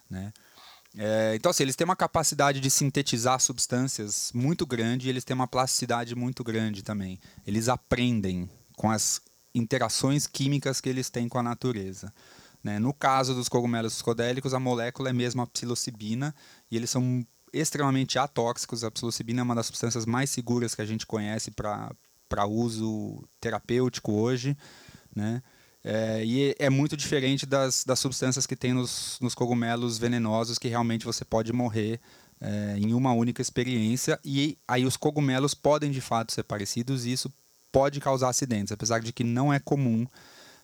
Né? 0.09 0.34
É, 0.97 1.34
então, 1.36 1.49
assim, 1.49 1.63
eles 1.63 1.76
têm 1.76 1.86
uma 1.86 1.95
capacidade 1.95 2.59
de 2.59 2.69
sintetizar 2.69 3.39
substâncias 3.39 4.32
muito 4.34 4.65
grande 4.65 5.07
e 5.07 5.09
eles 5.09 5.23
têm 5.23 5.36
uma 5.36 5.47
plasticidade 5.47 6.15
muito 6.15 6.43
grande 6.43 6.84
também. 6.84 7.19
Eles 7.47 7.69
aprendem 7.69 8.49
com 8.76 8.91
as 8.91 9.21
interações 9.53 10.28
químicas 10.28 10.82
que 10.82 10.89
eles 10.89 11.09
têm 11.09 11.30
com 11.30 11.39
a 11.39 11.43
natureza. 11.43 12.13
Né? 12.61 12.78
No 12.78 12.93
caso 12.93 13.34
dos 13.34 13.47
cogumelos 13.47 13.93
psicodélicos, 13.93 14.53
a 14.53 14.59
molécula 14.59 15.09
é 15.09 15.13
mesmo 15.13 15.41
a 15.41 15.47
psilocibina 15.47 16.36
e 16.69 16.76
eles 16.76 16.89
são 16.89 17.26
extremamente 17.53 18.19
atóxicos. 18.19 18.84
A 18.84 18.91
psilocibina 18.91 19.39
é 19.39 19.43
uma 19.43 19.55
das 19.55 19.67
substâncias 19.67 20.05
mais 20.05 20.30
seguras 20.30 20.76
que 20.76 20.82
a 20.82 20.86
gente 20.86 21.05
conhece 21.05 21.51
para 21.51 21.91
para 22.36 22.45
uso 22.45 23.23
terapêutico 23.39 24.11
hoje, 24.11 24.57
né? 25.15 25.41
É, 25.81 26.25
e 26.25 26.53
é 26.59 26.69
muito 26.69 26.97
diferente 26.97 27.45
das, 27.45 27.86
das 27.86 27.99
substâncias 27.99 28.45
que 28.45 28.55
tem 28.57 28.73
nos, 28.73 29.17
nos 29.21 29.33
cogumelos 29.33 29.97
venenosos, 29.97 30.57
que 30.57 30.67
realmente 30.67 31.05
você 31.05 31.23
pode 31.23 31.53
morrer 31.53 32.01
é, 32.41 32.75
em 32.77 32.93
uma 32.93 33.13
única 33.13 33.41
experiência. 33.41 34.19
E 34.25 34.57
aí 34.67 34.83
os 34.86 34.97
cogumelos 34.97 35.53
podem 35.53 35.91
de 35.91 36.01
fato 36.01 36.33
ser 36.33 36.43
parecidos 36.43 37.05
e 37.05 37.13
isso 37.13 37.31
pode 37.71 38.01
causar 38.01 38.29
acidentes, 38.29 38.73
apesar 38.73 38.99
de 38.99 39.13
que 39.13 39.23
não 39.23 39.53
é 39.53 39.59
comum. 39.59 40.05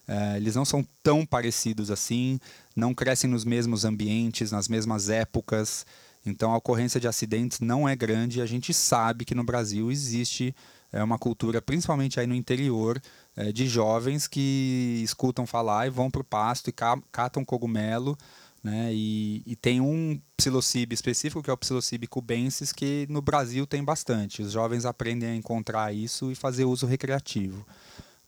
É, 0.08 0.36
eles 0.36 0.56
não 0.56 0.66
são 0.66 0.86
tão 1.02 1.26
parecidos 1.26 1.90
assim, 1.90 2.38
não 2.76 2.94
crescem 2.94 3.30
nos 3.30 3.46
mesmos 3.46 3.86
ambientes, 3.86 4.52
nas 4.52 4.68
mesmas 4.68 5.08
épocas. 5.08 5.86
Então 6.26 6.52
a 6.52 6.58
ocorrência 6.58 7.00
de 7.00 7.08
acidentes 7.08 7.62
não 7.62 7.88
é 7.88 7.96
grande. 7.96 8.42
A 8.42 8.46
gente 8.46 8.74
sabe 8.74 9.24
que 9.24 9.36
no 9.36 9.44
Brasil 9.44 9.90
existe 9.90 10.54
é, 10.92 11.04
uma 11.04 11.18
cultura, 11.18 11.62
principalmente 11.62 12.20
aí 12.20 12.28
no 12.28 12.36
interior, 12.36 13.02
é, 13.36 13.52
de 13.52 13.68
jovens 13.68 14.28
que 14.28 15.02
escutam 15.04 15.46
falar 15.46 15.88
e 15.88 15.90
vão 15.90 16.12
para 16.12 16.22
o 16.22 16.26
pasto 16.26 16.70
e 16.70 16.74
catam 17.12 17.46
cogumelo. 17.46 18.18
Né? 18.64 18.94
E, 18.94 19.42
e, 19.46 19.56
tem 19.56 19.82
um 19.82 20.22
psilocybe 20.38 20.94
específico, 20.94 21.42
que 21.42 21.50
é 21.50 21.54
o 21.54 21.58
psilocybe 21.58 22.06
cubensis, 22.06 22.72
que 22.72 23.08
no 23.10 23.22
Brasil 23.22 23.66
tem 23.66 23.84
bastante. 23.84 24.44
Os 24.44 24.52
jovens 24.52 24.86
aprendem 24.86 25.30
a 25.30 25.36
encontrar 25.36 25.94
isso 25.94 26.32
e 26.32 26.36
fazer 26.36 26.66
uso 26.66 26.86
recreativo. 26.86 27.66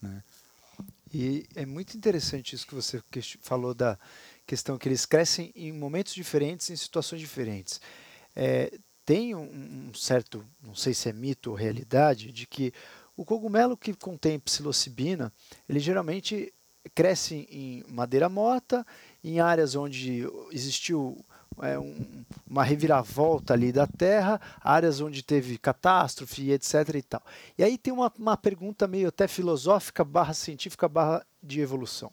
Né? 0.01 0.23
E 1.13 1.45
é 1.55 1.65
muito 1.65 1.95
interessante 1.95 2.55
isso 2.55 2.65
que 2.65 2.73
você 2.73 2.99
falou 3.41 3.75
da 3.75 3.99
questão 4.47 4.77
que 4.77 4.89
eles 4.89 5.05
crescem 5.05 5.51
em 5.55 5.71
momentos 5.71 6.15
diferentes, 6.15 6.71
em 6.71 6.75
situações 6.75 7.21
diferentes. 7.21 7.79
É, 8.35 8.71
tem 9.05 9.35
um, 9.35 9.43
um, 9.43 9.93
certo, 9.93 10.45
não 10.61 10.75
sei 10.75 10.93
se 10.93 11.09
é 11.09 11.13
mito 11.13 11.51
ou 11.51 11.55
realidade, 11.55 12.31
de 12.31 12.47
que 12.47 12.73
o 13.15 13.23
cogumelo 13.23 13.77
que 13.77 13.93
contém 13.93 14.39
psilocibina, 14.39 15.31
ele 15.67 15.79
geralmente 15.79 16.53
cresce 16.95 17.47
em 17.49 17.83
madeira 17.87 18.27
morta, 18.27 18.85
em 19.23 19.39
áreas 19.39 19.75
onde 19.75 20.27
existiu 20.51 21.23
é, 21.61 21.77
um, 21.77 22.25
uma 22.49 22.63
reviravolta 22.63 23.53
ali 23.53 23.71
da 23.71 23.85
Terra, 23.85 24.39
áreas 24.61 24.99
onde 24.99 25.21
teve 25.21 25.57
catástrofe, 25.57 26.51
etc. 26.51 26.73
E, 26.95 27.01
tal. 27.01 27.21
e 27.57 27.63
aí 27.63 27.77
tem 27.77 27.93
uma, 27.93 28.11
uma 28.17 28.37
pergunta 28.37 28.87
meio 28.87 29.09
até 29.09 29.27
filosófica, 29.27 30.03
barra 30.03 30.33
científica, 30.33 30.87
barra 30.87 31.25
de 31.41 31.61
evolução. 31.61 32.11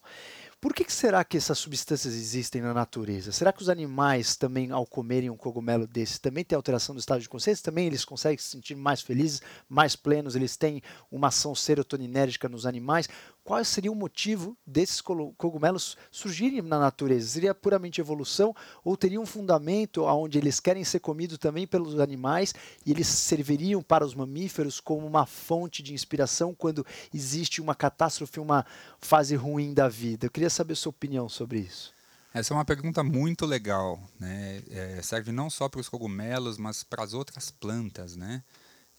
Por 0.61 0.75
que, 0.75 0.85
que, 0.85 0.93
será 0.93 1.25
que 1.25 1.39
essas 1.39 1.59
substâncias 1.59 2.13
existem 2.13 2.61
na 2.61 2.75
natureza? 2.75 3.33
Será 3.33 3.51
que 3.51 3.63
os 3.63 3.71
animais 3.71 4.37
também, 4.37 4.71
ao 4.71 4.85
comerem 4.85 5.31
um 5.31 5.37
cogumelo 5.37 5.87
desse, 5.87 6.21
também 6.21 6.45
tem 6.45 6.55
alteração 6.55 6.95
do 6.95 6.99
estado 6.99 7.23
de 7.23 7.31
consciência? 7.31 7.65
Também 7.65 7.87
eles 7.87 8.05
conseguem 8.05 8.37
se 8.37 8.51
sentir 8.51 8.75
mais 8.75 9.01
felizes, 9.01 9.41
mais 9.67 9.97
plenos? 9.97 10.37
Eles 10.37 10.59
têm 10.59 10.83
uma 11.11 11.29
ação 11.29 11.55
serotoninérgica 11.55 12.47
nos 12.47 12.67
animais? 12.67 13.09
Qual 13.43 13.64
seria 13.64 13.91
o 13.91 13.95
motivo 13.95 14.57
desses 14.66 15.01
cogumelos 15.01 15.97
surgirem 16.11 16.62
na 16.62 16.78
natureza? 16.78 17.28
Seria 17.28 17.55
puramente 17.55 18.01
evolução 18.01 18.55
ou 18.84 18.97
teria 18.97 19.20
um 19.20 19.26
fundamento 19.26 20.05
onde 20.05 20.38
eles 20.38 20.61
querem 20.61 20.84
ser 20.84 21.01
comidos 21.01 21.38
também 21.38 21.66
pelos 21.66 21.99
animais 21.99 22.55
e 22.84 22.91
eles 22.91 23.09
serviriam 23.09 23.82
para 23.82 24.05
os 24.05 24.14
mamíferos 24.14 24.80
como 24.80 25.07
uma 25.07 25.26
fonte 25.26 25.82
de 25.82 25.95
inspiração 25.95 26.55
quando 26.55 26.86
existe 27.12 27.61
uma 27.61 27.74
catástrofe, 27.74 28.38
uma 28.38 28.64
fase 29.01 29.34
ruim 29.34 29.74
da 29.74 29.88
vida? 29.88 30.26
Eu 30.26 30.30
queria 30.30 30.51
saber 30.51 30.76
sua 30.76 30.91
opinião 30.91 31.28
sobre 31.28 31.61
isso. 31.61 31.93
Essa 32.32 32.55
é 32.55 32.57
uma 32.57 32.64
pergunta 32.64 33.03
muito 33.03 33.45
legal, 33.45 34.01
né? 34.18 34.62
É, 34.70 35.03
serve 35.03 35.32
não 35.32 35.51
só 35.51 35.68
para 35.68 35.80
os 35.80 35.88
cogumelos, 35.88 36.59
mas 36.59 36.84
para 36.84 37.03
as 37.03 37.12
outras 37.12 37.51
plantas, 37.51 38.14
né? 38.14 38.45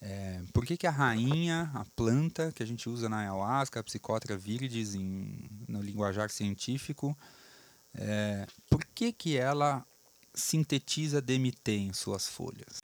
É, 0.04 0.42
por 0.52 0.66
que, 0.66 0.76
que 0.76 0.86
a 0.86 0.90
rainha, 0.90 1.70
a 1.74 1.84
planta 1.94 2.50
que 2.50 2.60
a 2.60 2.66
gente 2.66 2.88
usa 2.88 3.08
na 3.08 3.20
ayahuasca, 3.20 3.78
a 3.78 3.84
psicótera 3.84 4.36
viridis 4.36 4.96
em, 4.96 5.48
no 5.68 5.80
linguajar 5.80 6.28
científico, 6.28 7.16
é, 7.94 8.44
por 8.68 8.84
que, 8.84 9.12
que 9.12 9.36
ela 9.36 9.86
sintetiza 10.34 11.20
DMT 11.20 11.68
em 11.72 11.92
suas 11.92 12.28
folhas? 12.28 12.82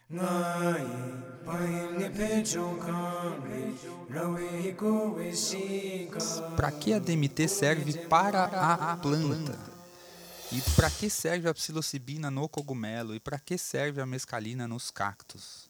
Para 6.56 6.70
que 6.70 6.92
a 6.92 7.00
DMT 7.00 7.48
serve 7.48 8.06
para 8.06 8.44
a 8.44 8.96
planta? 8.96 9.58
E 10.52 10.62
para 10.76 10.88
que 10.88 11.10
serve 11.10 11.48
a 11.48 11.54
psilocibina 11.54 12.30
no 12.30 12.48
cogumelo? 12.48 13.14
E 13.14 13.20
para 13.20 13.40
que 13.40 13.58
serve 13.58 14.00
a 14.00 14.06
mescalina 14.06 14.68
nos 14.68 14.90
cactos? 14.90 15.67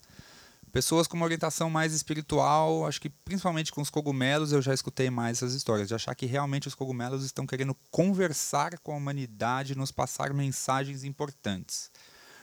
Pessoas 0.73 1.07
com 1.07 1.17
uma 1.17 1.25
orientação 1.25 1.71
mais 1.71 1.93
espiritual, 1.93 2.87
acho 2.87 3.01
que 3.01 3.09
principalmente 3.09 3.73
com 3.73 3.81
os 3.81 3.91
cogumelos, 3.91 4.53
eu 4.53 4.61
já 4.61 4.75
escutei 4.75 5.11
mais 5.11 5.39
essas 5.39 5.55
histórias, 5.55 5.89
de 5.89 5.95
achar 5.95 6.15
que 6.15 6.27
realmente 6.27 6.69
os 6.69 6.75
cogumelos 6.75 7.25
estão 7.25 7.47
querendo 7.47 7.77
conversar 7.91 8.79
com 8.79 8.93
a 8.93 8.97
humanidade, 8.97 9.77
nos 9.77 9.91
passar 9.91 10.33
mensagens 10.35 11.05
importantes. 11.05 11.91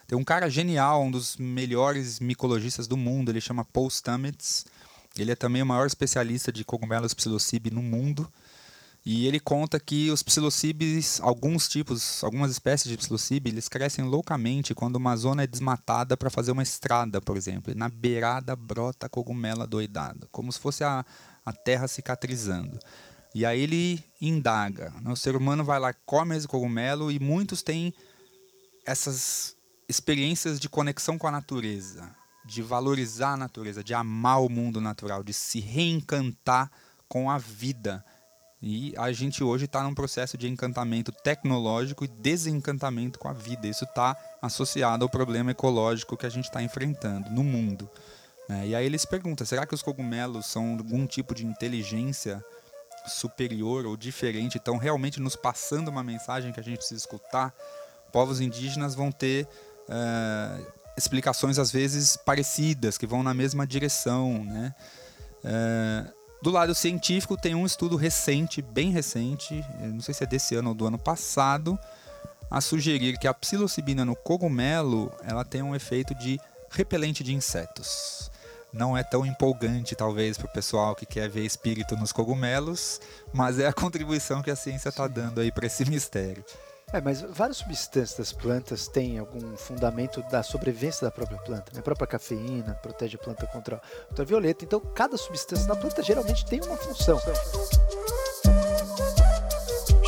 Tem 0.08 0.18
um 0.18 0.24
cara 0.24 0.50
genial, 0.50 1.04
um 1.04 1.12
dos 1.12 1.38
melhores 1.38 2.20
micologistas 2.20 2.88
do 2.88 2.96
mundo, 2.96 3.32
ele 3.32 3.42
chama 3.42 3.66
Paul 3.66 3.90
Stamets. 3.90 4.66
Ele 5.18 5.32
é 5.32 5.36
também 5.36 5.62
o 5.62 5.66
maior 5.66 5.88
especialista 5.88 6.52
de 6.52 6.64
cogumelos 6.64 7.14
psilocybe 7.14 7.72
no 7.72 7.82
mundo. 7.82 8.32
E 9.06 9.28
ele 9.28 9.40
conta 9.40 9.80
que 9.80 10.10
os 10.10 10.24
psilocibes, 10.24 11.22
alguns 11.22 11.68
tipos, 11.68 12.24
algumas 12.24 12.50
espécies 12.50 12.90
de 12.90 12.98
psilocibe, 12.98 13.52
eles 13.52 13.70
crescem 13.70 14.04
loucamente 14.04 14.74
quando 14.74 14.96
uma 14.96 15.16
zona 15.16 15.44
é 15.44 15.48
desmatada 15.48 16.18
para 16.18 16.32
fazer 16.32 16.52
uma 16.52 16.64
estrada, 16.64 17.22
por 17.22 17.38
exemplo. 17.38 17.72
E 17.72 17.76
na 17.76 17.88
beirada 17.88 18.56
brota 18.56 19.08
cogumela 19.08 19.68
doidada, 19.68 20.28
como 20.32 20.52
se 20.52 20.60
fosse 20.60 20.84
a, 20.84 21.06
a 21.46 21.54
terra 21.54 21.88
cicatrizando. 21.88 22.80
E 23.36 23.46
aí 23.46 23.62
ele 23.62 24.04
indaga. 24.20 24.92
Né? 25.00 25.12
O 25.12 25.16
ser 25.16 25.36
humano 25.36 25.64
vai 25.64 25.80
lá, 25.80 25.94
come 25.94 26.36
esse 26.36 26.48
cogumelo 26.48 27.12
e 27.12 27.20
muitos 27.20 27.62
têm 27.62 27.94
essas 28.88 29.56
experiências 29.88 30.60
de 30.60 30.68
conexão 30.68 31.16
com 31.16 31.28
a 31.28 31.32
natureza, 31.32 32.10
de 32.44 32.64
valorizar 32.64 33.34
a 33.34 33.38
natureza, 33.38 33.84
de 33.84 33.94
amar 33.94 34.42
o 34.42 34.50
mundo 34.50 34.82
natural, 34.82 35.24
de 35.24 35.34
se 35.34 35.60
reencantar 35.60 36.72
com 37.08 37.30
a 37.30 37.38
vida 37.38 38.04
e 38.68 38.96
a 38.98 39.12
gente 39.12 39.44
hoje 39.44 39.66
está 39.66 39.84
num 39.84 39.94
processo 39.94 40.36
de 40.40 40.48
encantamento 40.50 41.12
tecnológico 41.12 42.04
e 42.04 42.08
desencantamento 42.08 43.20
com 43.20 43.28
a 43.28 43.34
vida. 43.34 43.68
Isso 43.68 43.84
está 43.84 44.18
associado 44.42 45.06
ao 45.06 45.10
problema 45.10 45.52
ecológico 45.52 46.18
que 46.18 46.26
a 46.26 46.30
gente 46.30 46.46
está 46.46 46.64
enfrentando 46.64 47.30
no 47.30 47.44
mundo. 47.44 47.88
Né? 48.50 48.70
E 48.70 48.76
aí 48.76 48.84
eles 48.84 49.06
perguntam: 49.06 49.46
será 49.46 49.68
que 49.68 49.76
os 49.76 49.84
cogumelos 49.84 50.48
são 50.48 50.78
algum 50.80 51.06
tipo 51.06 51.36
de 51.36 51.46
inteligência 51.46 52.44
superior 53.06 53.86
ou 53.86 53.96
diferente? 53.96 54.58
Estão 54.58 54.78
realmente 54.78 55.20
nos 55.20 55.36
passando 55.36 55.90
uma 55.90 56.04
mensagem 56.04 56.52
que 56.52 56.60
a 56.60 56.64
gente 56.64 56.78
precisa 56.78 57.00
escutar? 57.00 57.54
Povos 58.12 58.42
indígenas 58.42 58.96
vão 58.96 59.12
ter 59.12 59.48
uh, 59.88 60.66
explicações 60.98 61.60
às 61.60 61.72
vezes 61.72 62.18
parecidas, 62.18 62.98
que 62.98 63.06
vão 63.06 63.22
na 63.22 63.36
mesma 63.36 63.68
direção. 63.68 64.44
Né? 64.44 64.74
Uh, 65.44 66.15
do 66.42 66.52
lado 66.52 66.76
científico, 66.76 67.38
tem 67.38 67.56
um 67.56 67.66
estudo 67.66 67.96
recente, 67.96 68.62
bem 68.62 68.92
recente, 68.92 69.64
não 69.80 70.02
sei 70.02 70.14
se 70.14 70.24
é 70.24 70.28
desse 70.28 70.56
ano 70.56 70.70
ou 70.70 70.76
do 70.76 70.86
ano 70.86 70.98
passado, 70.98 71.78
a 72.50 72.62
sugerir 72.62 73.18
que 73.18 73.28
a 73.28 73.34
psilocibina 73.34 74.06
no 74.06 74.16
cogumelo 74.16 75.12
ela 75.24 75.44
tem 75.44 75.62
um 75.62 75.76
efeito 75.76 76.14
de 76.16 76.40
repelente 76.70 77.24
de 77.24 77.34
insetos. 77.34 78.30
Não 78.72 78.98
é 78.98 79.04
tão 79.04 79.26
empolgante, 79.26 79.96
talvez, 79.96 80.38
para 80.38 80.48
o 80.48 80.54
pessoal 80.54 80.96
que 80.96 81.06
quer 81.06 81.30
ver 81.30 81.46
espírito 81.46 81.96
nos 81.96 82.12
cogumelos, 82.12 83.00
mas 83.34 83.58
é 83.58 83.68
a 83.68 83.72
contribuição 83.74 84.42
que 84.42 84.52
a 84.52 84.56
ciência 84.56 84.90
está 84.90 85.08
dando 85.08 85.40
aí 85.40 85.52
para 85.52 85.66
esse 85.66 85.86
mistério. 85.90 86.44
É, 86.96 87.02
mas 87.02 87.22
várias 87.22 87.58
substâncias 87.58 88.18
das 88.18 88.32
plantas 88.32 88.88
têm 88.88 89.20
algum 89.20 89.58
fundamento 89.58 90.24
da 90.32 90.42
sobrevivência 90.42 91.04
da 91.04 91.12
própria 91.12 91.38
planta. 91.40 91.74
Né? 91.74 91.80
A 91.80 91.84
própria 91.84 92.08
cafeína 92.08 92.74
protege 92.82 93.18
a 93.18 93.20
planta 93.20 93.46
contra 93.48 93.82
ultravioleta. 94.10 94.64
Então, 94.64 94.80
cada 94.80 95.18
substância 95.18 95.68
da 95.68 95.76
planta 95.76 96.02
geralmente 96.02 96.46
tem 96.46 96.62
uma 96.62 96.78
função. 96.78 97.20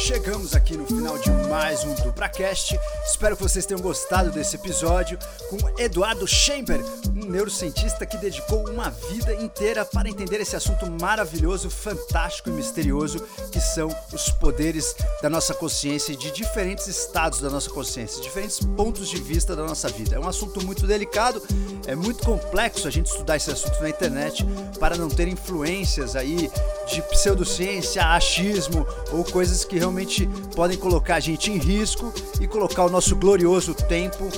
Chegamos 0.07 0.55
aqui 0.55 0.77
no 0.77 0.85
final 0.85 1.17
de 1.17 1.29
mais 1.49 1.83
um 1.83 1.93
DupraCast. 1.95 2.79
Espero 3.05 3.35
que 3.35 3.43
vocês 3.43 3.65
tenham 3.65 3.81
gostado 3.81 4.31
desse 4.31 4.55
episódio 4.55 5.19
com 5.49 5.57
Eduardo 5.77 6.25
Chamber, 6.25 6.79
um 7.09 7.25
neurocientista 7.25 8.05
que 8.05 8.15
dedicou 8.15 8.69
uma 8.69 8.89
vida 8.89 9.33
inteira 9.33 9.83
para 9.83 10.07
entender 10.07 10.39
esse 10.39 10.55
assunto 10.55 10.89
maravilhoso, 11.01 11.69
fantástico 11.69 12.49
e 12.49 12.53
misterioso 12.53 13.19
que 13.51 13.59
são 13.59 13.93
os 14.13 14.29
poderes 14.29 14.95
da 15.21 15.29
nossa 15.29 15.53
consciência 15.53 16.13
e 16.13 16.15
de 16.15 16.31
diferentes 16.31 16.87
estados 16.87 17.41
da 17.41 17.49
nossa 17.49 17.69
consciência, 17.69 18.23
diferentes 18.23 18.59
pontos 18.59 19.09
de 19.09 19.17
vista 19.17 19.57
da 19.57 19.65
nossa 19.65 19.89
vida. 19.89 20.15
É 20.15 20.19
um 20.19 20.27
assunto 20.29 20.65
muito 20.65 20.87
delicado, 20.87 21.43
é 21.85 21.95
muito 21.95 22.23
complexo 22.23 22.87
a 22.87 22.91
gente 22.91 23.07
estudar 23.07 23.35
esse 23.35 23.51
assunto 23.51 23.81
na 23.81 23.89
internet 23.89 24.45
para 24.79 24.95
não 24.95 25.09
ter 25.09 25.27
influências 25.27 26.15
aí 26.15 26.49
de 26.87 27.01
pseudociência, 27.01 28.05
achismo 28.05 28.87
ou 29.11 29.25
coisas 29.25 29.65
que 29.65 29.77
realmente 29.77 29.96
realmente 29.97 30.29
podem 30.55 30.77
colocar 30.77 31.15
a 31.15 31.19
gente 31.19 31.51
em 31.51 31.57
risco 31.57 32.13
e 32.39 32.47
colocar 32.47 32.85
o 32.85 32.89
nosso 32.89 33.15
glorioso 33.15 33.73
tempo 33.73 34.29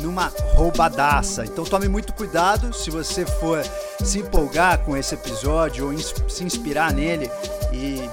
numa 0.00 0.32
roubadaça. 0.54 1.44
Então 1.44 1.64
tome 1.64 1.86
muito 1.86 2.14
cuidado 2.14 2.72
se 2.72 2.90
você 2.90 3.26
for 3.26 3.62
se 4.02 4.20
empolgar 4.20 4.78
com 4.78 4.96
esse 4.96 5.14
episódio 5.14 5.86
ou 5.86 5.98
se 5.98 6.42
inspirar 6.42 6.92
nele 6.94 7.30
e, 7.72 7.76
e 7.76 8.10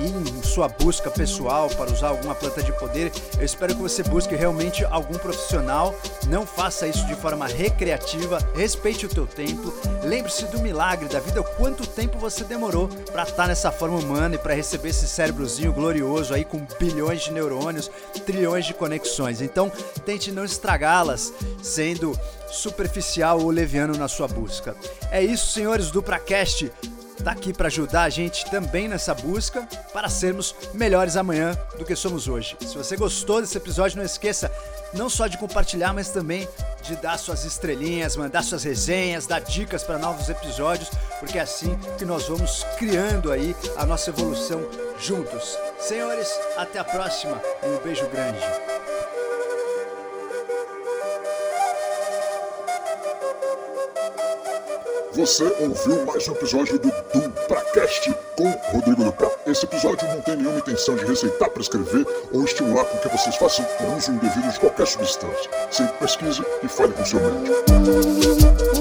em 0.00 0.42
sua 0.42 0.68
busca 0.68 1.10
pessoal 1.10 1.68
para 1.68 1.92
usar 1.92 2.08
alguma 2.08 2.34
planta 2.34 2.62
de 2.62 2.72
poder, 2.72 3.12
eu 3.38 3.44
espero 3.44 3.74
que 3.74 3.82
você 3.82 4.02
busque 4.02 4.34
realmente 4.34 4.84
algum 4.84 5.18
profissional. 5.18 5.94
Não 6.28 6.46
faça 6.46 6.86
isso 6.86 7.06
de 7.06 7.14
forma 7.14 7.46
recreativa, 7.46 8.38
respeite 8.54 9.06
o 9.06 9.08
teu 9.08 9.26
tempo. 9.26 9.72
Lembre-se 10.02 10.46
do 10.46 10.60
milagre 10.60 11.08
da 11.08 11.20
vida, 11.20 11.42
quanto 11.42 11.86
tempo 11.86 12.18
você 12.18 12.44
demorou 12.44 12.88
para 13.12 13.22
estar 13.24 13.34
tá 13.34 13.48
nessa 13.48 13.70
forma 13.70 13.98
humana 13.98 14.34
e 14.34 14.38
para 14.38 14.54
receber 14.54 14.90
esse 14.90 15.06
cérebrozinho 15.06 15.72
glorioso 15.72 16.34
aí 16.34 16.44
com 16.44 16.66
bilhões 16.78 17.22
de 17.22 17.32
neurônios, 17.32 17.90
trilhões 18.24 18.64
de 18.66 18.74
conexões. 18.74 19.40
Então, 19.40 19.70
tente 20.04 20.30
não 20.30 20.44
estragá-las 20.44 21.32
sendo 21.62 22.18
superficial 22.50 23.40
ou 23.40 23.50
leviano 23.50 23.96
na 23.96 24.08
sua 24.08 24.28
busca. 24.28 24.74
É 25.10 25.22
isso, 25.22 25.52
senhores 25.52 25.90
do 25.90 26.02
Pracast 26.02 26.70
está 27.20 27.32
aqui 27.32 27.52
para 27.52 27.68
ajudar 27.68 28.04
a 28.04 28.10
gente 28.10 28.50
também 28.50 28.88
nessa 28.88 29.14
busca 29.14 29.66
para 29.92 30.08
sermos 30.08 30.54
melhores 30.72 31.16
amanhã 31.16 31.56
do 31.78 31.84
que 31.84 31.94
somos 31.94 32.28
hoje. 32.28 32.56
Se 32.60 32.76
você 32.76 32.96
gostou 32.96 33.40
desse 33.40 33.56
episódio, 33.56 33.98
não 33.98 34.04
esqueça 34.04 34.50
não 34.92 35.08
só 35.08 35.26
de 35.26 35.38
compartilhar, 35.38 35.92
mas 35.92 36.10
também 36.10 36.48
de 36.82 36.96
dar 36.96 37.18
suas 37.18 37.44
estrelinhas, 37.44 38.16
mandar 38.16 38.42
suas 38.42 38.64
resenhas, 38.64 39.26
dar 39.26 39.40
dicas 39.40 39.84
para 39.84 39.98
novos 39.98 40.28
episódios, 40.28 40.90
porque 41.18 41.38
é 41.38 41.42
assim 41.42 41.78
que 41.98 42.04
nós 42.04 42.26
vamos 42.26 42.64
criando 42.78 43.30
aí 43.30 43.54
a 43.76 43.84
nossa 43.84 44.10
evolução 44.10 44.60
juntos. 44.98 45.56
Senhores, 45.78 46.28
até 46.56 46.78
a 46.78 46.84
próxima 46.84 47.40
um 47.62 47.76
beijo 47.84 48.06
grande. 48.08 48.40
Você 55.12 55.42
ouviu 55.58 56.06
mais 56.06 56.28
um 56.28 56.32
episódio 56.32 56.78
do 56.78 56.88
DupraCast 57.12 58.14
com 58.36 58.48
Rodrigo 58.70 59.02
Dupra. 59.02 59.28
Esse 59.44 59.64
episódio 59.64 60.06
não 60.06 60.20
tem 60.20 60.36
nenhuma 60.36 60.58
intenção 60.58 60.94
de 60.94 61.04
receitar, 61.04 61.50
prescrever 61.50 62.06
ou 62.32 62.44
estimular 62.44 62.84
com 62.84 62.98
que 62.98 63.08
vocês 63.08 63.34
façam 63.34 63.66
o 63.80 63.96
uso 63.96 64.12
indevido 64.12 64.52
de 64.52 64.60
qualquer 64.60 64.86
substância. 64.86 65.50
Sempre 65.72 65.94
pesquise 65.98 66.44
e 66.62 66.68
fale 66.68 66.92
com 66.92 67.04
seu 67.04 67.18
médico. 67.20 68.79